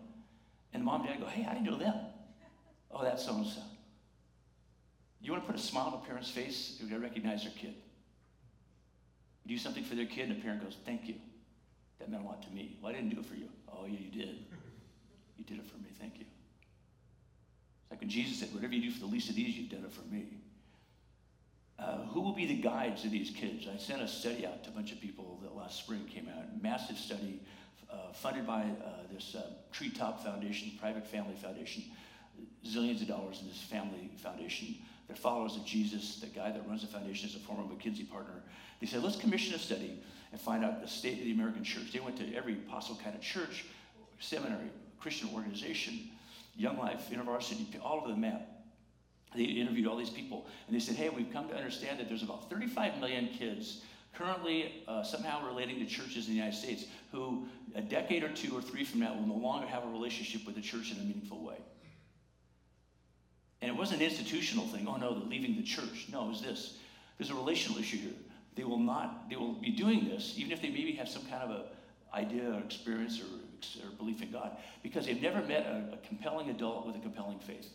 And 0.73 0.85
mom 0.85 1.03
and 1.03 1.11
dad 1.11 1.21
go, 1.21 1.27
hey, 1.27 1.43
how 1.43 1.55
you 1.55 1.63
know 1.63 1.79
them? 1.79 1.95
Oh, 2.93 3.05
that's 3.05 3.25
so 3.25 3.37
and 3.37 3.47
so. 3.47 3.61
You 5.21 5.31
want 5.31 5.45
to 5.45 5.53
put 5.53 5.61
a 5.61 5.63
smile 5.63 5.87
on 5.87 5.95
a 5.95 6.05
parent's 6.05 6.29
face? 6.29 6.77
They're 6.81 6.99
to 6.99 7.01
recognize 7.01 7.45
their 7.45 7.53
kid. 7.53 7.75
You 9.45 9.57
do 9.57 9.59
something 9.59 9.85
for 9.85 9.95
their 9.95 10.07
kid, 10.07 10.29
and 10.29 10.37
the 10.37 10.43
parent 10.43 10.65
goes, 10.65 10.77
thank 10.85 11.07
you. 11.07 11.15
That 12.01 12.11
meant 12.11 12.25
a 12.25 12.27
lot 12.27 12.43
to 12.43 12.51
me. 12.51 12.79
Well, 12.83 12.91
I 12.91 12.97
didn't 12.97 13.11
do 13.11 13.21
it 13.21 13.27
for 13.27 13.35
you. 13.37 13.49
Oh, 13.69 13.87
yeah, 13.87 13.99
you 14.01 14.11
did. 14.11 14.39
You 15.39 15.45
did 15.47 15.59
it 15.59 15.71
for 15.71 15.79
me. 15.79 15.89
Thank 15.99 16.19
you. 16.19 16.27
It's 17.83 17.91
like 17.91 18.01
when 18.01 18.11
Jesus 18.11 18.41
said, 18.41 18.53
whatever 18.53 18.75
you 18.75 18.83
do 18.83 18.91
for 18.91 19.01
the 19.01 19.07
least 19.07 19.31
of 19.31 19.37
these, 19.37 19.57
you've 19.57 19.71
done 19.71 19.85
it 19.87 19.93
for 19.93 20.03
me. 20.13 20.40
Uh, 21.81 22.05
who 22.09 22.21
will 22.21 22.35
be 22.35 22.45
the 22.45 22.61
guides 22.61 23.05
of 23.05 23.11
these 23.11 23.31
kids? 23.31 23.67
I 23.73 23.79
sent 23.79 24.03
a 24.03 24.09
study 24.09 24.47
out 24.47 24.63
to 24.65 24.71
a 24.71 24.73
bunch 24.73 24.93
of 24.93 25.01
people 25.01 25.41
that 25.43 25.57
last 25.57 25.79
spring 25.79 26.05
came 26.13 26.29
out. 26.29 26.63
Massive 26.63 26.99
study 26.99 27.41
uh, 27.91 28.13
funded 28.13 28.47
by 28.47 28.63
uh, 28.63 29.13
this 29.13 29.35
uh, 29.35 29.43
Treetop 29.73 30.23
Foundation, 30.23 30.73
private 30.79 31.07
family 31.07 31.35
foundation. 31.41 31.85
Zillions 32.67 33.01
of 33.01 33.09
dollars 33.09 33.41
in 33.41 33.49
this 33.49 33.63
family 33.63 34.11
foundation. 34.19 34.77
They're 35.07 35.17
followers 35.17 35.57
of 35.57 35.65
Jesus. 35.65 36.21
The 36.21 36.27
guy 36.27 36.53
that 36.53 36.69
runs 36.69 36.83
the 36.83 36.87
foundation 36.87 37.29
is 37.29 37.35
a 37.35 37.39
former 37.39 37.63
McKinsey 37.63 38.09
partner. 38.09 38.43
They 38.81 38.87
said, 38.87 39.03
let's 39.03 39.17
commission 39.17 39.55
a 39.55 39.59
study 39.59 40.03
and 40.33 40.41
find 40.41 40.65
out 40.65 40.83
the 40.83 40.89
state 40.89 41.19
of 41.19 41.25
the 41.25 41.33
American 41.33 41.65
church. 41.65 41.93
They 41.93 42.01
went 42.01 42.17
to 42.19 42.35
every 42.35 42.55
possible 42.55 43.01
kind 43.03 43.17
of 43.17 43.23
church, 43.23 43.65
seminary, 44.21 44.71
Christian 45.01 45.31
organization, 45.35 46.11
Young 46.57 46.79
Life, 46.79 47.11
University, 47.11 47.67
all 47.83 48.01
over 48.01 48.09
the 48.09 48.17
map. 48.17 48.60
They 49.35 49.45
interviewed 49.45 49.87
all 49.87 49.97
these 49.97 50.11
people, 50.11 50.47
and 50.67 50.75
they 50.75 50.81
said, 50.81 50.97
hey, 50.97 51.09
we've 51.09 51.33
come 51.33 51.49
to 51.49 51.57
understand 51.57 52.01
that 52.01 52.09
there's 52.09 52.23
about 52.23 52.51
35 52.51 52.99
million 52.99 53.29
kids 53.29 53.83
currently 54.15 54.83
uh, 54.89 55.03
somehow 55.03 55.47
relating 55.47 55.79
to 55.79 55.87
churches 55.87 56.27
in 56.27 56.33
the 56.33 56.39
United 56.39 56.57
States 56.57 56.87
who, 57.13 57.47
a 57.75 57.81
decade 57.81 58.25
or 58.25 58.29
two 58.29 58.57
or 58.57 58.61
three 58.61 58.85
from 58.85 59.01
now, 59.01 59.15
will 59.15 59.27
no 59.27 59.35
longer 59.35 59.67
have 59.67 59.85
a 59.85 59.89
relationship 59.89 60.45
with 60.45 60.57
the 60.57 60.61
church 60.61 60.91
in 60.93 60.99
a 60.99 61.03
meaningful 61.03 61.45
way. 61.45 61.57
And 63.63 63.71
it 63.71 63.77
wasn't 63.77 64.01
an 64.01 64.09
institutional 64.09 64.67
thing. 64.67 64.87
Oh 64.89 64.97
no, 64.97 65.19
they're 65.19 65.29
leaving 65.29 65.57
the 65.57 65.63
church. 65.63 66.09
No, 66.11 66.27
it 66.27 66.29
was 66.29 66.43
this. 66.43 66.79
There's 67.19 67.31
a 67.31 67.35
relational 67.35 67.79
issue 67.79 67.99
here. 67.99 68.13
They 68.57 68.65
will 68.65 68.79
not. 68.79 69.29
They 69.29 69.37
will 69.37 69.53
be 69.53 69.71
doing 69.71 70.09
this, 70.09 70.35
even 70.37 70.51
if 70.51 70.63
they 70.63 70.71
maybe 70.71 70.93
have 70.93 71.09
some 71.09 71.23
kind 71.27 71.43
of 71.43 71.51
a 71.51 71.65
idea 72.15 72.51
or 72.51 72.59
experience 72.59 73.21
or, 73.21 73.87
or 73.87 73.91
belief 73.93 74.23
in 74.23 74.33
God, 74.33 74.57
because 74.83 75.07
they've 75.07 75.21
never 75.21 75.41
met 75.43 75.65
a, 75.67 75.95
a 75.95 76.07
compelling 76.09 76.51
adult 76.51 76.87
with 76.87 76.97
a 76.97 76.99
compelling 76.99 77.39
faith. 77.39 77.69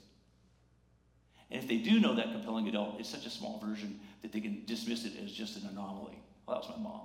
And 1.52 1.62
if 1.62 1.68
they 1.68 1.78
do 1.78 2.00
know 2.00 2.16
that 2.16 2.32
compelling 2.32 2.68
adult, 2.68 3.00
it's 3.00 3.10
such 3.10 3.26
a 3.26 3.30
small 3.30 3.60
version 3.64 4.00
that 4.22 4.32
they 4.32 4.42
can 4.42 4.64
dismiss 4.66 5.06
it 5.06 5.14
as 5.24 5.32
just 5.32 5.58
an 5.58 5.70
anomaly. 5.70 6.18
Well, 6.46 6.60
that 6.60 6.68
was 6.68 6.78
my 6.78 6.84
mom. 6.84 7.02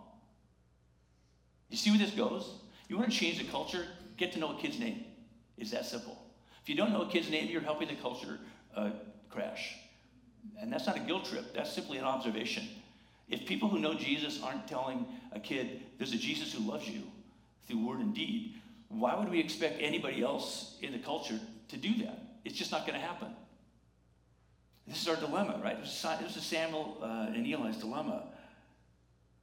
You 1.69 1.77
see 1.77 1.91
where 1.91 1.99
this 1.99 2.11
goes? 2.11 2.51
You 2.89 2.97
want 2.97 3.11
to 3.11 3.17
change 3.17 3.39
the 3.39 3.45
culture? 3.45 3.87
Get 4.17 4.33
to 4.33 4.39
know 4.39 4.57
a 4.57 4.61
kid's 4.61 4.79
name. 4.79 5.05
It's 5.57 5.71
that 5.71 5.87
simple. 5.87 6.19
If 6.63 6.69
you 6.69 6.75
don't 6.75 6.93
know 6.93 7.03
a 7.03 7.09
kid's 7.09 7.31
name, 7.31 7.49
you're 7.49 7.61
helping 7.61 7.89
the 7.89 7.95
culture 7.95 8.39
uh, 8.75 8.91
crash. 9.29 9.77
And 10.61 10.73
that's 10.73 10.87
not 10.87 10.97
a 10.97 11.01
guilt 11.01 11.27
trip, 11.27 11.55
that's 11.55 11.73
simply 11.73 11.99
an 11.99 12.05
observation. 12.05 12.67
If 13.29 13.47
people 13.47 13.69
who 13.69 13.79
know 13.79 13.95
Jesus 13.95 14.43
aren't 14.43 14.67
telling 14.67 15.07
a 15.33 15.39
kid, 15.39 15.83
there's 15.99 16.13
a 16.13 16.19
Jesus 16.19 16.53
who 16.53 16.69
loves 16.69 16.89
you 16.89 17.03
through 17.67 17.87
word 17.87 18.01
and 18.01 18.15
deed, 18.15 18.55
why 18.89 19.15
would 19.15 19.29
we 19.29 19.39
expect 19.39 19.81
anybody 19.81 20.23
else 20.23 20.77
in 20.83 20.93
the 20.93 20.99
culture 20.99 21.39
to 21.69 21.77
do 21.77 21.95
that? 22.05 22.19
It's 22.45 22.59
just 22.59 22.73
not 22.73 22.87
going 22.87 22.99
to 22.99 23.07
happen. 23.07 23.29
This 24.91 25.03
is 25.03 25.09
our 25.09 25.15
dilemma, 25.15 25.61
right? 25.63 25.81
This 25.81 26.37
is 26.37 26.43
Samuel 26.43 26.99
uh, 27.01 27.33
and 27.33 27.47
Eli's 27.47 27.77
dilemma. 27.77 28.25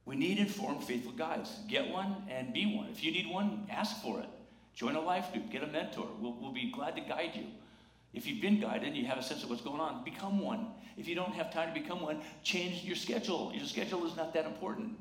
We 0.04 0.14
need 0.14 0.38
informed, 0.38 0.84
faithful 0.84 1.12
guides. 1.12 1.50
Get 1.68 1.88
one 1.88 2.16
and 2.28 2.52
be 2.52 2.76
one. 2.76 2.88
If 2.90 3.02
you 3.02 3.10
need 3.10 3.26
one, 3.26 3.66
ask 3.70 4.02
for 4.02 4.20
it. 4.20 4.28
Join 4.74 4.94
a 4.94 5.00
life 5.00 5.32
group, 5.32 5.50
get 5.50 5.62
a 5.62 5.66
mentor. 5.66 6.06
We'll, 6.20 6.36
we'll 6.38 6.52
be 6.52 6.70
glad 6.70 6.96
to 6.96 7.00
guide 7.00 7.30
you. 7.34 7.46
If 8.12 8.26
you've 8.26 8.42
been 8.42 8.60
guided 8.60 8.88
and 8.88 8.96
you 8.96 9.06
have 9.06 9.16
a 9.16 9.22
sense 9.22 9.42
of 9.42 9.48
what's 9.48 9.62
going 9.62 9.80
on, 9.80 10.04
become 10.04 10.38
one. 10.38 10.66
If 10.98 11.08
you 11.08 11.14
don't 11.14 11.32
have 11.32 11.50
time 11.50 11.74
to 11.74 11.80
become 11.80 12.02
one, 12.02 12.20
change 12.42 12.84
your 12.84 12.96
schedule. 12.96 13.50
Your 13.54 13.64
schedule 13.64 14.06
is 14.06 14.16
not 14.16 14.34
that 14.34 14.44
important. 14.44 14.98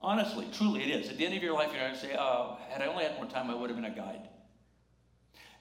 Honestly, 0.00 0.46
truly 0.54 0.84
it 0.84 1.02
is. 1.02 1.10
At 1.10 1.18
the 1.18 1.26
end 1.26 1.36
of 1.36 1.42
your 1.42 1.52
life, 1.52 1.70
you're 1.70 1.82
going 1.82 1.92
to 1.92 2.00
say, 2.00 2.16
oh, 2.18 2.56
had 2.70 2.80
I 2.80 2.86
only 2.86 3.04
had 3.04 3.16
more 3.16 3.26
time, 3.26 3.50
I 3.50 3.54
would 3.54 3.68
have 3.68 3.76
been 3.76 3.90
a 3.90 3.94
guide. 3.94 4.26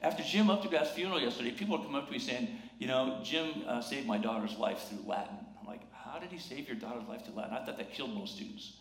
After 0.02 0.24
Jim 0.24 0.48
Updegraff's 0.48 0.92
funeral 0.92 1.20
yesterday, 1.20 1.52
people 1.52 1.78
come 1.80 1.96
up 1.96 2.06
to 2.08 2.12
me 2.12 2.20
saying, 2.20 2.50
you 2.78 2.88
know, 2.88 3.20
Jim 3.24 3.64
uh, 3.68 3.82
saved 3.82 4.06
my 4.06 4.18
daughter's 4.18 4.56
life 4.58 4.86
through 4.90 5.08
Latin. 5.08 5.38
I'm 5.60 5.68
like, 5.68 5.82
how 5.92 6.20
did 6.20 6.30
he 6.30 6.38
save 6.38 6.68
your 6.68 6.78
daughter's 6.78 7.08
life 7.08 7.26
through 7.26 7.36
Latin? 7.36 7.56
I 7.56 7.66
thought 7.66 7.78
that 7.78 7.92
killed 7.92 8.14
most 8.14 8.36
students. 8.36 8.74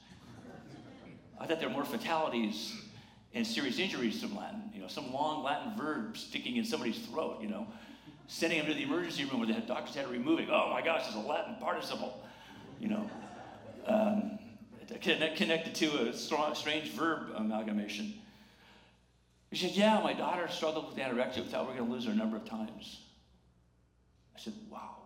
I 1.40 1.46
thought 1.46 1.58
there 1.58 1.68
were 1.68 1.74
more 1.74 1.84
fatalities 1.84 2.74
and 3.32 3.46
serious 3.46 3.78
injuries 3.78 4.20
from 4.20 4.36
Latin. 4.36 4.70
You 4.74 4.82
know, 4.82 4.88
some 4.88 5.12
long 5.12 5.42
Latin 5.42 5.76
verb 5.76 6.16
sticking 6.16 6.56
in 6.56 6.64
somebody's 6.64 6.98
throat, 7.06 7.38
you 7.40 7.48
know, 7.48 7.66
sending 8.26 8.58
them 8.58 8.68
to 8.68 8.74
the 8.74 8.82
emergency 8.82 9.24
room 9.24 9.40
where 9.40 9.46
the 9.46 9.54
doctors 9.60 9.94
had 9.94 10.06
to 10.06 10.12
remove 10.12 10.40
it. 10.40 10.48
Oh 10.50 10.70
my 10.70 10.82
gosh, 10.82 11.06
it's 11.06 11.16
a 11.16 11.20
Latin 11.20 11.56
participle, 11.60 12.22
you 12.78 12.88
know. 12.88 13.10
Um, 13.86 14.38
connected 15.00 15.74
to 15.74 16.08
a 16.08 16.12
strong, 16.12 16.54
strange 16.54 16.90
verb 16.90 17.30
amalgamation. 17.34 18.14
He 19.56 19.66
said, 19.66 19.74
Yeah, 19.74 20.02
my 20.02 20.12
daughter 20.12 20.46
struggled 20.48 20.88
with 20.88 20.98
anorexia. 21.02 21.38
We 21.38 21.44
thought 21.44 21.62
we 21.62 21.72
were 21.72 21.78
going 21.78 21.88
to 21.88 21.94
lose 21.94 22.04
her 22.04 22.12
a 22.12 22.14
number 22.14 22.36
of 22.36 22.44
times. 22.44 23.00
I 24.36 24.38
said, 24.38 24.52
Wow. 24.68 24.96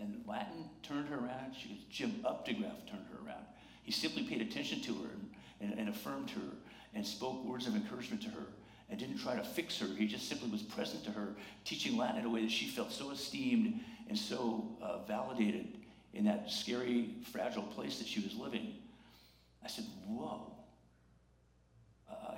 And 0.00 0.24
Latin 0.26 0.70
turned 0.82 1.10
her 1.10 1.16
around. 1.16 1.54
She 1.54 1.68
was, 1.68 1.78
Jim 1.90 2.24
Updegraff 2.24 2.88
turned 2.88 3.04
her 3.12 3.26
around. 3.26 3.44
He 3.82 3.92
simply 3.92 4.22
paid 4.22 4.40
attention 4.40 4.80
to 4.80 4.94
her 4.94 5.10
and, 5.10 5.30
and, 5.60 5.78
and 5.78 5.88
affirmed 5.90 6.30
her 6.30 6.56
and 6.94 7.06
spoke 7.06 7.44
words 7.44 7.66
of 7.66 7.76
encouragement 7.76 8.22
to 8.22 8.30
her 8.30 8.46
and 8.88 8.98
didn't 8.98 9.18
try 9.18 9.36
to 9.36 9.44
fix 9.44 9.78
her. 9.78 9.86
He 9.88 10.06
just 10.06 10.26
simply 10.26 10.48
was 10.48 10.62
present 10.62 11.04
to 11.04 11.10
her, 11.10 11.34
teaching 11.66 11.98
Latin 11.98 12.20
in 12.20 12.24
a 12.24 12.30
way 12.30 12.40
that 12.40 12.50
she 12.50 12.66
felt 12.68 12.90
so 12.90 13.10
esteemed 13.10 13.78
and 14.08 14.16
so 14.16 14.74
uh, 14.80 15.04
validated 15.04 15.66
in 16.14 16.24
that 16.24 16.50
scary, 16.50 17.10
fragile 17.30 17.62
place 17.62 17.98
that 17.98 18.08
she 18.08 18.20
was 18.20 18.34
living. 18.34 18.72
I 19.62 19.68
said, 19.68 19.84
Whoa. 20.06 20.57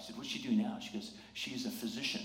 I 0.00 0.02
said, 0.02 0.16
What's 0.16 0.30
she 0.30 0.40
doing 0.40 0.58
now? 0.58 0.78
She 0.80 0.94
goes, 0.94 1.12
She's 1.34 1.66
a 1.66 1.70
physician. 1.70 2.22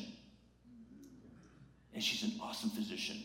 And 1.94 2.02
she's 2.04 2.24
an 2.24 2.40
awesome 2.42 2.70
physician. 2.70 3.18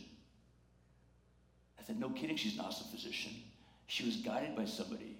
I 1.79 1.85
said, 1.85 2.01
No 2.01 2.11
kidding, 2.11 2.37
she's 2.37 2.59
an 2.59 2.65
awesome 2.65 2.89
physician. 2.89 3.33
She 3.87 4.05
was 4.05 4.17
guided 4.17 4.57
by 4.57 4.65
somebody 4.65 5.17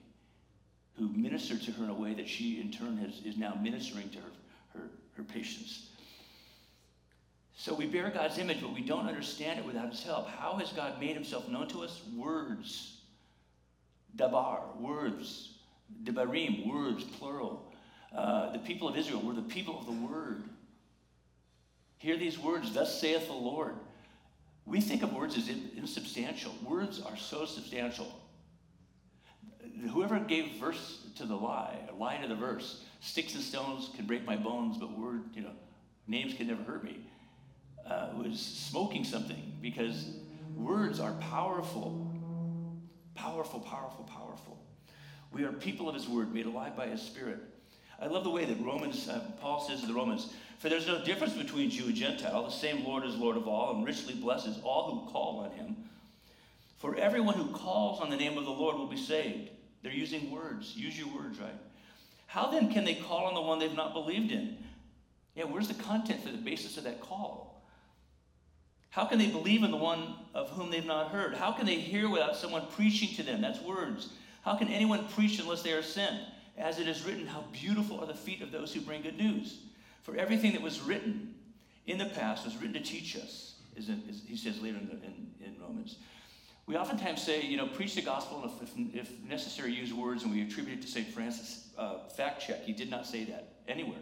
who 0.97 1.09
ministered 1.09 1.63
to 1.63 1.73
her 1.73 1.85
in 1.85 1.91
a 1.91 1.95
way 1.95 2.15
that 2.15 2.29
she, 2.29 2.61
in 2.61 2.73
turn, 2.73 2.97
has, 2.99 3.21
is 3.25 3.37
now 3.37 3.57
ministering 3.61 4.11
to 4.11 4.19
her, 4.19 4.31
her, 4.75 4.89
her 5.17 5.23
patients. 5.23 5.87
So 7.57 7.75
we 7.75 7.87
bear 7.87 8.11
God's 8.11 8.39
image, 8.39 8.61
but 8.61 8.75
we 8.75 8.83
don't 8.83 9.07
understand 9.07 9.61
it 9.61 9.67
without 9.67 9.91
His 9.91 10.03
help. 10.03 10.29
How 10.29 10.57
has 10.57 10.73
God 10.73 10.99
made 10.99 11.15
Himself 11.15 11.49
known 11.49 11.69
to 11.69 11.83
us? 11.83 12.01
Words. 12.17 13.01
Dabar, 14.17 14.63
words. 14.79 15.55
Debarim, 16.05 16.67
words, 16.67 17.05
plural. 17.05 17.70
Uh, 18.15 18.53
the 18.53 18.59
people 18.59 18.89
of 18.89 18.97
Israel 18.97 19.21
were 19.21 19.35
the 19.35 19.43
people 19.43 19.79
of 19.79 19.87
the 19.87 19.93
Word. 19.93 20.43
Hear 21.99 22.17
these 22.17 22.39
words, 22.39 22.73
thus 22.73 23.01
saith 23.01 23.27
the 23.27 23.33
Lord. 23.33 23.75
We 24.67 24.81
think 24.81 25.03
of 25.03 25.13
words 25.13 25.37
as 25.37 25.49
insubstantial. 25.49 26.53
Words 26.65 27.01
are 27.01 27.17
so 27.17 27.45
substantial. 27.45 28.07
Whoever 29.93 30.19
gave 30.19 30.53
verse 30.61 30.99
to 31.17 31.25
the 31.25 31.35
lie, 31.35 31.77
a 31.91 31.95
lie 31.95 32.17
to 32.19 32.29
the 32.29 32.35
verse, 32.35 32.85
sticks 33.01 33.35
and 33.35 33.43
stones 33.43 33.91
can 33.97 34.07
break 34.07 34.25
my 34.25 34.37
bones, 34.37 34.77
but 34.79 34.97
word, 34.99 35.23
you 35.35 35.43
know, 35.43 35.53
names 36.07 36.35
can 36.35 36.47
never 36.47 36.63
hurt 36.63 36.85
me, 36.85 36.99
uh, 37.87 38.09
was 38.17 38.41
smoking 38.41 39.05
something 39.05 39.53
because 39.61 40.11
words 40.57 41.01
are 41.01 41.13
powerful. 41.15 42.11
Powerful, 43.15 43.61
powerful, 43.61 44.05
powerful. 44.05 44.59
We 45.33 45.45
are 45.45 45.53
people 45.53 45.89
of 45.89 45.95
his 45.95 46.09
word, 46.09 46.33
made 46.33 46.47
alive 46.47 46.77
by 46.77 46.87
his 46.87 47.03
spirit. 47.03 47.39
I 48.01 48.07
love 48.07 48.25
the 48.25 48.31
way 48.31 48.45
that 48.45 48.61
Romans, 48.65 49.09
uh, 49.09 49.21
Paul 49.41 49.61
says 49.61 49.83
to 49.83 49.87
the 49.87 49.95
Romans, 49.95 50.33
for 50.59 50.69
there's 50.69 50.87
no 50.87 51.05
difference 51.05 51.35
between 51.35 51.71
Jew 51.71 51.87
and 51.87 51.95
Gentile. 51.95 52.45
The 52.45 52.51
same 52.51 52.85
Lord 52.85 53.05
is 53.05 53.15
Lord 53.17 53.37
of 53.37 53.47
all 53.47 53.75
and 53.75 53.85
richly 53.85 54.15
blesses 54.15 54.59
all 54.63 54.91
who 54.91 55.13
call 55.13 55.41
on 55.41 55.51
him. 55.53 55.77
For 56.79 56.97
everyone 56.97 57.35
who 57.35 57.53
calls 57.53 58.01
on 58.01 58.09
the 58.09 58.17
name 58.17 58.39
of 58.39 58.45
the 58.45 58.51
Lord 58.51 58.77
will 58.77 58.87
be 58.87 58.97
saved. 58.97 59.51
They're 59.83 59.93
using 59.93 60.31
words. 60.31 60.75
Use 60.77 60.99
your 60.99 61.09
words, 61.15 61.39
right? 61.39 61.55
How 62.27 62.51
then 62.51 62.73
can 62.73 62.85
they 62.85 62.95
call 62.95 63.27
on 63.27 63.35
the 63.35 63.41
one 63.41 63.59
they've 63.59 63.75
not 63.75 63.93
believed 63.93 64.33
in? 64.33 64.57
Yeah, 65.35 65.45
where's 65.45 65.69
the 65.69 65.75
content 65.75 66.23
for 66.23 66.31
the 66.31 66.39
basis 66.39 66.79
of 66.79 66.85
that 66.85 67.01
call? 67.01 67.63
How 68.91 69.05
can 69.05 69.19
they 69.19 69.29
believe 69.29 69.63
in 69.63 69.71
the 69.71 69.77
one 69.77 70.15
of 70.35 70.51
whom 70.51 70.71
they've 70.71 70.85
not 70.85 71.11
heard? 71.11 71.35
How 71.35 71.53
can 71.53 71.67
they 71.67 71.77
hear 71.77 72.09
without 72.09 72.37
someone 72.37 72.67
preaching 72.73 73.15
to 73.17 73.23
them? 73.23 73.41
That's 73.41 73.61
words. 73.61 74.11
How 74.43 74.57
can 74.57 74.69
anyone 74.69 75.07
preach 75.09 75.39
unless 75.39 75.63
they 75.63 75.73
are 75.73 75.83
sent? 75.83 76.19
As 76.61 76.79
it 76.79 76.87
is 76.87 77.05
written, 77.05 77.27
how 77.27 77.45
beautiful 77.53 78.01
are 78.01 78.07
the 78.07 78.15
feet 78.15 78.43
of 78.43 78.53
those 78.53 78.73
who 78.75 78.81
bring 78.81 79.01
good 79.01 79.17
news. 79.17 79.61
For 80.03 80.17
everything 80.17 80.53
that 80.53 80.61
was 80.61 80.81
written 80.81 81.35
in 81.87 81.99
the 81.99 82.07
past 82.07 82.45
was 82.45 82.55
written 82.57 82.75
to 82.75 82.81
teach 82.81 83.17
us, 83.17 83.55
is, 83.77 83.89
in, 83.89 84.03
is 84.09 84.23
he 84.27 84.37
says 84.37 84.61
later 84.61 84.77
in, 84.77 84.87
the, 84.87 84.93
in, 84.95 85.31
in, 85.45 85.61
Romans. 85.61 85.97
We 86.67 86.77
oftentimes 86.77 87.23
say, 87.23 87.43
you 87.43 87.57
know, 87.57 87.67
preach 87.67 87.95
the 87.95 88.03
gospel, 88.03 88.43
and 88.43 88.95
if, 88.95 89.09
if 89.09 89.25
necessary, 89.25 89.73
use 89.73 89.93
words, 89.93 90.23
and 90.23 90.33
we 90.33 90.43
attribute 90.43 90.79
it 90.79 90.83
to 90.83 90.89
St. 90.89 91.09
Francis. 91.09 91.71
Uh, 91.79 92.07
fact 92.17 92.47
check, 92.47 92.65
he 92.65 92.73
did 92.73 92.91
not 92.91 93.07
say 93.07 93.25
that 93.25 93.55
anywhere. 93.67 93.99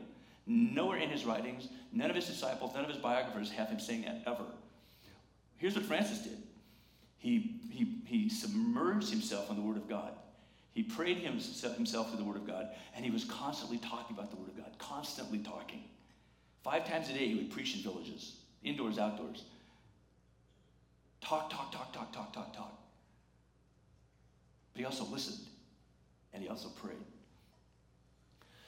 Nowhere 0.47 0.99
in 0.99 1.11
his 1.11 1.25
writings, 1.25 1.69
none 1.93 2.11
of 2.11 2.17
his 2.17 2.27
disciples, 2.27 2.75
none 2.75 2.85
of 2.85 2.91
his 2.91 2.99
biographers 2.99 3.51
have 3.53 3.69
him 3.69 3.79
saying 3.79 4.03
that 4.03 4.23
ever. 4.27 4.45
Here's 5.59 5.75
what 5.75 5.85
Francis 5.85 6.21
did 6.21 6.39
he, 7.19 7.61
he, 7.71 8.01
he 8.05 8.29
submerged 8.29 9.11
himself 9.11 9.51
in 9.51 9.57
the 9.57 9.63
Word 9.63 9.77
of 9.77 9.89
God. 9.89 10.13
He 10.79 10.85
prayed 10.85 11.17
himself 11.17 12.13
to 12.13 12.17
the 12.17 12.23
Word 12.23 12.37
of 12.37 12.47
God, 12.47 12.69
and 12.95 13.05
he 13.05 13.11
was 13.11 13.25
constantly 13.25 13.79
talking 13.79 14.17
about 14.17 14.31
the 14.31 14.37
Word 14.37 14.51
of 14.51 14.57
God, 14.57 14.79
constantly 14.79 15.41
talking. 15.41 15.83
Five 16.63 16.89
times 16.89 17.11
a 17.11 17.15
day, 17.15 17.27
he 17.27 17.35
would 17.35 17.51
preach 17.51 17.75
in 17.75 17.83
villages, 17.83 18.37
indoors, 18.63 18.97
outdoors. 18.97 19.43
Talk, 21.21 21.51
talk, 21.51 21.73
talk, 21.73 21.93
talk, 21.93 22.13
talk, 22.13 22.33
talk, 22.33 22.55
talk. 22.55 22.81
But 24.73 24.79
he 24.79 24.85
also 24.85 25.05
listened, 25.07 25.49
and 26.33 26.45
he 26.45 26.49
also 26.49 26.69
prayed. 26.69 26.95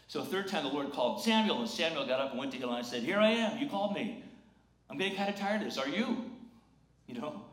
So, 0.08 0.18
a 0.18 0.24
third 0.24 0.48
time, 0.48 0.64
the 0.64 0.70
Lord 0.70 0.90
called 0.90 1.22
Samuel, 1.22 1.60
and 1.60 1.70
Samuel 1.70 2.08
got 2.08 2.18
up 2.18 2.30
and 2.30 2.40
went 2.40 2.50
to 2.54 2.58
Eli 2.58 2.78
and 2.78 2.86
said, 2.86 3.04
Here 3.04 3.20
I 3.20 3.30
am, 3.30 3.58
you 3.58 3.68
called 3.68 3.94
me. 3.94 4.24
I'm 4.90 4.98
getting 4.98 5.16
kind 5.16 5.32
of 5.32 5.36
tired 5.36 5.60
of 5.60 5.68
this. 5.68 5.78
Are 5.78 5.88
you? 5.88 6.24
You 7.06 7.20
know? 7.20 7.44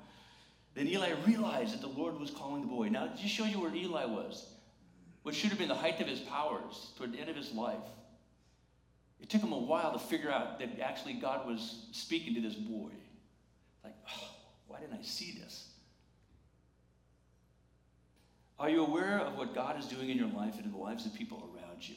Then 0.78 0.88
Eli 0.90 1.10
realized 1.26 1.74
that 1.74 1.82
the 1.82 2.00
Lord 2.00 2.20
was 2.20 2.30
calling 2.30 2.62
the 2.62 2.68
boy. 2.68 2.90
Now, 2.90 3.08
just 3.20 3.34
shows 3.34 3.48
you 3.48 3.60
where 3.60 3.74
Eli 3.74 4.06
was. 4.06 4.46
What 5.24 5.34
should 5.34 5.50
have 5.50 5.58
been 5.58 5.70
the 5.70 5.76
height 5.76 6.00
of 6.00 6.06
his 6.06 6.20
powers 6.20 6.92
toward 6.96 7.14
the 7.14 7.20
end 7.20 7.32
of 7.32 7.36
his 7.36 7.52
life. 7.52 7.80
It 9.20 9.28
took 9.28 9.42
him 9.42 9.54
a 9.54 9.58
while 9.58 9.92
to 9.94 9.98
figure 9.98 10.30
out 10.30 10.60
that 10.60 10.80
actually 10.80 11.14
God 11.14 11.48
was 11.48 11.88
speaking 11.94 12.36
to 12.36 12.42
this 12.42 12.54
boy. 12.54 12.92
Like, 13.84 13.96
oh, 14.08 14.30
why 14.68 14.80
didn't 14.80 15.00
I 15.00 15.02
see 15.02 15.40
this? 15.44 15.68
Are 18.60 18.70
you 18.70 18.86
aware 18.86 19.18
of 19.22 19.36
what 19.36 19.56
God 19.56 19.80
is 19.80 19.88
doing 19.88 20.10
in 20.10 20.18
your 20.18 20.30
life 20.30 20.58
and 20.58 20.66
in 20.66 20.72
the 20.72 20.78
lives 20.78 21.08
of 21.08 21.14
people 21.16 21.50
around 21.56 21.90
you? 21.90 21.96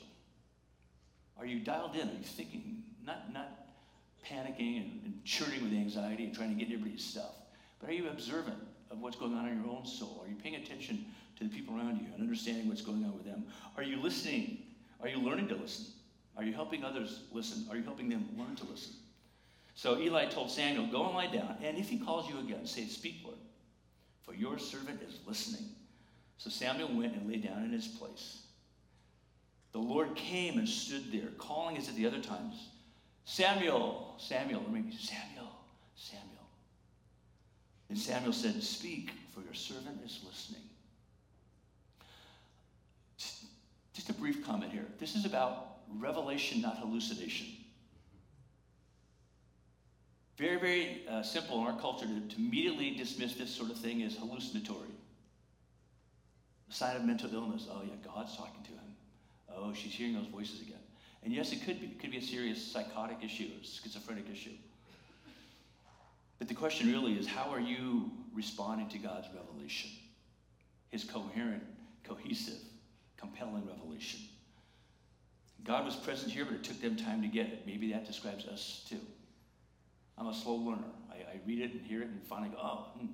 Are 1.38 1.44
you 1.44 1.60
dialed 1.60 1.96
in? 1.96 2.08
Are 2.08 2.12
you 2.12 2.24
thinking, 2.24 2.82
not, 3.04 3.30
not 3.30 3.66
panicking 4.26 4.78
and, 4.78 5.02
and 5.04 5.24
churning 5.26 5.62
with 5.62 5.72
anxiety 5.74 6.24
and 6.24 6.34
trying 6.34 6.48
to 6.48 6.64
get 6.64 6.72
everybody's 6.72 7.04
stuff? 7.04 7.34
But 7.78 7.90
are 7.90 7.94
you 7.94 8.08
observant 8.08 8.56
of 8.90 9.00
what's 9.00 9.16
going 9.16 9.34
on 9.34 9.48
in 9.48 9.62
your 9.62 9.72
own 9.72 9.86
soul? 9.86 10.22
Are 10.24 10.28
you 10.28 10.36
paying 10.36 10.56
attention 10.56 11.04
to 11.38 11.44
the 11.44 11.50
people 11.50 11.76
around 11.76 11.98
you 11.98 12.06
and 12.12 12.22
understanding 12.22 12.68
what's 12.68 12.82
going 12.82 13.04
on 13.04 13.14
with 13.14 13.24
them? 13.24 13.44
Are 13.76 13.82
you 13.82 14.00
listening? 14.00 14.58
Are 15.00 15.08
you 15.08 15.18
learning 15.18 15.48
to 15.48 15.54
listen? 15.54 15.86
Are 16.36 16.44
you 16.44 16.52
helping 16.52 16.84
others 16.84 17.22
listen? 17.32 17.66
Are 17.70 17.76
you 17.76 17.82
helping 17.82 18.08
them 18.08 18.28
learn 18.36 18.56
to 18.56 18.64
listen? 18.66 18.94
So 19.74 19.98
Eli 19.98 20.26
told 20.26 20.50
Samuel, 20.50 20.86
Go 20.86 21.06
and 21.06 21.14
lie 21.14 21.26
down, 21.26 21.56
and 21.62 21.78
if 21.78 21.88
he 21.88 21.98
calls 21.98 22.28
you 22.28 22.38
again, 22.38 22.66
say, 22.66 22.86
Speak, 22.86 23.16
Lord, 23.24 23.36
for 24.22 24.34
your 24.34 24.58
servant 24.58 25.00
is 25.02 25.18
listening. 25.26 25.70
So 26.38 26.50
Samuel 26.50 26.88
went 26.94 27.14
and 27.14 27.28
lay 27.30 27.36
down 27.36 27.64
in 27.64 27.70
his 27.70 27.86
place. 27.86 28.42
The 29.72 29.78
Lord 29.78 30.14
came 30.16 30.58
and 30.58 30.68
stood 30.68 31.12
there, 31.12 31.28
calling 31.38 31.76
as 31.76 31.88
at 31.88 31.94
the 31.94 32.06
other 32.06 32.20
times, 32.20 32.68
Samuel, 33.24 34.16
Samuel, 34.18 34.62
or 34.66 34.70
maybe 34.70 34.92
Samuel, 34.92 35.52
Samuel. 35.94 36.29
And 37.90 37.98
Samuel 37.98 38.32
said, 38.32 38.62
Speak, 38.62 39.10
for 39.34 39.40
your 39.40 39.52
servant 39.52 40.00
is 40.04 40.20
listening. 40.26 40.62
Just 43.92 44.08
a 44.08 44.12
brief 44.14 44.46
comment 44.46 44.72
here. 44.72 44.86
This 44.98 45.14
is 45.16 45.26
about 45.26 45.80
revelation, 45.98 46.62
not 46.62 46.78
hallucination. 46.78 47.48
Very, 50.38 50.58
very 50.58 51.02
uh, 51.10 51.22
simple 51.22 51.60
in 51.60 51.66
our 51.66 51.78
culture 51.78 52.06
to, 52.06 52.20
to 52.20 52.36
immediately 52.36 52.92
dismiss 52.92 53.34
this 53.34 53.50
sort 53.50 53.70
of 53.70 53.76
thing 53.76 54.02
as 54.02 54.16
hallucinatory. 54.16 54.88
A 56.70 56.72
sign 56.72 56.96
of 56.96 57.04
mental 57.04 57.34
illness. 57.34 57.66
Oh, 57.70 57.82
yeah, 57.82 57.92
God's 58.02 58.36
talking 58.36 58.62
to 58.62 58.70
him. 58.70 58.96
Oh, 59.54 59.74
she's 59.74 59.92
hearing 59.92 60.14
those 60.14 60.28
voices 60.28 60.62
again. 60.62 60.78
And 61.24 61.34
yes, 61.34 61.52
it 61.52 61.62
could 61.66 61.80
be. 61.80 61.88
It 61.88 62.00
could 62.00 62.12
be 62.12 62.18
a 62.18 62.22
serious 62.22 62.64
psychotic 62.72 63.18
issue, 63.22 63.48
a 63.60 63.66
schizophrenic 63.66 64.30
issue. 64.32 64.52
But 66.40 66.48
the 66.48 66.54
question 66.54 66.90
really 66.90 67.12
is 67.12 67.28
how 67.28 67.50
are 67.50 67.60
you 67.60 68.10
responding 68.34 68.88
to 68.88 68.98
God's 68.98 69.28
revelation? 69.32 69.90
His 70.88 71.04
coherent, 71.04 71.62
cohesive, 72.02 72.58
compelling 73.18 73.68
revelation. 73.68 74.20
God 75.64 75.84
was 75.84 75.94
present 75.94 76.32
here, 76.32 76.46
but 76.46 76.54
it 76.54 76.64
took 76.64 76.80
them 76.80 76.96
time 76.96 77.20
to 77.20 77.28
get 77.28 77.46
it. 77.46 77.66
Maybe 77.66 77.92
that 77.92 78.06
describes 78.06 78.46
us 78.46 78.86
too. 78.88 79.00
I'm 80.16 80.28
a 80.28 80.34
slow 80.34 80.54
learner. 80.54 80.82
I, 81.10 81.16
I 81.16 81.40
read 81.46 81.60
it 81.60 81.72
and 81.72 81.82
hear 81.82 82.00
it 82.00 82.08
and 82.08 82.22
finally 82.26 82.48
go, 82.48 82.58
oh, 82.58 82.86
hmm. 82.98 83.06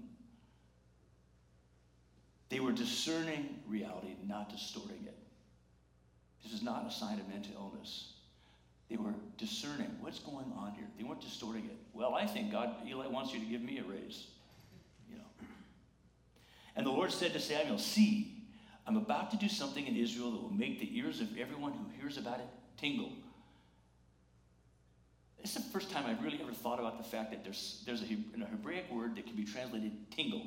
They 2.48 2.60
were 2.60 2.70
discerning 2.70 3.58
reality, 3.66 4.14
not 4.24 4.50
distorting 4.50 5.04
it. 5.04 5.18
This 6.44 6.52
is 6.52 6.62
not 6.62 6.86
a 6.86 6.92
sign 6.92 7.18
of 7.18 7.28
mental 7.28 7.54
illness. 7.56 8.12
They 8.88 8.96
were 8.96 9.14
discerning 9.36 9.90
what's 10.00 10.20
going 10.20 10.52
on 10.56 10.72
here. 10.76 10.86
They 10.96 11.04
weren't 11.04 11.20
distorting 11.20 11.64
it. 11.64 11.76
Well, 11.92 12.14
I 12.14 12.26
think 12.26 12.52
God, 12.52 12.70
Eli 12.86 13.08
wants 13.08 13.32
you 13.32 13.40
to 13.40 13.46
give 13.46 13.62
me 13.62 13.78
a 13.78 13.84
raise. 13.84 14.26
You 15.10 15.16
know. 15.16 15.24
And 16.76 16.86
the 16.86 16.90
Lord 16.90 17.10
said 17.10 17.32
to 17.32 17.40
Samuel, 17.40 17.78
See, 17.78 18.44
I'm 18.86 18.96
about 18.96 19.32
to 19.32 19.36
do 19.36 19.48
something 19.48 19.86
in 19.86 19.96
Israel 19.96 20.30
that 20.30 20.40
will 20.40 20.52
make 20.52 20.78
the 20.78 20.96
ears 20.96 21.20
of 21.20 21.36
everyone 21.36 21.72
who 21.72 21.84
hears 22.00 22.16
about 22.16 22.38
it 22.38 22.46
tingle. 22.76 23.10
This 25.40 25.56
is 25.56 25.64
the 25.64 25.70
first 25.70 25.90
time 25.90 26.04
I've 26.06 26.22
really 26.22 26.40
ever 26.40 26.52
thought 26.52 26.78
about 26.78 26.98
the 26.98 27.04
fact 27.04 27.30
that 27.30 27.42
there's, 27.42 27.82
there's 27.86 28.02
a, 28.02 28.04
a 28.04 28.46
Hebraic 28.46 28.90
word 28.90 29.16
that 29.16 29.26
can 29.26 29.36
be 29.36 29.44
translated 29.44 29.92
tingle. 30.10 30.42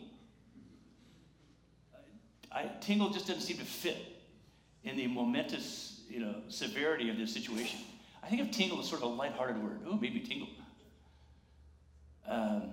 I, 2.52 2.70
tingle 2.82 3.10
just 3.10 3.28
doesn't 3.28 3.44
seem 3.44 3.58
to 3.58 3.66
fit 3.66 3.98
in 4.84 4.98
the 4.98 5.08
momentous, 5.08 6.02
you 6.10 6.20
know, 6.20 6.36
severity 6.48 7.10
of 7.10 7.18
this 7.18 7.34
situation. 7.34 7.80
I 8.24 8.28
think 8.28 8.42
of 8.42 8.52
tingle 8.52 8.80
as 8.80 8.88
sort 8.88 9.02
of 9.02 9.12
a 9.12 9.14
lighthearted 9.14 9.62
word. 9.64 9.80
Oh, 9.88 9.98
maybe 9.98 10.20
tingle. 10.20 10.50
Um, 12.28 12.72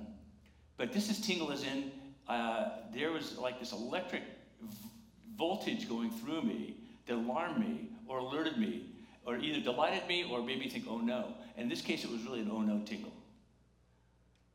but 0.77 0.93
this 0.93 1.09
is 1.09 1.21
tingle 1.21 1.51
as 1.51 1.63
in 1.63 1.91
uh, 2.29 2.69
there 2.95 3.13
was 3.13 3.39
like 3.39 3.59
this 3.59 3.73
electric 3.73 4.23
v- 4.61 4.89
voltage 5.37 5.89
going 5.89 6.11
through 6.11 6.43
me 6.43 6.77
that 7.07 7.15
alarmed 7.15 7.59
me 7.59 7.89
or 8.07 8.19
alerted 8.19 8.59
me 8.59 8.91
or 9.25 9.37
either 9.37 9.61
delighted 9.61 10.07
me 10.09 10.29
or 10.31 10.43
made 10.43 10.59
me 10.59 10.69
think, 10.69 10.85
oh 10.89 10.99
no. 10.99 11.35
And 11.57 11.65
in 11.65 11.69
this 11.69 11.81
case, 11.81 12.05
it 12.05 12.11
was 12.11 12.23
really 12.25 12.41
an 12.41 12.51
oh 12.51 12.61
no 12.61 12.83
tingle. 12.85 13.13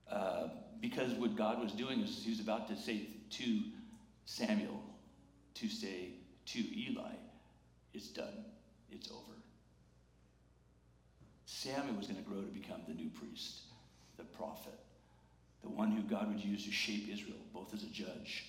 Uh, 0.09 0.49
because 0.81 1.13
what 1.13 1.35
God 1.35 1.61
was 1.61 1.71
doing 1.73 2.01
is 2.01 2.21
he 2.23 2.31
was 2.31 2.39
about 2.39 2.67
to 2.69 2.75
say 2.75 3.07
to 3.31 3.61
Samuel, 4.25 4.81
to 5.55 5.67
say 5.67 6.09
to 6.47 6.59
Eli, 6.59 7.13
it's 7.93 8.07
done, 8.09 8.45
it's 8.91 9.09
over. 9.09 9.30
Samuel 11.62 11.95
was 11.95 12.07
going 12.07 12.18
to 12.18 12.28
grow 12.28 12.41
to 12.41 12.47
become 12.47 12.82
the 12.88 12.95
new 12.95 13.09
priest, 13.09 13.59
the 14.18 14.24
prophet, 14.24 14.80
the 15.62 15.70
one 15.70 15.91
who 15.91 16.01
God 16.01 16.28
would 16.28 16.43
use 16.43 16.66
to 16.66 16.72
shape 16.72 17.07
Israel, 17.12 17.38
both 17.53 17.72
as 17.72 17.84
a 17.84 17.88
judge 17.88 18.45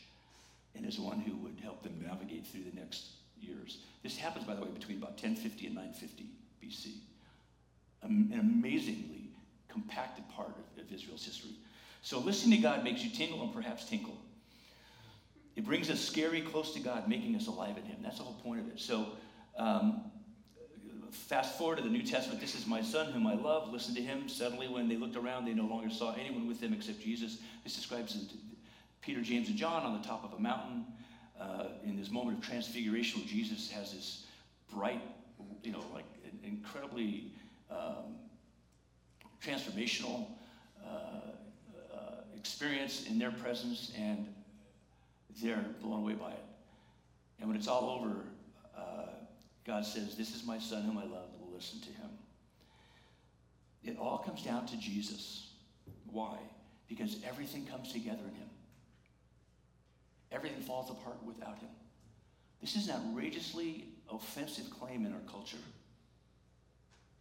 and 0.74 0.86
as 0.86 0.98
one 0.98 1.20
who 1.20 1.36
would 1.36 1.60
help 1.62 1.82
them 1.82 2.02
navigate 2.02 2.46
through 2.46 2.62
the 2.62 2.80
next 2.80 3.04
years. 3.38 3.80
This 4.02 4.16
happens, 4.16 4.46
by 4.46 4.54
the 4.54 4.62
way, 4.62 4.70
between 4.70 4.96
about 4.96 5.10
1050 5.10 5.66
and 5.66 5.74
950 5.74 6.24
BC. 6.64 6.92
An 8.02 8.32
amazingly 8.40 9.28
compacted 9.68 10.24
part 10.30 10.48
of, 10.48 10.82
of 10.82 10.90
Israel's 10.90 11.26
history. 11.26 11.52
So 12.00 12.18
listening 12.18 12.56
to 12.56 12.62
God 12.62 12.82
makes 12.82 13.04
you 13.04 13.10
tingle 13.10 13.42
and 13.42 13.52
perhaps 13.52 13.84
tinkle. 13.84 14.16
It 15.54 15.66
brings 15.66 15.90
us 15.90 16.00
scary 16.00 16.40
close 16.40 16.72
to 16.72 16.80
God, 16.80 17.08
making 17.08 17.36
us 17.36 17.46
alive 17.46 17.76
in 17.76 17.84
Him. 17.84 17.98
That's 18.02 18.16
the 18.16 18.24
whole 18.24 18.40
point 18.42 18.60
of 18.60 18.68
it. 18.68 18.80
So, 18.80 19.08
um, 19.58 20.11
fast 21.12 21.58
forward 21.58 21.76
to 21.76 21.82
the 21.82 21.90
New 21.90 22.02
Testament. 22.02 22.40
This 22.40 22.54
is 22.54 22.66
my 22.66 22.82
son 22.82 23.12
whom 23.12 23.26
I 23.26 23.34
love. 23.34 23.72
Listen 23.72 23.94
to 23.94 24.02
him. 24.02 24.28
Suddenly, 24.28 24.68
when 24.68 24.88
they 24.88 24.96
looked 24.96 25.16
around, 25.16 25.44
they 25.44 25.52
no 25.52 25.66
longer 25.66 25.90
saw 25.90 26.14
anyone 26.14 26.48
with 26.48 26.60
them 26.60 26.72
except 26.72 27.00
Jesus. 27.00 27.38
This 27.64 27.74
describes 27.74 28.32
Peter, 29.02 29.20
James, 29.20 29.48
and 29.48 29.56
John 29.56 29.82
on 29.84 30.00
the 30.00 30.06
top 30.06 30.24
of 30.24 30.32
a 30.32 30.40
mountain 30.40 30.86
uh, 31.38 31.66
in 31.84 31.96
this 31.96 32.10
moment 32.10 32.38
of 32.38 32.44
transfiguration 32.44 33.20
where 33.20 33.28
Jesus 33.28 33.70
has 33.70 33.92
this 33.92 34.26
bright, 34.72 35.02
you 35.62 35.72
know, 35.72 35.84
like 35.92 36.04
incredibly 36.44 37.32
um, 37.70 38.16
transformational 39.44 40.26
uh, 40.84 40.88
uh, 41.92 41.96
experience 42.36 43.06
in 43.06 43.18
their 43.18 43.32
presence, 43.32 43.92
and 43.98 44.26
they're 45.42 45.64
blown 45.82 46.00
away 46.00 46.14
by 46.14 46.30
it. 46.30 46.44
And 47.40 47.48
when 47.48 47.56
it's 47.58 47.68
all 47.68 47.90
over, 47.90 48.24
uh, 48.76 49.06
God 49.66 49.84
says, 49.84 50.16
This 50.16 50.34
is 50.34 50.44
my 50.44 50.58
son 50.58 50.82
whom 50.82 50.98
I 50.98 51.04
love, 51.04 51.28
will 51.40 51.54
listen 51.54 51.80
to 51.80 51.88
him. 51.88 52.10
It 53.84 53.98
all 53.98 54.18
comes 54.18 54.42
down 54.42 54.66
to 54.66 54.76
Jesus. 54.76 55.50
Why? 56.06 56.36
Because 56.88 57.16
everything 57.26 57.66
comes 57.66 57.92
together 57.92 58.22
in 58.28 58.34
him. 58.34 58.48
Everything 60.30 60.62
falls 60.62 60.90
apart 60.90 61.22
without 61.24 61.58
him. 61.58 61.68
This 62.60 62.76
is 62.76 62.88
an 62.88 62.94
outrageously 62.94 63.88
offensive 64.10 64.70
claim 64.70 65.04
in 65.04 65.12
our 65.12 65.20
culture. 65.30 65.58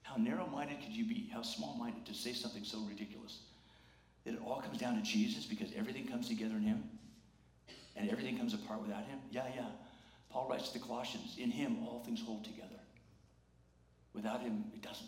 How 0.04 0.16
narrow 0.18 0.46
minded 0.48 0.82
could 0.82 0.92
you 0.92 1.06
be? 1.06 1.30
How 1.34 1.42
small 1.42 1.76
minded 1.78 2.06
to 2.06 2.14
say 2.14 2.34
something 2.34 2.64
so 2.64 2.80
ridiculous? 2.80 3.40
That 4.26 4.34
it 4.36 4.42
all 4.46 4.62
comes 4.62 4.78
down 4.78 4.96
to 4.96 5.02
Jesus 5.02 5.46
because 5.46 5.70
everything 5.76 6.08
comes 6.08 6.28
together 6.28 6.56
in 6.56 6.64
him 6.64 6.84
and 7.96 8.10
everything 8.10 8.38
comes 8.38 8.54
apart 8.54 8.82
without 8.82 9.06
him? 9.06 9.20
Yeah, 9.32 9.48
yeah. 9.56 9.70
Paul 10.32 10.48
writes 10.50 10.70
to 10.70 10.80
the 10.80 10.86
Colossians 10.86 11.36
in 11.38 11.52
him 11.52 11.78
all 11.86 12.04
things 12.06 12.22
hold 12.22 12.44
together. 12.44 12.80
Without 14.14 14.42
him, 14.42 14.66
it 14.74 14.82
doesn't. 14.82 15.08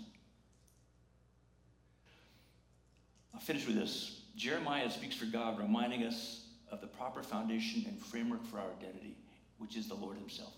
I'll 3.34 3.40
finish 3.40 3.66
with 3.66 3.76
this. 3.76 4.22
Jeremiah 4.36 4.90
speaks 4.90 5.16
for 5.16 5.26
God, 5.26 5.60
reminding 5.60 6.04
us 6.04 6.46
of 6.72 6.82
the 6.82 6.88
proper 6.88 7.22
foundation 7.22 7.86
and 7.88 8.00
framework 8.00 8.46
for 8.46 8.60
our 8.60 8.70
identity, 8.80 9.16
which 9.58 9.76
is 9.76 9.88
the 9.88 9.96
Lord 9.96 10.18
Himself. 10.18 10.54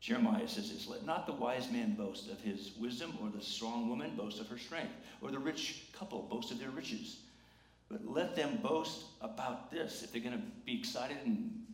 Jeremiah 0.00 0.46
says 0.46 0.70
this 0.70 0.86
Let 0.86 1.04
not 1.04 1.26
the 1.26 1.32
wise 1.32 1.70
man 1.70 1.94
boast 1.94 2.30
of 2.30 2.40
his 2.40 2.72
wisdom, 2.78 3.16
or 3.20 3.28
the 3.28 3.42
strong 3.42 3.88
woman 3.88 4.14
boast 4.16 4.40
of 4.40 4.48
her 4.48 4.58
strength, 4.58 4.92
or 5.20 5.30
the 5.30 5.38
rich 5.38 5.86
couple 5.92 6.22
boast 6.22 6.52
of 6.52 6.58
their 6.58 6.70
riches. 6.70 7.18
But 7.88 8.06
let 8.06 8.36
them 8.36 8.58
boast 8.62 9.04
about 9.20 9.70
this. 9.70 10.02
If 10.02 10.12
they're 10.12 10.20
going 10.20 10.36
to 10.36 10.44
be 10.64 10.78
excited 10.78 11.18
and 11.24 11.65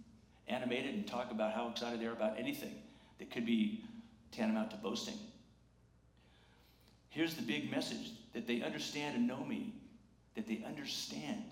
animated 0.49 0.95
and 0.95 1.07
talk 1.07 1.31
about 1.31 1.53
how 1.55 1.69
excited 1.69 2.01
they 2.01 2.07
are 2.07 2.13
about 2.13 2.39
anything 2.39 2.75
that 3.19 3.31
could 3.31 3.47
be 3.47 3.85
tantamount 4.31 4.71
to 4.71 4.77
boasting. 4.77 5.19
Here's 7.11 7.35
the 7.35 7.43
big 7.43 7.71
message 7.71 8.11
that 8.33 8.47
they 8.47 8.63
understand 8.63 9.17
and 9.17 9.27
know 9.29 9.45
me, 9.45 9.75
that 10.35 10.49
they 10.49 10.65
understand 10.67 11.45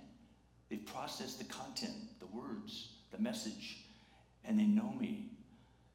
They've 0.70 0.86
processed 0.86 1.38
the 1.38 1.45
content, 1.45 2.20
the 2.20 2.26
words, 2.26 2.91
the 3.11 3.18
message, 3.18 3.78
and 4.45 4.59
they 4.59 4.64
know 4.64 4.95
me. 4.99 5.26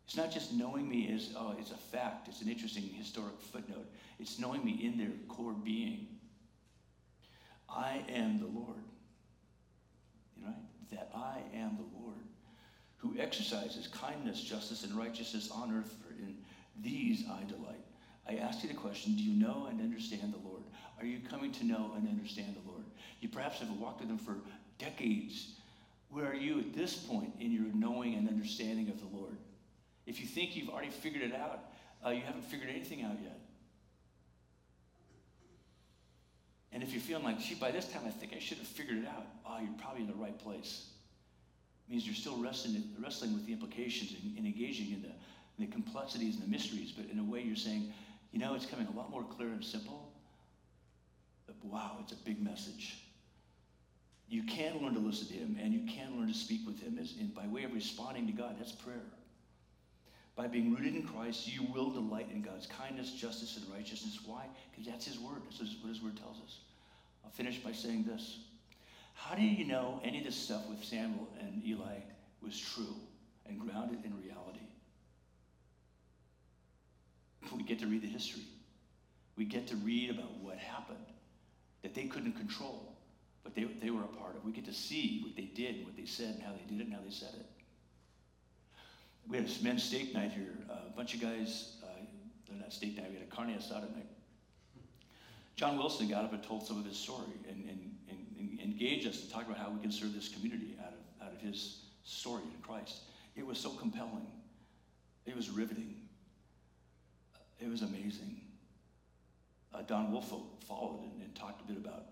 It's 0.06 0.18
not 0.18 0.32
just 0.32 0.54
knowing 0.54 0.88
me 0.88 1.12
as, 1.16 1.30
oh, 1.36 1.56
it's 1.58 1.72
a 1.72 1.78
fact, 1.78 2.28
it's 2.28 2.42
an 2.42 2.50
interesting 2.50 2.84
historic 2.84 3.40
footnote. 3.40 3.88
It's 4.20 4.38
knowing 4.38 4.64
me 4.64 4.72
in 4.84 4.98
their 4.98 5.12
core 5.30 5.54
being. 5.54 6.08
I 7.70 8.04
am 8.10 8.40
the 8.40 8.46
Lord. 8.46 8.84
You 10.38 10.46
know, 10.46 10.54
that 10.92 11.10
I 11.16 11.40
am 11.58 11.78
the 11.78 11.98
Lord 11.98 12.18
who 13.06 13.20
exercises 13.20 13.88
kindness, 13.88 14.42
justice, 14.42 14.84
and 14.84 14.96
righteousness 14.96 15.50
on 15.52 15.76
earth. 15.76 15.94
For 16.02 16.14
in 16.14 16.36
these 16.82 17.24
I 17.30 17.44
delight. 17.44 17.84
I 18.28 18.36
ask 18.36 18.64
you 18.64 18.70
the 18.70 18.76
question 18.76 19.16
Do 19.16 19.24
you 19.24 19.40
know 19.40 19.68
and 19.70 19.82
understand 19.82 20.34
the 20.34 20.48
Lord? 20.48 20.64
Are 21.00 21.06
you 21.06 21.20
coming 21.30 21.52
to 21.54 21.66
know 21.66 21.92
and 21.96 22.08
understand 22.08 22.56
the 22.56 22.70
Lord? 22.70 22.86
You 23.22 23.30
perhaps 23.30 23.60
have 23.60 23.70
walked 23.72 24.02
with 24.02 24.10
Him 24.10 24.18
for 24.18 24.38
decades. 24.80 25.54
Where 26.10 26.30
are 26.30 26.36
you 26.36 26.60
at 26.60 26.74
this 26.74 26.96
point 26.96 27.34
in 27.40 27.52
your 27.52 27.66
knowing 27.74 28.16
and 28.16 28.28
understanding 28.28 28.90
of 28.90 29.00
the 29.00 29.18
Lord? 29.18 29.38
If 30.06 30.20
you 30.20 30.26
think 30.26 30.56
you've 30.56 30.70
already 30.70 30.92
figured 30.92 31.24
it 31.24 31.36
out, 31.36 31.60
uh, 32.06 32.10
you 32.10 32.22
haven't 32.22 32.46
figured 32.46 32.70
anything 32.70 33.02
out 33.02 33.18
yet. 33.22 33.40
And 36.72 36.84
if 36.84 36.92
you're 36.92 37.02
feeling 37.02 37.24
like, 37.24 37.40
gee, 37.40 37.56
by 37.56 37.72
this 37.72 37.88
time 37.88 38.04
I 38.06 38.10
think 38.10 38.34
I 38.36 38.40
should 38.40 38.58
have 38.58 38.68
figured 38.68 39.00
it 39.00 39.08
out, 39.08 39.26
oh, 39.46 39.60
you're 39.60 39.74
probably 39.80 40.02
in 40.02 40.08
the 40.08 40.14
right 40.14 40.38
place. 40.38 40.88
Means 41.90 42.06
you're 42.06 42.16
still 42.16 42.42
wrestling, 42.42 42.84
wrestling 43.02 43.34
with 43.34 43.46
the 43.46 43.54
implications 43.54 44.14
and, 44.22 44.38
and 44.38 44.46
engaging 44.46 44.92
in 44.92 45.02
the, 45.04 45.10
in 45.10 45.66
the 45.66 45.68
complexities 45.68 46.36
and 46.36 46.44
the 46.44 46.50
mysteries, 46.50 46.92
but 46.92 47.06
in 47.12 47.20
a 47.20 47.24
way 47.24 47.42
you're 47.42 47.56
saying, 47.56 47.94
you 48.32 48.40
know, 48.40 48.56
it's 48.56 48.66
coming 48.66 48.88
a 48.88 48.98
lot 48.98 49.12
more 49.12 49.24
clear 49.24 49.50
and 49.50 49.64
simple. 49.64 50.12
But 51.46 51.56
wow, 51.64 51.98
it's 52.02 52.12
a 52.12 52.18
big 52.18 52.42
message. 52.42 52.98
You 54.28 54.44
can 54.44 54.82
learn 54.82 54.96
to 54.96 55.00
listen 55.00 55.28
to 55.28 55.34
him 55.34 55.58
and 55.62 55.74
you 55.74 55.82
can 55.92 56.18
learn 56.18 56.28
to 56.28 56.34
speak 56.34 56.62
with 56.66 56.82
him 56.82 56.98
as 57.00 57.14
in, 57.20 57.28
by 57.28 57.46
way 57.48 57.64
of 57.64 57.74
responding 57.74 58.26
to 58.28 58.34
God. 58.34 58.56
That's 58.58 58.72
prayer. 58.72 59.06
By 60.36 60.48
being 60.48 60.74
rooted 60.74 60.96
in 60.96 61.04
Christ, 61.04 61.48
you 61.48 61.64
will 61.74 61.92
delight 61.92 62.28
in 62.34 62.42
God's 62.42 62.68
kindness, 62.68 63.12
justice, 63.12 63.58
and 63.58 63.74
righteousness. 63.74 64.20
Why? 64.26 64.48
Because 64.72 64.92
that's 64.92 65.06
his 65.06 65.20
word. 65.20 65.42
That's 65.46 65.60
what 65.60 65.90
his 65.90 66.02
word 66.02 66.18
tells 66.18 66.38
us. 66.42 66.58
I'll 67.24 67.32
finish 67.32 67.60
by 67.60 67.72
saying 67.72 68.04
this. 68.04 68.40
How 69.16 69.36
do 69.36 69.42
you 69.42 69.66
know 69.66 70.00
any 70.04 70.20
of 70.20 70.26
this 70.26 70.36
stuff 70.36 70.68
with 70.70 70.84
Samuel 70.84 71.28
and 71.40 71.64
Eli 71.66 71.98
was 72.42 72.60
true 72.60 72.96
and 73.48 73.60
grounded 73.60 74.06
in 74.06 74.14
reality? 74.22 74.60
We 77.56 77.64
get 77.64 77.80
to 77.80 77.88
read 77.88 78.04
the 78.04 78.08
history. 78.08 78.44
We 79.36 79.46
get 79.46 79.68
to 79.68 79.76
read 79.78 80.12
about 80.12 80.32
what 80.42 80.58
happened 80.58 81.06
that 81.82 81.96
they 81.96 82.06
couldn't 82.06 82.34
control 82.34 82.96
but 83.46 83.54
they, 83.54 83.64
they 83.80 83.92
were 83.92 84.02
a 84.02 84.08
part 84.08 84.36
of. 84.36 84.44
We 84.44 84.52
get 84.52 84.66
to 84.66 84.74
see 84.74 85.22
what 85.24 85.36
they 85.36 85.44
did, 85.44 85.76
and 85.76 85.86
what 85.86 85.96
they 85.96 86.06
said, 86.06 86.34
and 86.34 86.44
how 86.44 86.52
they 86.52 86.66
did 86.68 86.82
it, 86.82 86.88
and 86.88 86.94
how 86.94 87.02
they 87.06 87.14
said 87.14 87.30
it. 87.36 87.46
We 89.30 89.38
had 89.38 89.48
a 89.48 89.64
men's 89.64 89.84
steak 89.84 90.14
night 90.14 90.32
here. 90.32 90.58
Uh, 90.70 90.90
a 90.92 90.98
bunch 90.98 91.14
of 91.14 91.22
guys, 91.22 91.78
uh, 91.84 92.54
not 92.60 92.74
steak 92.74 92.98
night, 92.98 93.06
we 93.10 93.18
had 93.18 93.28
a 93.28 93.36
carne 93.36 93.56
asada 93.56 93.94
night. 93.94 94.08
John 95.56 95.78
Wilson 95.78 96.10
got 96.10 96.26
up 96.26 96.34
and 96.34 96.44
told 96.44 96.66
some 96.66 96.80
of 96.80 96.86
his 96.86 96.98
story 96.98 97.32
and, 97.48 97.70
and, 97.70 97.95
and, 98.62 98.80
and 98.80 99.08
us 99.08 99.22
to 99.22 99.32
talk 99.32 99.46
about 99.46 99.58
how 99.58 99.70
we 99.70 99.80
can 99.80 99.92
serve 99.92 100.14
this 100.14 100.30
community 100.30 100.76
out 100.80 100.94
of, 100.94 101.28
out 101.28 101.34
of 101.34 101.40
his 101.40 101.82
story 102.04 102.44
in 102.44 102.62
Christ. 102.62 103.02
It 103.36 103.46
was 103.46 103.58
so 103.58 103.70
compelling. 103.70 104.28
It 105.26 105.36
was 105.36 105.50
riveting. 105.50 105.96
It 107.60 107.70
was 107.70 107.82
amazing. 107.82 108.42
Uh, 109.74 109.82
Don 109.82 110.12
Wolfo 110.12 110.44
followed 110.68 111.02
and, 111.02 111.22
and 111.22 111.36
talked 111.36 111.62
a 111.62 111.64
bit 111.66 111.78
about 111.78 112.04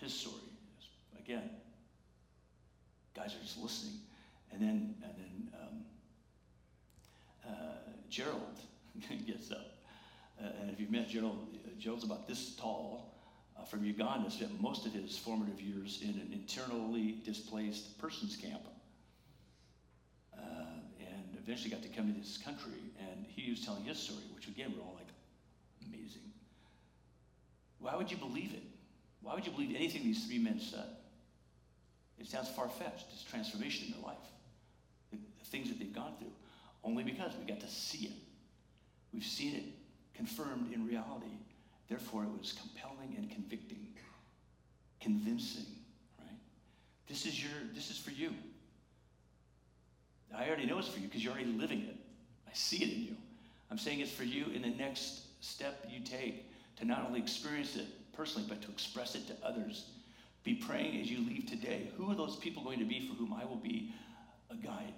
his 0.00 0.12
story. 0.12 0.36
Again, 1.18 1.50
guys 3.14 3.34
are 3.34 3.42
just 3.42 3.58
listening. 3.58 3.94
And 4.52 4.60
then, 4.62 4.94
and 5.02 5.12
then 5.16 5.50
um, 5.60 5.84
uh, 7.48 7.90
Gerald 8.08 8.58
gets 9.26 9.50
up. 9.50 9.78
Uh, 10.40 10.48
and 10.60 10.70
if 10.70 10.80
you've 10.80 10.90
met 10.90 11.08
Gerald, 11.08 11.48
uh, 11.54 11.68
Gerald's 11.78 12.04
about 12.04 12.28
this 12.28 12.54
tall. 12.56 13.13
Uh, 13.56 13.64
from 13.64 13.84
Uganda, 13.84 14.30
spent 14.30 14.60
most 14.60 14.84
of 14.86 14.92
his 14.92 15.16
formative 15.16 15.60
years 15.60 16.00
in 16.02 16.10
an 16.10 16.30
internally 16.32 17.20
displaced 17.24 17.98
persons 17.98 18.36
camp. 18.36 18.62
Uh, 20.36 20.42
and 21.00 21.38
eventually 21.42 21.70
got 21.70 21.82
to 21.82 21.88
come 21.88 22.12
to 22.12 22.18
this 22.18 22.38
country, 22.38 22.72
and 22.98 23.24
he 23.28 23.50
was 23.50 23.60
telling 23.64 23.84
his 23.84 23.98
story, 23.98 24.24
which 24.34 24.48
again, 24.48 24.72
we're 24.76 24.82
all 24.82 24.94
like, 24.94 25.06
amazing. 25.86 26.22
Why 27.78 27.94
would 27.96 28.10
you 28.10 28.16
believe 28.16 28.52
it? 28.52 28.62
Why 29.22 29.34
would 29.34 29.46
you 29.46 29.52
believe 29.52 29.74
anything 29.74 30.02
these 30.02 30.26
three 30.26 30.38
men 30.38 30.58
said? 30.58 30.86
It 32.18 32.26
sounds 32.26 32.48
far 32.48 32.68
fetched, 32.68 33.10
this 33.10 33.24
transformation 33.28 33.86
in 33.86 33.92
their 33.92 34.02
life, 34.02 34.26
the, 35.10 35.16
the 35.16 35.46
things 35.46 35.68
that 35.68 35.78
they've 35.78 35.94
gone 35.94 36.14
through, 36.18 36.32
only 36.82 37.04
because 37.04 37.32
we 37.38 37.46
got 37.46 37.60
to 37.60 37.68
see 37.68 38.06
it. 38.06 38.12
We've 39.12 39.24
seen 39.24 39.54
it 39.54 39.64
confirmed 40.14 40.72
in 40.72 40.86
reality. 40.86 41.26
Therefore, 41.88 42.24
it 42.24 42.30
was 42.38 42.52
compelling 42.52 43.14
and 43.16 43.30
convicting, 43.30 43.86
convincing, 45.00 45.66
right? 46.18 46.38
This 47.08 47.26
is 47.26 47.42
your, 47.42 47.52
this 47.74 47.90
is 47.90 47.98
for 47.98 48.10
you. 48.10 48.30
I 50.36 50.46
already 50.46 50.66
know 50.66 50.78
it's 50.78 50.88
for 50.88 50.98
you 50.98 51.06
because 51.06 51.22
you're 51.22 51.32
already 51.32 51.52
living 51.52 51.80
it. 51.82 51.96
I 52.48 52.52
see 52.54 52.78
it 52.78 52.92
in 52.92 53.02
you. 53.02 53.16
I'm 53.70 53.78
saying 53.78 54.00
it's 54.00 54.10
for 54.10 54.24
you 54.24 54.46
in 54.54 54.62
the 54.62 54.70
next 54.70 55.22
step 55.40 55.86
you 55.88 56.00
take 56.00 56.50
to 56.76 56.84
not 56.84 57.04
only 57.06 57.20
experience 57.20 57.76
it 57.76 57.86
personally, 58.12 58.46
but 58.48 58.62
to 58.62 58.70
express 58.70 59.14
it 59.14 59.26
to 59.28 59.34
others. 59.44 59.86
Be 60.42 60.54
praying 60.54 61.00
as 61.00 61.10
you 61.10 61.18
leave 61.18 61.46
today. 61.46 61.90
Who 61.96 62.10
are 62.10 62.14
those 62.14 62.36
people 62.36 62.62
going 62.62 62.78
to 62.78 62.84
be 62.84 63.08
for 63.08 63.14
whom 63.14 63.32
I 63.32 63.44
will 63.44 63.56
be 63.56 63.92
a 64.50 64.54
guide? 64.54 64.94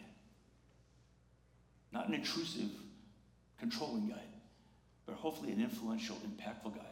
Not 1.92 2.08
an 2.08 2.14
intrusive, 2.14 2.70
controlling 3.58 4.08
guide, 4.08 4.18
but 5.06 5.14
hopefully 5.14 5.52
an 5.52 5.60
influential, 5.60 6.16
impactful 6.16 6.74
guide. 6.74 6.84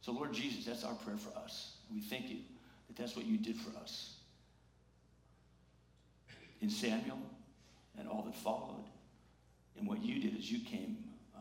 So, 0.00 0.12
Lord 0.12 0.32
Jesus, 0.32 0.64
that's 0.64 0.84
our 0.84 0.94
prayer 0.94 1.16
for 1.16 1.36
us. 1.38 1.76
We 1.92 2.00
thank 2.00 2.28
you 2.28 2.38
that 2.88 2.96
that's 2.96 3.16
what 3.16 3.26
you 3.26 3.38
did 3.38 3.56
for 3.56 3.76
us. 3.78 4.16
In 6.60 6.70
Samuel 6.70 7.18
and 7.98 8.08
all 8.08 8.22
that 8.22 8.34
followed, 8.34 8.84
and 9.78 9.88
what 9.88 10.02
you 10.02 10.20
did 10.20 10.38
is 10.38 10.50
you 10.50 10.60
came 10.60 10.98
uh, 11.34 11.40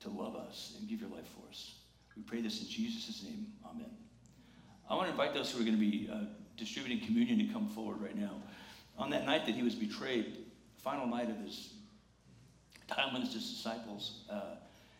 to 0.00 0.08
love 0.10 0.36
us 0.36 0.74
and 0.78 0.88
give 0.88 1.00
your 1.00 1.10
life 1.10 1.26
for 1.34 1.48
us. 1.48 1.74
We 2.16 2.22
pray 2.22 2.42
this 2.42 2.60
in 2.60 2.68
Jesus' 2.68 3.22
name. 3.22 3.46
Amen. 3.64 3.90
I 4.90 4.94
want 4.94 5.06
to 5.06 5.10
invite 5.12 5.32
those 5.32 5.50
who 5.50 5.60
are 5.60 5.64
going 5.64 5.78
to 5.78 5.80
be 5.80 6.10
uh, 6.12 6.24
distributing 6.56 7.06
communion 7.06 7.38
to 7.46 7.52
come 7.52 7.68
forward 7.68 8.00
right 8.00 8.16
now. 8.16 8.32
On 8.98 9.10
that 9.10 9.24
night 9.24 9.46
that 9.46 9.54
he 9.54 9.62
was 9.62 9.74
betrayed, 9.74 10.36
final 10.76 11.06
night 11.06 11.30
of 11.30 11.36
his 11.38 11.72
time 12.94 13.14
with 13.14 13.32
his 13.32 13.50
disciples, 13.50 14.24
uh, 14.30 14.56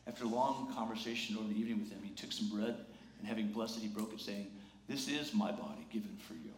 after 0.06 0.24
a 0.24 0.28
long 0.28 0.72
conversation 0.74 1.36
over 1.36 1.48
the 1.48 1.58
evening 1.58 1.78
with 1.78 1.90
them, 1.90 2.00
he 2.02 2.10
took 2.10 2.32
some 2.32 2.48
bread 2.48 2.74
and 3.18 3.28
having 3.28 3.48
blessed 3.52 3.78
it, 3.78 3.82
he 3.82 3.88
broke 3.88 4.12
it, 4.12 4.20
saying, 4.20 4.46
This 4.88 5.08
is 5.08 5.32
my 5.32 5.52
body 5.52 5.86
given 5.90 6.16
for 6.26 6.34
you. 6.34 6.52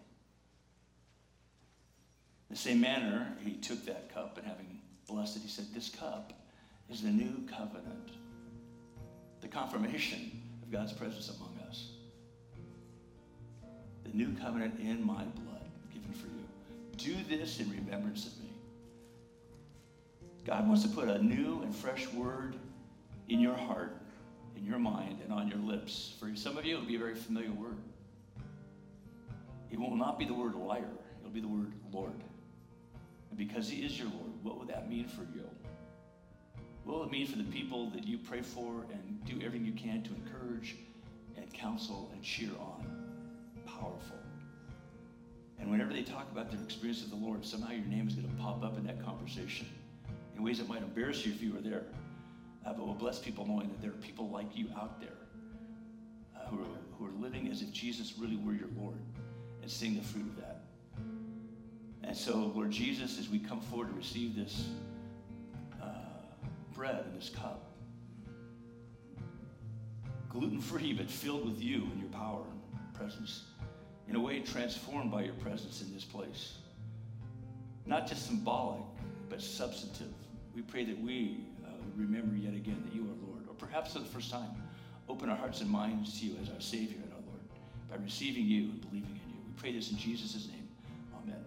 In 2.48 2.54
the 2.54 2.56
same 2.56 2.80
manner, 2.80 3.36
he 3.44 3.52
took 3.52 3.84
that 3.86 4.12
cup 4.14 4.38
and 4.38 4.46
having 4.46 4.80
blessed 5.08 5.36
it, 5.36 5.42
he 5.42 5.48
said, 5.48 5.66
This 5.74 5.90
cup 5.90 6.32
is 6.90 7.02
the 7.02 7.10
new 7.10 7.46
covenant, 7.50 8.12
the 9.40 9.48
confirmation 9.48 10.40
of 10.62 10.70
God's 10.70 10.92
presence 10.92 11.30
among 11.36 11.58
us. 11.68 11.88
The 14.04 14.16
new 14.16 14.34
covenant 14.40 14.78
in 14.80 15.04
my 15.04 15.24
blood 15.24 15.68
given 15.92 16.12
for 16.12 16.26
you. 16.26 16.44
Do 16.96 17.36
this 17.36 17.60
in 17.60 17.70
remembrance 17.70 18.26
of 18.26 18.38
me. 18.38 18.43
God 20.44 20.68
wants 20.68 20.82
to 20.82 20.88
put 20.88 21.08
a 21.08 21.22
new 21.22 21.62
and 21.62 21.74
fresh 21.74 22.06
word 22.12 22.56
in 23.28 23.40
your 23.40 23.54
heart, 23.54 23.96
in 24.56 24.64
your 24.64 24.78
mind, 24.78 25.20
and 25.22 25.32
on 25.32 25.48
your 25.48 25.58
lips. 25.58 26.14
For 26.20 26.34
some 26.36 26.58
of 26.58 26.66
you, 26.66 26.74
it'll 26.74 26.86
be 26.86 26.96
a 26.96 26.98
very 26.98 27.14
familiar 27.14 27.52
word. 27.52 27.78
It 29.70 29.78
will 29.78 29.96
not 29.96 30.18
be 30.18 30.26
the 30.26 30.34
word 30.34 30.54
liar, 30.54 30.84
it'll 31.20 31.32
be 31.32 31.40
the 31.40 31.48
word 31.48 31.72
Lord. 31.92 32.12
And 33.30 33.38
because 33.38 33.70
He 33.70 33.84
is 33.84 33.98
your 33.98 34.08
Lord, 34.08 34.32
what 34.42 34.58
would 34.58 34.68
that 34.68 34.90
mean 34.90 35.08
for 35.08 35.22
you? 35.34 35.48
What 36.84 36.98
will 36.98 37.04
it 37.04 37.10
mean 37.10 37.26
for 37.26 37.38
the 37.38 37.44
people 37.44 37.88
that 37.90 38.06
you 38.06 38.18
pray 38.18 38.42
for 38.42 38.84
and 38.92 39.24
do 39.24 39.44
everything 39.44 39.64
you 39.64 39.72
can 39.72 40.02
to 40.02 40.10
encourage 40.14 40.76
and 41.38 41.50
counsel 41.54 42.10
and 42.12 42.22
cheer 42.22 42.50
on? 42.60 42.84
Powerful. 43.66 44.18
And 45.58 45.70
whenever 45.70 45.94
they 45.94 46.02
talk 46.02 46.30
about 46.30 46.50
their 46.50 46.60
experience 46.62 47.02
of 47.02 47.08
the 47.08 47.16
Lord, 47.16 47.46
somehow 47.46 47.72
your 47.72 47.86
name 47.86 48.06
is 48.06 48.14
going 48.14 48.28
to 48.28 48.34
pop 48.34 48.62
up 48.62 48.76
in 48.76 48.84
that 48.84 49.02
conversation 49.02 49.66
in 50.36 50.42
ways 50.42 50.58
that 50.58 50.68
might 50.68 50.82
embarrass 50.82 51.24
you 51.24 51.32
if 51.32 51.42
you 51.42 51.52
were 51.52 51.60
there. 51.60 51.84
Uh, 52.66 52.72
but 52.72 52.86
will 52.86 52.94
bless 52.94 53.18
people 53.18 53.46
knowing 53.46 53.68
that 53.68 53.80
there 53.82 53.90
are 53.90 54.02
people 54.02 54.30
like 54.30 54.56
you 54.56 54.68
out 54.76 54.98
there 54.98 55.10
uh, 56.34 56.48
who, 56.48 56.60
are, 56.60 56.78
who 56.98 57.06
are 57.06 57.20
living 57.20 57.48
as 57.48 57.60
if 57.60 57.70
Jesus 57.72 58.14
really 58.18 58.36
were 58.36 58.54
your 58.54 58.68
Lord 58.78 58.96
and 59.60 59.70
seeing 59.70 59.96
the 59.96 60.02
fruit 60.02 60.26
of 60.26 60.36
that. 60.36 60.62
And 62.04 62.16
so, 62.16 62.52
Lord 62.54 62.70
Jesus, 62.70 63.18
as 63.18 63.28
we 63.28 63.38
come 63.38 63.60
forward 63.60 63.88
to 63.88 63.94
receive 63.94 64.34
this 64.34 64.66
uh, 65.82 65.86
bread 66.74 67.04
and 67.06 67.18
this 67.18 67.28
cup, 67.28 67.70
gluten 70.28 70.60
free 70.60 70.92
but 70.92 71.10
filled 71.10 71.44
with 71.44 71.60
you 71.60 71.82
and 71.92 72.00
your 72.00 72.10
power 72.10 72.44
and 72.72 72.94
presence, 72.94 73.44
in 74.08 74.16
a 74.16 74.20
way 74.20 74.40
transformed 74.40 75.10
by 75.10 75.22
your 75.22 75.34
presence 75.34 75.82
in 75.82 75.92
this 75.94 76.04
place. 76.04 76.54
Not 77.86 78.06
just 78.06 78.26
symbolic, 78.26 78.80
but 79.28 79.40
substantive. 79.40 80.12
We 80.54 80.62
pray 80.62 80.84
that 80.84 81.00
we 81.00 81.40
uh, 81.64 81.70
remember 81.96 82.36
yet 82.36 82.54
again 82.54 82.82
that 82.84 82.94
you 82.94 83.02
are 83.02 83.26
Lord, 83.26 83.42
or 83.48 83.54
perhaps 83.54 83.92
for 83.92 83.98
the 83.98 84.04
first 84.04 84.30
time, 84.30 84.50
open 85.08 85.28
our 85.28 85.36
hearts 85.36 85.60
and 85.60 85.70
minds 85.70 86.18
to 86.20 86.26
you 86.26 86.36
as 86.42 86.48
our 86.48 86.60
Savior 86.60 86.98
and 87.02 87.12
our 87.12 87.20
Lord 87.26 87.40
by 87.90 87.96
receiving 88.02 88.44
you 88.44 88.70
and 88.70 88.80
believing 88.80 89.20
in 89.24 89.34
you. 89.34 89.40
We 89.46 89.52
pray 89.60 89.72
this 89.72 89.90
in 89.90 89.98
Jesus' 89.98 90.48
name. 90.48 90.68
Amen. 91.22 91.44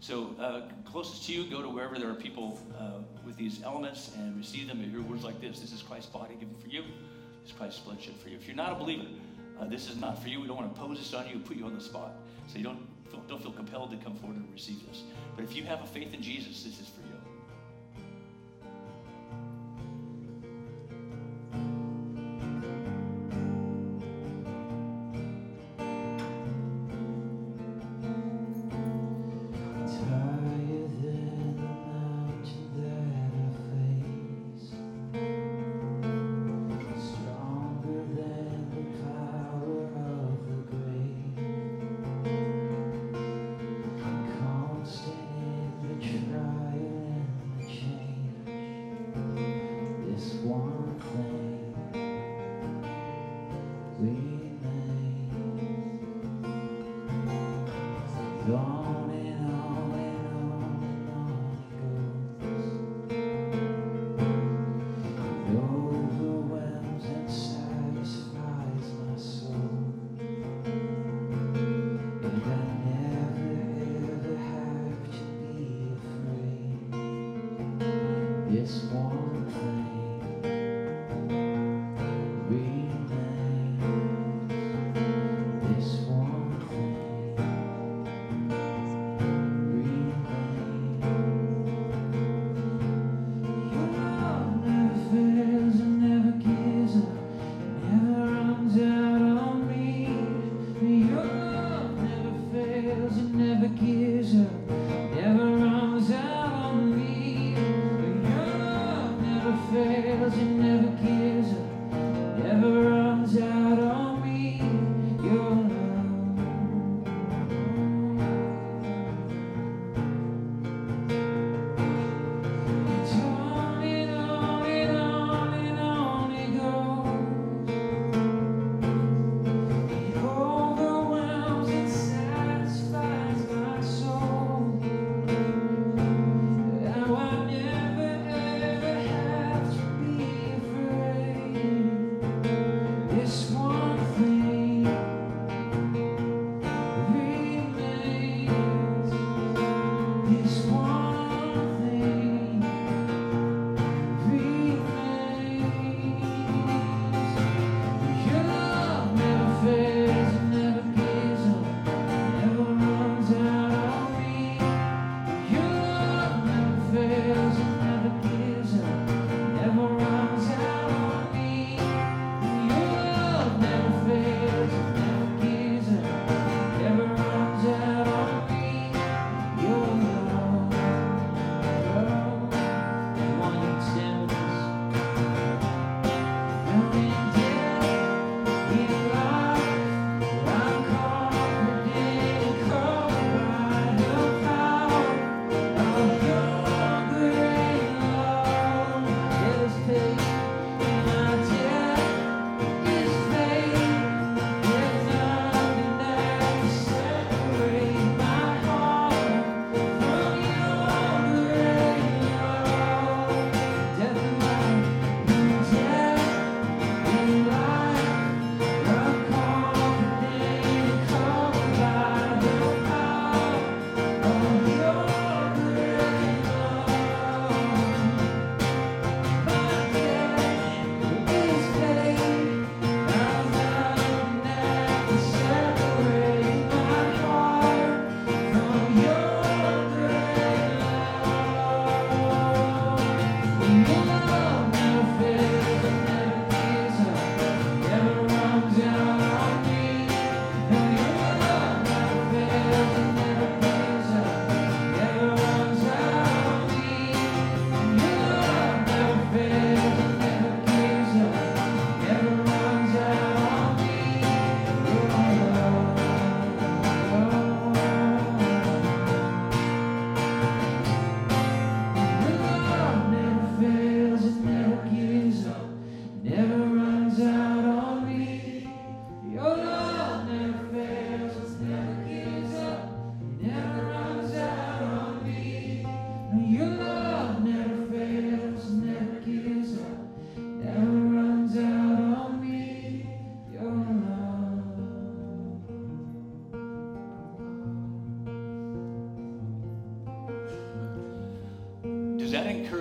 So, 0.00 0.34
uh, 0.38 0.62
closest 0.84 1.26
to 1.26 1.32
you, 1.32 1.50
go 1.50 1.62
to 1.62 1.68
wherever 1.68 1.98
there 1.98 2.10
are 2.10 2.14
people 2.14 2.60
uh, 2.78 3.02
with 3.24 3.36
these 3.36 3.62
elements 3.62 4.12
and 4.16 4.36
receive 4.36 4.68
them 4.68 4.80
and 4.80 4.92
hear 4.92 5.02
words 5.02 5.24
like 5.24 5.40
this. 5.40 5.60
This 5.60 5.72
is 5.72 5.82
Christ's 5.82 6.10
body 6.10 6.34
given 6.34 6.54
for 6.56 6.68
you. 6.68 6.82
This 7.42 7.52
is 7.52 7.56
Christ's 7.56 7.80
blood 7.80 8.00
shed 8.02 8.16
for 8.22 8.28
you. 8.28 8.36
If 8.36 8.46
you're 8.46 8.56
not 8.56 8.72
a 8.72 8.74
believer, 8.74 9.08
uh, 9.58 9.66
this 9.66 9.88
is 9.88 9.96
not 9.96 10.22
for 10.22 10.28
you. 10.28 10.40
We 10.40 10.46
don't 10.46 10.56
want 10.56 10.74
to 10.74 10.80
impose 10.80 10.98
this 10.98 11.12
on 11.14 11.28
you 11.28 11.38
put 11.38 11.56
you 11.56 11.64
on 11.64 11.74
the 11.74 11.80
spot. 11.80 12.12
So 12.48 12.58
you 12.58 12.64
don't 12.64 12.86
feel, 13.10 13.22
don't 13.28 13.42
feel 13.42 13.52
compelled 13.52 13.90
to 13.90 13.96
come 13.98 14.14
forward 14.16 14.36
and 14.36 14.48
receive 14.52 14.86
this. 14.88 15.02
But 15.36 15.44
if 15.44 15.54
you 15.54 15.64
have 15.64 15.82
a 15.82 15.86
faith 15.86 16.14
in 16.14 16.22
Jesus, 16.22 16.62
this 16.62 16.80
is 16.80 16.88
for 16.88 16.99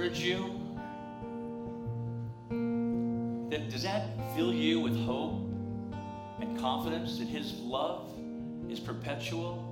encourage 0.10 0.26
you? 0.26 0.56
That, 3.50 3.70
does 3.70 3.84
that 3.84 4.08
fill 4.36 4.54
you 4.54 4.80
with 4.80 5.00
hope 5.06 5.34
and 6.40 6.58
confidence 6.60 7.20
that 7.20 7.28
His 7.28 7.54
love 7.60 8.12
is 8.70 8.80
perpetual? 8.80 9.66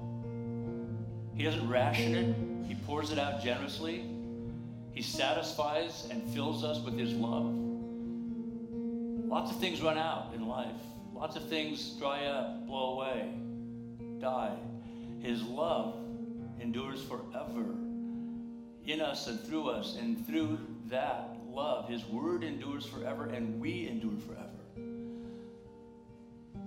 He 1.35 1.43
doesn't 1.43 1.67
ration 1.67 2.15
it, 2.15 2.67
He 2.67 2.75
pours 2.85 3.11
it 3.11 3.19
out 3.19 3.43
generously. 3.43 4.05
He 4.91 5.01
satisfies 5.03 6.07
and 6.09 6.23
fills 6.33 6.63
us 6.63 6.79
with 6.83 6.97
His 6.97 7.13
love. 7.13 7.53
Lots 9.27 9.51
of 9.51 9.59
things 9.59 9.81
run 9.81 9.97
out 9.97 10.33
in 10.33 10.47
life, 10.47 10.71
lots 11.13 11.35
of 11.35 11.47
things 11.49 11.95
dry 11.99 12.25
up, 12.25 12.65
blow 12.65 12.99
away, 12.99 13.33
die. 14.19 14.55
His 15.19 15.43
love 15.43 15.95
endures 16.59 17.03
forever 17.03 17.65
in 18.87 19.01
us 19.01 19.27
and 19.27 19.39
through 19.41 19.69
us, 19.69 19.97
and 19.99 20.25
through 20.25 20.57
that 20.87 21.37
love, 21.49 21.89
His 21.89 22.05
word 22.05 22.43
endures 22.43 22.85
forever, 22.85 23.25
and 23.25 23.59
we 23.59 23.87
endure 23.87 24.17
forever. 24.25 24.47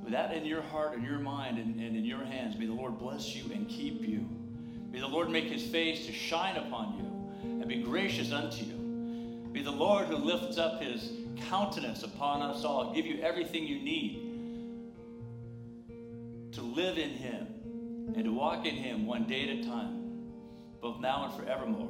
With 0.02 0.12
that 0.12 0.32
in 0.32 0.44
your 0.44 0.62
heart 0.62 0.94
and 0.94 1.04
your 1.04 1.18
mind 1.18 1.58
and, 1.58 1.80
and 1.80 1.96
in 1.96 2.04
your 2.04 2.24
hands, 2.24 2.56
may 2.58 2.66
the 2.66 2.72
Lord 2.72 2.98
bless 2.98 3.34
you 3.34 3.52
and 3.52 3.68
keep 3.68 4.02
you. 4.02 4.28
May 4.90 5.00
the 5.00 5.06
Lord 5.06 5.30
make 5.30 5.44
His 5.44 5.64
face 5.64 6.06
to 6.06 6.12
shine 6.12 6.56
upon 6.56 6.98
you 6.98 7.50
and 7.60 7.68
be 7.68 7.82
gracious 7.82 8.32
unto 8.32 8.64
you. 8.64 8.74
May 9.52 9.62
the 9.62 9.70
Lord 9.70 10.06
who 10.08 10.16
lifts 10.16 10.58
up 10.58 10.82
His 10.82 11.12
countenance 11.48 12.02
upon 12.02 12.42
us 12.42 12.64
all 12.64 12.92
give 12.94 13.06
you 13.06 13.20
everything 13.22 13.66
you 13.66 13.80
need 13.80 14.26
to 16.52 16.62
live 16.62 16.98
in 16.98 17.10
Him 17.10 17.46
and 18.14 18.24
to 18.24 18.32
walk 18.32 18.66
in 18.66 18.74
Him 18.74 19.06
one 19.06 19.24
day 19.24 19.48
at 19.48 19.58
a 19.58 19.62
time, 19.64 20.26
both 20.80 21.00
now 21.00 21.26
and 21.26 21.34
forevermore. 21.34 21.89